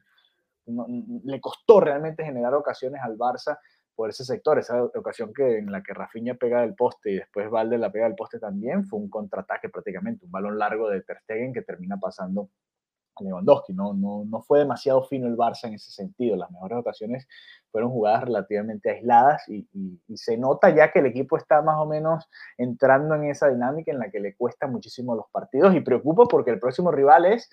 no, 0.66 0.86
le 1.24 1.40
costó 1.40 1.80
realmente 1.80 2.22
generar 2.22 2.54
ocasiones 2.54 3.00
al 3.02 3.16
Barça 3.16 3.58
por 4.01 4.09
ese 4.09 4.24
sector, 4.24 4.59
esa 4.59 4.82
ocasión 4.82 5.30
que 5.34 5.59
en 5.59 5.70
la 5.70 5.82
que 5.82 5.92
Rafinha 5.92 6.34
pega 6.34 6.62
del 6.62 6.74
poste 6.74 7.11
y 7.11 7.14
después 7.16 7.51
Valde 7.51 7.76
la 7.76 7.92
pega 7.92 8.07
del 8.07 8.14
poste 8.14 8.38
también, 8.38 8.86
fue 8.86 8.98
un 8.98 9.11
contraataque 9.11 9.68
prácticamente, 9.68 10.24
un 10.24 10.30
balón 10.30 10.59
largo 10.59 10.88
de 10.88 11.03
Ter 11.03 11.18
Stegen 11.18 11.53
que 11.53 11.61
termina 11.61 11.98
pasando 11.98 12.48
a 13.16 13.22
Lewandowski, 13.22 13.74
no, 13.74 13.92
no, 13.92 14.24
no 14.24 14.40
fue 14.40 14.61
demasiado 14.61 15.05
fino 15.05 15.26
el 15.26 15.36
Barça 15.36 15.64
en 15.64 15.74
ese 15.74 15.90
sentido, 15.90 16.34
las 16.34 16.51
mejores 16.51 16.78
ocasiones 16.78 17.28
fueron 17.70 17.90
jugadas 17.90 18.24
relativamente 18.24 18.88
aisladas 18.88 19.46
y, 19.51 19.68
se 20.14 20.38
nota 20.38 20.74
ya 20.74 20.90
que 20.90 21.01
el 21.01 21.07
equipo 21.07 21.36
está 21.36 21.61
más 21.61 21.76
o 21.76 21.84
menos 21.84 22.26
entrando 22.57 23.14
en 23.16 23.24
esa 23.24 23.51
dinámica 23.51 23.92
en 23.92 23.98
la 23.98 24.11
que 24.11 24.20
le 24.20 24.34
cuesta 24.34 24.66
muchísimo 24.66 25.14
los 25.14 25.26
partidos 25.30 25.74
y 25.74 25.80
preocupa 25.80 26.24
porque 26.24 26.53
el 26.53 26.59
próximo 26.59 26.90
rival 26.90 27.26
es 27.26 27.51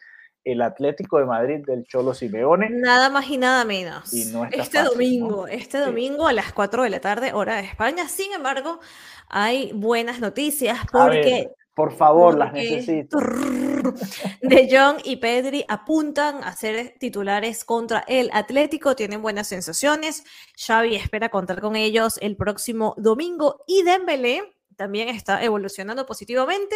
el 0.51 0.61
Atlético 0.61 1.19
de 1.19 1.25
Madrid 1.25 1.65
del 1.65 1.85
Cholo 1.85 2.13
Simeone. 2.13 2.69
Nada 2.69 3.09
más 3.09 3.29
y 3.29 3.37
nada 3.37 3.65
menos. 3.65 4.13
Y 4.13 4.25
no 4.25 4.45
está 4.45 4.61
este 4.61 4.77
fácil, 4.77 4.93
domingo, 4.93 5.41
¿no? 5.41 5.47
este 5.47 5.77
domingo 5.79 6.27
a 6.27 6.33
las 6.33 6.53
4 6.53 6.83
de 6.83 6.89
la 6.89 7.01
tarde, 7.01 7.33
hora 7.33 7.57
de 7.57 7.63
España. 7.63 8.07
Sin 8.07 8.31
embargo, 8.33 8.79
hay 9.27 9.71
buenas 9.73 10.19
noticias 10.19 10.79
porque... 10.91 11.47
Ver, 11.47 11.55
por 11.73 11.91
favor, 11.95 12.33
porque 12.33 12.39
las 12.39 12.53
necesito. 12.53 13.17
De 14.41 14.67
Jong 14.71 14.99
y 15.03 15.17
Pedri 15.17 15.63
apuntan 15.67 16.43
a 16.43 16.53
ser 16.53 16.95
titulares 16.97 17.63
contra 17.63 18.03
el 18.07 18.31
Atlético, 18.33 18.95
tienen 18.95 19.21
buenas 19.21 19.47
sensaciones. 19.47 20.23
Xavi 20.57 20.95
espera 20.95 21.29
contar 21.29 21.61
con 21.61 21.75
ellos 21.75 22.17
el 22.19 22.35
próximo 22.35 22.95
domingo 22.97 23.63
y 23.67 23.83
Dembélé 23.83 24.55
también 24.75 25.09
está 25.09 25.43
evolucionando 25.43 26.05
positivamente 26.05 26.75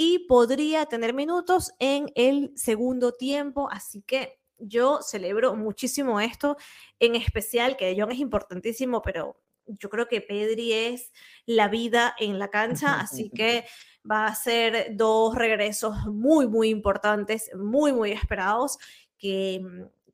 y 0.00 0.20
podría 0.20 0.86
tener 0.86 1.12
minutos 1.12 1.72
en 1.80 2.12
el 2.14 2.52
segundo 2.54 3.10
tiempo, 3.10 3.68
así 3.68 4.00
que 4.02 4.38
yo 4.56 5.00
celebro 5.02 5.56
muchísimo 5.56 6.20
esto, 6.20 6.56
en 7.00 7.16
especial 7.16 7.76
que 7.76 7.86
De 7.86 8.00
Jong 8.00 8.12
es 8.12 8.20
importantísimo, 8.20 9.02
pero 9.02 9.40
yo 9.66 9.90
creo 9.90 10.06
que 10.06 10.20
Pedri 10.20 10.72
es 10.72 11.12
la 11.46 11.66
vida 11.66 12.14
en 12.20 12.38
la 12.38 12.48
cancha, 12.48 13.00
así 13.00 13.28
que 13.28 13.64
va 14.08 14.26
a 14.26 14.34
ser 14.36 14.96
dos 14.96 15.34
regresos 15.34 16.06
muy, 16.06 16.46
muy 16.46 16.68
importantes, 16.68 17.50
muy, 17.56 17.92
muy 17.92 18.12
esperados, 18.12 18.78
que, 19.18 19.60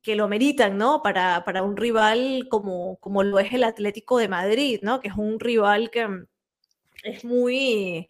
que 0.01 0.15
lo 0.15 0.27
meritan, 0.27 0.79
¿no? 0.79 1.03
Para, 1.03 1.45
para 1.45 1.61
un 1.61 1.77
rival 1.77 2.47
como, 2.49 2.95
como 2.95 3.21
lo 3.21 3.37
es 3.37 3.53
el 3.53 3.63
Atlético 3.63 4.17
de 4.17 4.29
Madrid, 4.29 4.79
¿no? 4.81 4.99
Que 4.99 5.09
es 5.09 5.15
un 5.15 5.39
rival 5.39 5.91
que 5.91 6.25
es 7.03 7.23
muy, 7.23 8.09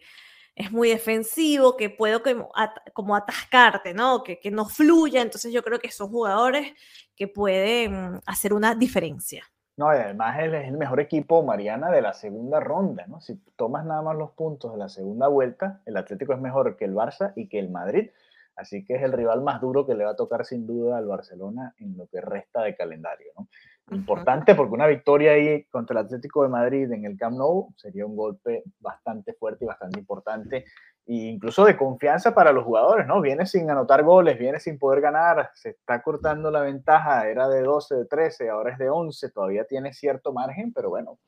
es 0.56 0.72
muy 0.72 0.89
defensivo, 0.89 1.76
que 1.76 1.89
puedo 1.89 2.24
como, 2.24 2.49
at, 2.56 2.72
como 2.93 3.16
atascarte, 3.16 3.93
¿no? 3.93 4.24
Que, 4.24 4.39
que 4.39 4.51
no 4.51 4.66
fluya, 4.66 5.22
entonces 5.22 5.51
yo 5.51 5.62
creo 5.64 5.80
que 5.80 5.91
son 5.91 6.10
jugadores 6.10 6.74
que 7.16 7.28
pueden 7.28 8.22
hacer 8.26 8.53
una 8.53 8.74
diferencia. 8.74 9.43
No, 9.78 9.93
y 9.93 9.97
además 9.97 10.39
es 10.39 10.68
el 10.70 10.78
mejor 10.78 11.01
equipo, 11.01 11.43
Mariana, 11.43 11.91
de 11.91 12.01
la 12.01 12.14
segunda 12.14 12.62
ronda, 12.62 13.06
¿no? 13.08 13.20
Si 13.20 13.36
tomas 13.58 13.86
nada 13.86 14.01
más 14.01 14.16
los 14.16 14.32
puntos 14.32 14.72
de 14.72 14.78
la 14.78 14.88
segunda 14.88 15.28
vuelta, 15.28 15.82
el 15.86 15.97
Atlético 15.97 16.34
es 16.34 16.39
mejor 16.39 16.78
que 16.78 16.86
el 16.86 16.93
Barça 16.95 17.34
y 17.36 17.49
que 17.49 17.60
el 17.60 17.70
Madrid. 17.70 18.10
Así 18.56 18.86
que 18.86 18.95
es 18.95 19.03
el 19.03 19.12
rival 19.12 19.41
más 19.41 19.60
duro 19.60 19.86
que 19.86 19.95
le 19.95 20.06
va 20.06 20.12
a 20.12 20.16
tocar 20.16 20.45
sin 20.45 20.66
duda 20.66 20.97
al 20.97 21.08
Barcelona 21.08 21.76
en 21.78 21.97
lo 21.97 22.08
que 22.08 22.22
resta 22.22 22.62
de 22.62 22.74
calendario, 22.74 23.34
¿no? 23.38 23.49
Importante 23.92 24.56
porque 24.56 24.74
una 24.74 24.88
victoria 24.88 25.34
ahí 25.34 25.64
contra 25.66 26.00
el 26.00 26.06
Atlético 26.06 26.42
de 26.42 26.50
Madrid 26.50 26.92
en 26.92 27.06
el 27.06 27.16
Camp 27.18 27.38
Nou 27.38 27.72
sería 27.76 28.06
un 28.06 28.16
golpe 28.16 28.64
bastante 28.80 29.34
fuerte 29.34 29.64
y 29.64 29.68
bastante 29.68 30.00
importante 30.00 30.66
e 31.06 31.14
incluso 31.14 31.66
de 31.66 31.78
confianza 31.78 32.34
para 32.34 32.52
los 32.52 32.64
jugadores, 32.64 33.06
¿no? 33.06 33.22
Viene 33.22 33.46
sin 33.46 33.70
anotar 33.70 34.02
goles, 34.04 34.40
viene 34.40 34.60
sin 34.60 34.80
poder 34.80 35.02
ganar, 35.02 35.52
se 35.54 35.70
está 35.70 36.02
cortando 36.02 36.50
la 36.50 36.62
ventaja, 36.62 37.30
era 37.30 37.48
de 37.48 37.62
12, 37.62 37.96
de 37.96 38.06
13, 38.06 38.50
ahora 38.50 38.72
es 38.72 38.80
de 38.80 38.90
11, 38.90 39.30
todavía 39.30 39.66
tiene 39.66 39.94
cierto 39.94 40.34
margen, 40.34 40.74
pero 40.74 40.90
bueno, 40.90 41.20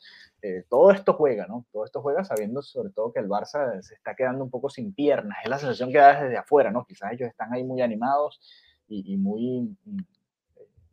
eh, 0.41 0.63
todo 0.67 0.89
esto 0.89 1.13
juega, 1.13 1.45
¿no? 1.45 1.63
Todo 1.71 1.85
esto 1.85 2.01
juega 2.01 2.23
sabiendo 2.23 2.63
sobre 2.63 2.89
todo 2.89 3.13
que 3.13 3.19
el 3.19 3.29
Barça 3.29 3.79
se 3.83 3.93
está 3.93 4.15
quedando 4.15 4.43
un 4.43 4.49
poco 4.49 4.71
sin 4.71 4.95
piernas, 4.95 5.37
es 5.43 5.49
la 5.49 5.59
sensación 5.59 5.91
que 5.91 5.99
da 5.99 6.23
desde 6.23 6.37
afuera, 6.37 6.71
¿no? 6.71 6.85
Quizás 6.85 7.13
ellos 7.13 7.29
están 7.29 7.53
ahí 7.53 7.63
muy 7.63 7.83
animados 7.83 8.41
y, 8.87 9.13
y 9.13 9.17
muy 9.17 9.77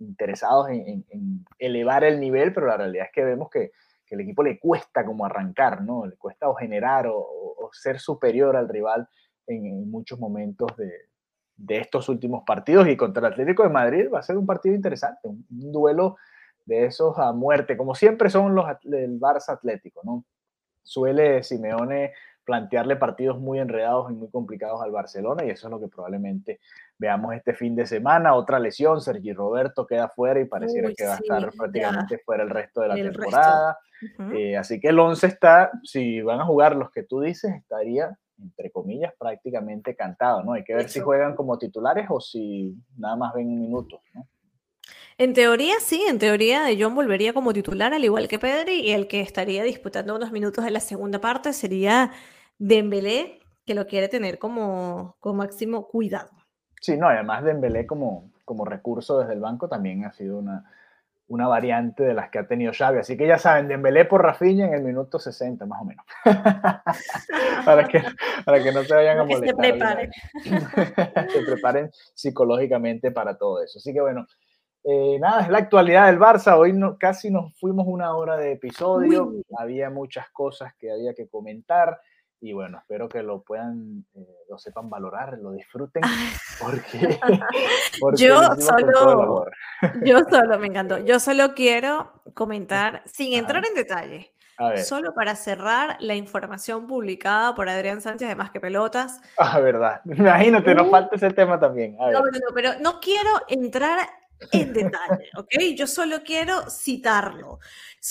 interesados 0.05 0.69
en, 0.71 1.45
elevar 1.59 2.05
el 2.05 2.21
nivel, 2.21 2.53
pero 2.53 2.67
la 2.67 2.77
realidad 2.77 3.07
es 3.07 3.13
que 3.13 3.25
vemos 3.25 3.51
que, 3.51 3.73
el 4.11 4.21
equipo 4.21 4.45
le 4.45 4.61
cuesta 4.61 5.05
como 5.05 5.27
arrancar, 5.27 5.83
¿no? 5.83 6.07
Le 6.07 6.15
cuesta 6.17 6.49
o 6.49 6.55
generar 6.55 7.09
o, 7.09 7.69
ser 7.73 7.99
superior 7.99 8.55
al 8.55 8.69
rival 8.69 9.09
en, 9.49 9.91
muchos 9.91 10.21
momentos 10.21 10.71
de, 10.77 11.77
estos 11.81 12.09
últimos 12.09 12.45
partidos 12.47 12.87
y 12.87 12.97
contra 12.97 13.27
el 13.27 13.33
Atlético 13.33 13.65
de 13.65 13.71
Madrid 13.71 14.09
va 14.15 14.21
a 14.21 14.23
ser 14.23 14.37
un 14.37 14.47
partido 14.47 14.73
interesante, 14.73 15.27
un, 15.27 15.45
un 15.51 15.73
duelo 15.73 16.17
de 16.65 16.87
esos 16.87 17.19
a 17.19 17.33
muerte, 17.33 17.77
como 17.77 17.97
siempre 17.97 18.31
son 18.31 18.55
los 18.55 18.67
del 18.85 19.19
Barça 19.19 19.55
Atlético, 19.55 20.03
¿no? 20.05 20.25
Suele 20.85 21.43
Simeone 21.43 22.13
plantearle 22.45 22.97
partidos 22.97 23.39
muy 23.39 23.59
enredados 23.59 24.11
y 24.11 24.15
muy 24.15 24.29
complicados 24.31 24.83
al 24.83 24.91
Barcelona 24.91 25.45
y 25.45 25.51
eso 25.51 25.67
es 25.67 25.71
lo 25.71 25.81
que 25.81 25.89
probablemente 25.89 26.61
veamos 26.99 27.35
este 27.35 27.55
fin 27.55 27.75
de 27.75 27.87
semana. 27.87 28.35
Otra 28.35 28.59
lesión, 28.59 29.01
Sergi 29.01 29.33
Roberto 29.33 29.87
queda 29.87 30.09
fuera 30.09 30.41
y 30.41 30.45
pareciera 30.45 30.89
Uy, 30.89 30.95
que 30.95 31.07
va 31.07 31.15
a 31.15 31.17
estar 31.17 31.51
prácticamente 31.53 32.17
ya. 32.17 32.23
fuera 32.25 32.43
el 32.43 32.51
resto 32.51 32.81
de 32.83 32.89
la 32.89 32.95
El 32.95 33.13
temporada. 33.13 33.79
Uh 34.03 34.23
-huh. 34.23 34.39
eh, 34.39 34.57
así 34.57 34.81
que 34.81 34.89
el 34.89 34.99
11 34.99 35.27
está, 35.27 35.71
si 35.83 36.21
van 36.21 36.41
a 36.41 36.45
jugar 36.45 36.77
los 36.77 36.91
que 36.91 37.03
tú 37.03 37.21
dices, 37.21 37.53
estaría 37.55 38.17
entre 38.39 38.71
comillas 38.71 39.13
prácticamente 39.19 39.95
cantado, 39.95 40.43
¿no? 40.43 40.55
Hay 40.55 40.65
que 40.65 40.75
ver 40.75 40.87
eso. 40.87 40.95
si 40.95 41.01
juegan 41.01 41.35
como 41.35 41.57
titulares 41.57 42.07
o 42.11 42.21
si 42.21 42.75
nada 42.97 43.17
más 43.17 43.33
ven 43.33 43.59
minutos, 43.59 44.01
¿no? 44.13 44.27
En 45.17 45.33
teoría, 45.33 45.75
sí, 45.81 46.05
en 46.09 46.19
teoría 46.19 46.65
De 46.65 46.83
Jong 46.83 46.95
volvería 46.95 47.33
como 47.33 47.53
titular, 47.53 47.95
al 47.95 48.05
igual 48.05 48.27
que 48.27 48.39
Pedri, 48.39 48.81
y 48.81 48.93
el 48.93 49.07
que 49.07 49.21
estaría 49.21 49.63
disputando 49.63 50.17
unos 50.17 50.33
minutos 50.33 50.67
en 50.67 50.73
la 50.73 50.81
segunda 50.81 51.21
parte 51.21 51.53
sería 51.53 52.11
Dembélé, 52.59 53.41
que 53.65 53.75
lo 53.75 53.87
quiere 53.87 54.09
tener 54.09 54.39
como, 54.39 55.17
como 55.21 55.37
máximo 55.37 55.87
cuidado. 55.87 56.31
Sí, 56.81 56.97
no, 56.97 57.09
además 57.09 57.45
Dembélé 57.45 57.87
como, 57.87 58.33
como 58.45 58.65
recurso 58.65 59.21
desde 59.21 59.35
el 59.35 59.41
banco 59.41 59.69
también 59.69 60.05
ha 60.05 60.13
sido 60.13 60.39
una, 60.39 60.65
una 61.29 61.49
variante 61.49 62.03
de 62.03 62.13
las 62.13 62.31
que 62.31 62.39
ha 62.39 62.47
tenido 62.47 62.73
Xavi. 62.77 62.99
Así 62.99 63.17
que 63.17 63.27
ya 63.27 63.39
saben, 63.39 63.69
Dembélé 63.69 64.05
por 64.05 64.23
Rafinha 64.23 64.67
en 64.67 64.75
el 64.75 64.83
minuto 64.83 65.19
60 65.19 65.65
más 65.67 65.81
o 65.81 65.85
menos. 65.85 66.05
para, 67.65 67.89
que, 67.89 68.03
para 68.45 68.63
que 68.63 68.73
no 68.73 68.83
se 68.83 68.95
vayan 68.95 69.19
a 69.19 69.25
molestar. 69.25 69.57
Que 69.57 69.67
se 69.67 69.73
preparen. 69.73 70.11
se 71.33 71.43
preparen 71.43 71.91
psicológicamente 72.15 73.11
para 73.11 73.39
todo 73.39 73.63
eso. 73.63 73.79
Así 73.79 73.93
que 73.93 74.01
bueno, 74.01 74.27
Eh, 74.85 75.19
nada, 75.19 75.43
es 75.43 75.49
la 75.49 75.59
actualidad 75.59 76.07
del 76.07 76.19
Barça. 76.19 76.59
Hoy 76.59 76.75
no, 76.75 76.99
casi 76.99 77.31
nos 77.31 77.59
fuimos 77.59 77.87
una 77.89 78.15
hora 78.15 78.37
de 78.37 78.53
episodio. 78.53 79.33
Había 79.57 79.89
muchas 79.89 80.29
cosas 80.31 80.75
que 80.79 80.91
había 80.93 81.15
que 81.15 81.27
comentar. 81.27 81.99
Y 82.41 82.53
bueno, 82.53 82.77
espero 82.79 83.09
que 83.09 83.23
lo 83.23 83.41
puedan, 83.41 84.05
eh, 84.15 84.45
lo 84.51 84.59
sepan 84.59 84.91
valorar, 84.91 85.39
lo 85.39 85.53
disfruten, 85.53 86.03
porque, 86.61 87.19
yo 88.17 88.43
solo, 88.59 89.47
yo 90.05 90.19
solo, 90.29 90.59
me 90.59 90.67
encantó, 90.67 90.99
yo 90.99 91.19
solo 91.19 91.55
quiero 91.55 92.21
comentar, 92.35 93.03
sin 93.07 93.33
entrar 93.33 93.65
en 93.65 93.75
detalle, 93.75 94.35
Solo 94.85 95.15
para 95.15 95.35
cerrar 95.35 95.97
la 96.01 96.15
información 96.15 96.87
publicada 96.87 97.55
por 97.55 97.69
Adrián 97.69 98.01
Sánchez 98.01 98.29
de 98.29 98.37
Más 98.37 98.51
que 98.51 98.61
Pelotas. 98.61 99.21
Ah, 99.37 99.59
verdad. 99.59 100.01
Imagínate, 100.05 100.75
nos 100.75 100.91
falta 100.91 101.17
ese 101.17 101.31
tema 101.31 101.59
también. 101.59 101.97
No, 101.97 102.13
no, 102.13 102.21
no, 102.21 102.55
pero 102.55 102.71
no 102.81 103.01
quiero 103.01 103.31
entrar 103.49 103.99
en 104.53 104.73
detalle, 104.73 105.31
¿ok? 105.37 105.55
Yo 105.77 105.87
solo 105.87 106.23
quiero 106.25 106.69
citarlo. 106.71 107.59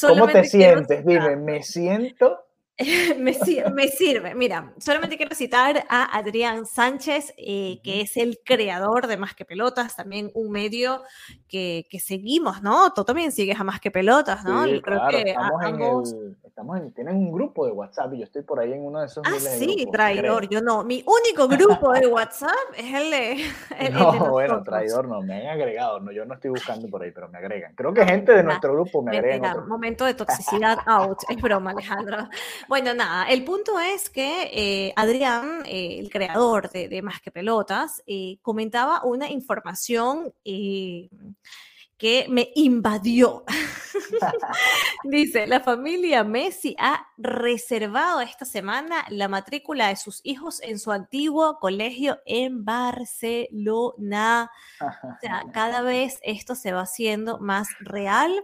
¿Cómo 0.01 0.28
te 0.28 0.43
sientes? 0.45 1.05
Dime, 1.05 1.36
me 1.36 1.63
siento 1.63 2.45
me, 3.19 3.38
me, 3.71 3.88
sirve. 3.88 4.34
Mira, 4.34 4.74
solamente 4.80 5.15
quiero 5.15 5.36
citar 5.36 5.86
a 5.89 6.17
Adrián 6.17 6.65
Sánchez, 6.65 7.32
eh, 7.38 7.80
que 7.84 8.01
es 8.01 8.17
el 8.17 8.39
creador 8.43 9.05
de 9.05 9.15
Más 9.15 9.36
que 9.36 9.45
Pelotas, 9.45 9.95
también 9.95 10.32
un 10.34 10.49
medio 10.49 11.03
que, 11.47 11.86
que 11.91 11.99
seguimos, 11.99 12.63
¿no? 12.63 12.91
Tú 12.93 13.03
también 13.03 13.32
sigues 13.32 13.59
a 13.59 13.63
Más 13.63 13.80
que 13.80 13.91
Pelotas, 13.91 14.43
¿no? 14.43 14.63
Sí, 14.63 14.82
Creo 14.82 15.07
que 15.07 15.21
estamos, 15.30 15.63
en 15.63 15.82
el, 15.82 16.38
estamos 16.43 16.80
en, 16.80 16.91
tienen 16.93 17.15
un 17.15 17.32
grupo 17.32 17.67
de 17.67 17.74
WhatsApp 17.74 18.11
y 18.15 18.19
yo 18.19 18.24
estoy 18.24 18.41
por 18.41 18.59
ahí 18.59 18.74
en 18.74 18.84
uno 18.84 19.01
de 19.01 19.05
esos. 19.05 19.24
Ah, 19.24 19.39
sí, 19.39 19.88
traidor, 19.91 20.49
yo 20.49 20.59
no. 20.61 20.84
Mi 20.84 21.05
único 21.05 21.47
grupo 21.47 21.93
de 21.93 22.07
WhatsApp 22.07 22.49
es 22.76 22.91
el 22.91 23.11
de. 23.11 23.45
El, 23.78 23.93
no, 23.93 24.13
bueno, 24.32 24.63
traidor 24.63 25.07
no, 25.07 25.21
me 25.21 25.47
han 25.47 25.59
agregado, 25.59 25.99
no, 25.99 26.11
yo 26.11 26.26
no 26.26 26.34
estoy 26.34 26.49
buscando 26.49 26.88
por 26.88 27.03
ahí, 27.03 27.11
pero 27.11 27.30
me 27.30 27.38
agregan. 27.38 27.76
Creo 27.76 27.93
que 27.93 28.03
gente 28.03 28.32
de 28.34 28.43
nuestro 28.43 28.74
grupo 28.74 29.03
me 29.03 29.15
agrega. 29.15 29.63
Momento 29.67 30.05
de 30.05 30.15
toxicidad 30.15 30.80
out, 30.88 31.19
es 31.30 31.39
broma, 31.39 31.71
Alejandro. 31.71 32.30
Bueno, 32.68 32.93
nada, 32.93 33.26
el 33.30 33.43
punto 33.43 33.80
es 33.80 34.09
que 34.09 34.49
eh, 34.53 34.93
Adrián, 34.95 35.64
eh, 35.66 35.97
el 35.99 36.09
creador 36.09 36.70
de, 36.72 37.01
Más 37.01 37.22
que 37.22 37.32
Pelotas, 37.32 38.03
eh, 38.05 38.38
comentaba 38.41 39.03
una 39.03 39.30
información 39.30 40.34
que 40.43 42.26
me 42.30 42.51
invadió. 42.55 43.45
Dice, 45.03 45.47
la 45.47 45.61
familia 45.61 46.24
Messi 46.24 46.76
ha 46.78 47.07
reservado 47.18 48.22
esta 48.22 48.45
semana 48.45 49.05
la 49.09 49.28
matrícula 49.28 49.88
de 49.88 49.95
sus 49.95 50.20
hijos 50.24 50.61
en 50.61 50.80
su 50.80 50.91
antiguo 50.91 51.59
colegio 51.59 52.20
en 52.26 52.66
Barcelona. 52.66 54.51
O 54.82 55.20
sea, 55.22 55.43
cada 55.53 55.82
vez 55.82 56.20
esto 56.24 56.55
se 56.55 56.74
va 56.74 56.82
haciendo 56.82 57.39
más 57.39 57.70
real 57.80 58.43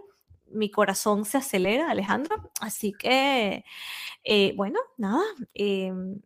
mi 0.50 0.70
corazón 0.70 1.24
se 1.24 1.38
acelera, 1.38 1.90
Alejandro. 1.90 2.50
Así 2.60 2.92
que, 2.92 3.64
eh, 4.24 4.54
bueno, 4.56 4.80
nada. 4.96 5.22
Em, 5.54 6.20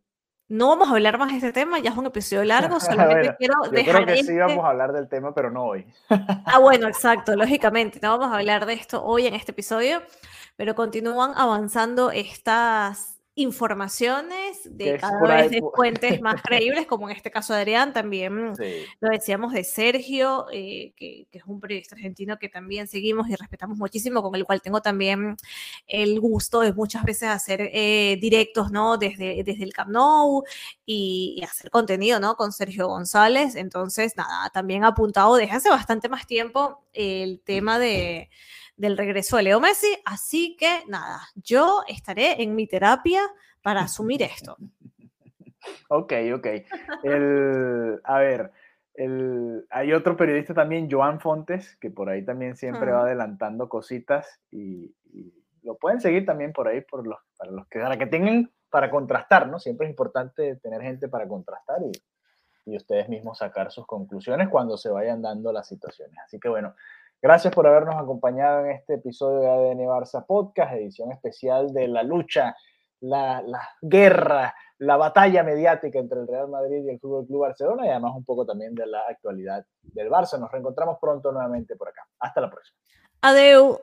no 0.49 0.68
vamos 0.68 0.89
a 0.89 0.93
hablar 0.93 1.18
más 1.18 1.31
de 1.31 1.37
este 1.37 1.53
tema, 1.53 1.79
ya 1.79 1.91
es 1.91 1.97
un 1.97 2.07
episodio 2.07 2.45
largo, 2.45 2.79
solamente 2.81 3.35
quiero 3.39 3.55
yo 3.64 3.70
Creo 3.70 4.07
que 4.07 4.22
sí 4.22 4.37
vamos 4.37 4.64
a 4.64 4.70
hablar 4.70 4.93
del 4.93 5.09
tema, 5.09 5.35
pero 5.35 5.51
no 5.51 5.64
hoy. 5.64 5.87
ah, 6.11 6.59
bueno, 6.61 6.87
exacto, 6.87 7.35
lógicamente, 7.35 7.99
no 8.03 8.18
vamos 8.18 8.33
a 8.33 8.39
hablar 8.39 8.66
de 8.66 8.75
esto 8.75 9.03
hoy 9.03 9.27
en 9.27 9.35
este 9.35 9.53
episodio, 9.53 10.03
pero 10.57 10.75
continúan 10.75 11.33
avanzando 11.35 12.11
estas 12.11 13.13
informaciones 13.37 14.61
de 14.64 14.97
cada 14.99 15.20
vez 15.20 15.51
de 15.51 15.61
fuentes 15.74 16.20
más 16.20 16.41
creíbles, 16.43 16.87
como 16.87 17.09
en 17.11 17.16
este 17.16 17.30
caso 17.30 17.53
de 17.53 17.61
Adrián, 17.61 17.93
también 17.93 18.53
lo 19.01 19.09
decíamos 19.11 19.53
de 19.53 19.64
Sergio, 19.64 20.47
eh, 20.53 20.93
que, 20.97 21.26
es 21.32 21.43
un 21.47 21.61
periodista 21.61 21.97
argentino 21.97 22.39
que 22.39 22.49
también 22.49 22.87
seguimos 22.87 23.28
y 23.28 23.35
respetamos 23.35 23.76
muchísimo, 23.76 24.22
con 24.22 24.35
el 24.37 24.45
cual 24.45 24.62
tengo 24.62 24.80
también 24.80 25.37
el 25.87 26.20
gusto 26.20 26.61
de 26.61 26.72
muchas 26.72 27.03
veces 27.03 27.28
hacer 27.28 27.70
eh, 27.72 28.18
directos, 28.20 28.70
¿no? 28.70 28.99
Desde, 28.99 29.43
desde 29.43 29.64
el 29.64 29.72
Camp 29.72 29.91
Nou 29.91 30.45
y, 30.87 31.35
y, 31.39 31.43
hacer 31.43 31.70
contenido, 31.70 32.20
¿no? 32.20 32.37
Con 32.37 32.53
Sergio 32.53 32.87
González. 32.87 33.57
Entonces, 33.57 34.16
nada, 34.16 34.51
también 34.51 34.85
apuntado 34.85 35.35
desde 35.37 35.57
hace 35.57 35.70
bastante 35.70 36.09
más 36.09 36.26
tiempo 36.26 36.85
el 36.93 37.41
tema 37.41 37.80
de 37.80 38.30
del 38.77 38.97
regreso 38.97 39.37
de 39.37 39.45
Leo 39.45 39.61
Messi. 39.61 39.97
Así 40.05 40.57
que 40.57 40.83
nada, 40.89 41.20
yo 41.35 41.83
estaré 41.89 42.43
en 42.43 42.55
mi 42.55 42.66
terapia 42.66 43.22
para 43.62 43.83
asumir 43.83 44.22
esto. 44.22 44.57
Ok, 45.89 46.12
ok. 46.35 46.47
a 48.05 48.18
ver, 48.18 48.53
el, 48.93 49.66
hay 49.70 49.95
otro 49.95 50.14
periodista 50.14 50.53
también, 50.53 50.91
Joan 50.91 51.20
Fontes, 51.20 51.77
que 51.77 51.91
por 51.91 52.11
ahí 52.11 52.22
también 52.22 52.55
siempre 52.55 52.93
va 52.93 53.01
adelantando 53.01 53.68
cositas 53.68 54.43
y, 54.51 54.95
lo 55.62 55.79
pueden 55.79 56.03
seguir 56.03 56.27
también 56.27 56.53
por 56.53 56.68
ahí 56.68 56.83
por 56.83 57.07
los, 57.07 57.18
para 57.39 57.51
los 57.51 57.66
que, 57.68 57.81
para 57.81 57.97
que 57.97 58.05
tengan 58.05 58.53
para 58.68 58.91
contrastar, 58.91 59.49
¿no? 59.49 59.59
Siempre 59.59 59.87
es 59.87 59.91
importante 59.91 60.57
tener 60.57 60.83
gente 60.83 61.09
para 61.09 61.27
contrastar 61.27 61.79
y, 61.83 61.93
y 62.66 62.77
ustedes 62.77 63.09
mismos 63.09 63.39
sacar 63.39 63.70
sus 63.70 63.87
conclusiones 63.87 64.49
cuando 64.49 64.77
se 64.77 64.91
vayan 64.91 65.22
dando 65.22 65.53
las 65.53 65.66
situaciones. 65.66 66.18
Así 66.25 66.39
que 66.39 66.49
bueno, 66.49 66.75
Gracias 67.25 67.55
por 67.55 67.66
habernos 67.66 67.97
acompañado 67.97 68.66
en 68.66 68.72
este 68.72 68.97
episodio 68.97 69.41
de 69.41 69.49
ADN 69.49 69.79
Barça 69.87 70.27
Podcast, 70.27 70.75
edición 70.75 71.11
especial 71.11 71.72
de 71.72 71.89
la 71.89 72.03
lucha, 72.03 72.55
la, 73.01 73.43
guerra, 73.81 74.55
la 74.77 74.99
batalla 74.99 75.43
mediática 75.43 75.99
entre 75.99 76.20
el 76.20 76.29
Real 76.29 76.49
Madrid 76.49 76.85
y 76.85 76.91
el 76.91 77.01
Fútbol 77.01 77.27
Club 77.27 77.41
Barcelona 77.41 77.87
y 77.87 77.89
además 77.89 78.12
un 78.14 78.27
poco 78.27 78.45
también 78.45 78.75
de 78.75 78.87
la 78.87 79.01
actualidad 79.09 79.64
del 79.81 80.11
Barça. 80.11 80.39
Nos 80.39 80.53
reencontramos 80.53 80.99
pronto 81.01 81.33
nuevamente 81.33 81.77
por 81.77 81.89
acá. 81.89 82.03
Hasta 82.18 82.43
la 82.43 82.51
próxima. 82.51 82.77
Adeu. 83.22 83.81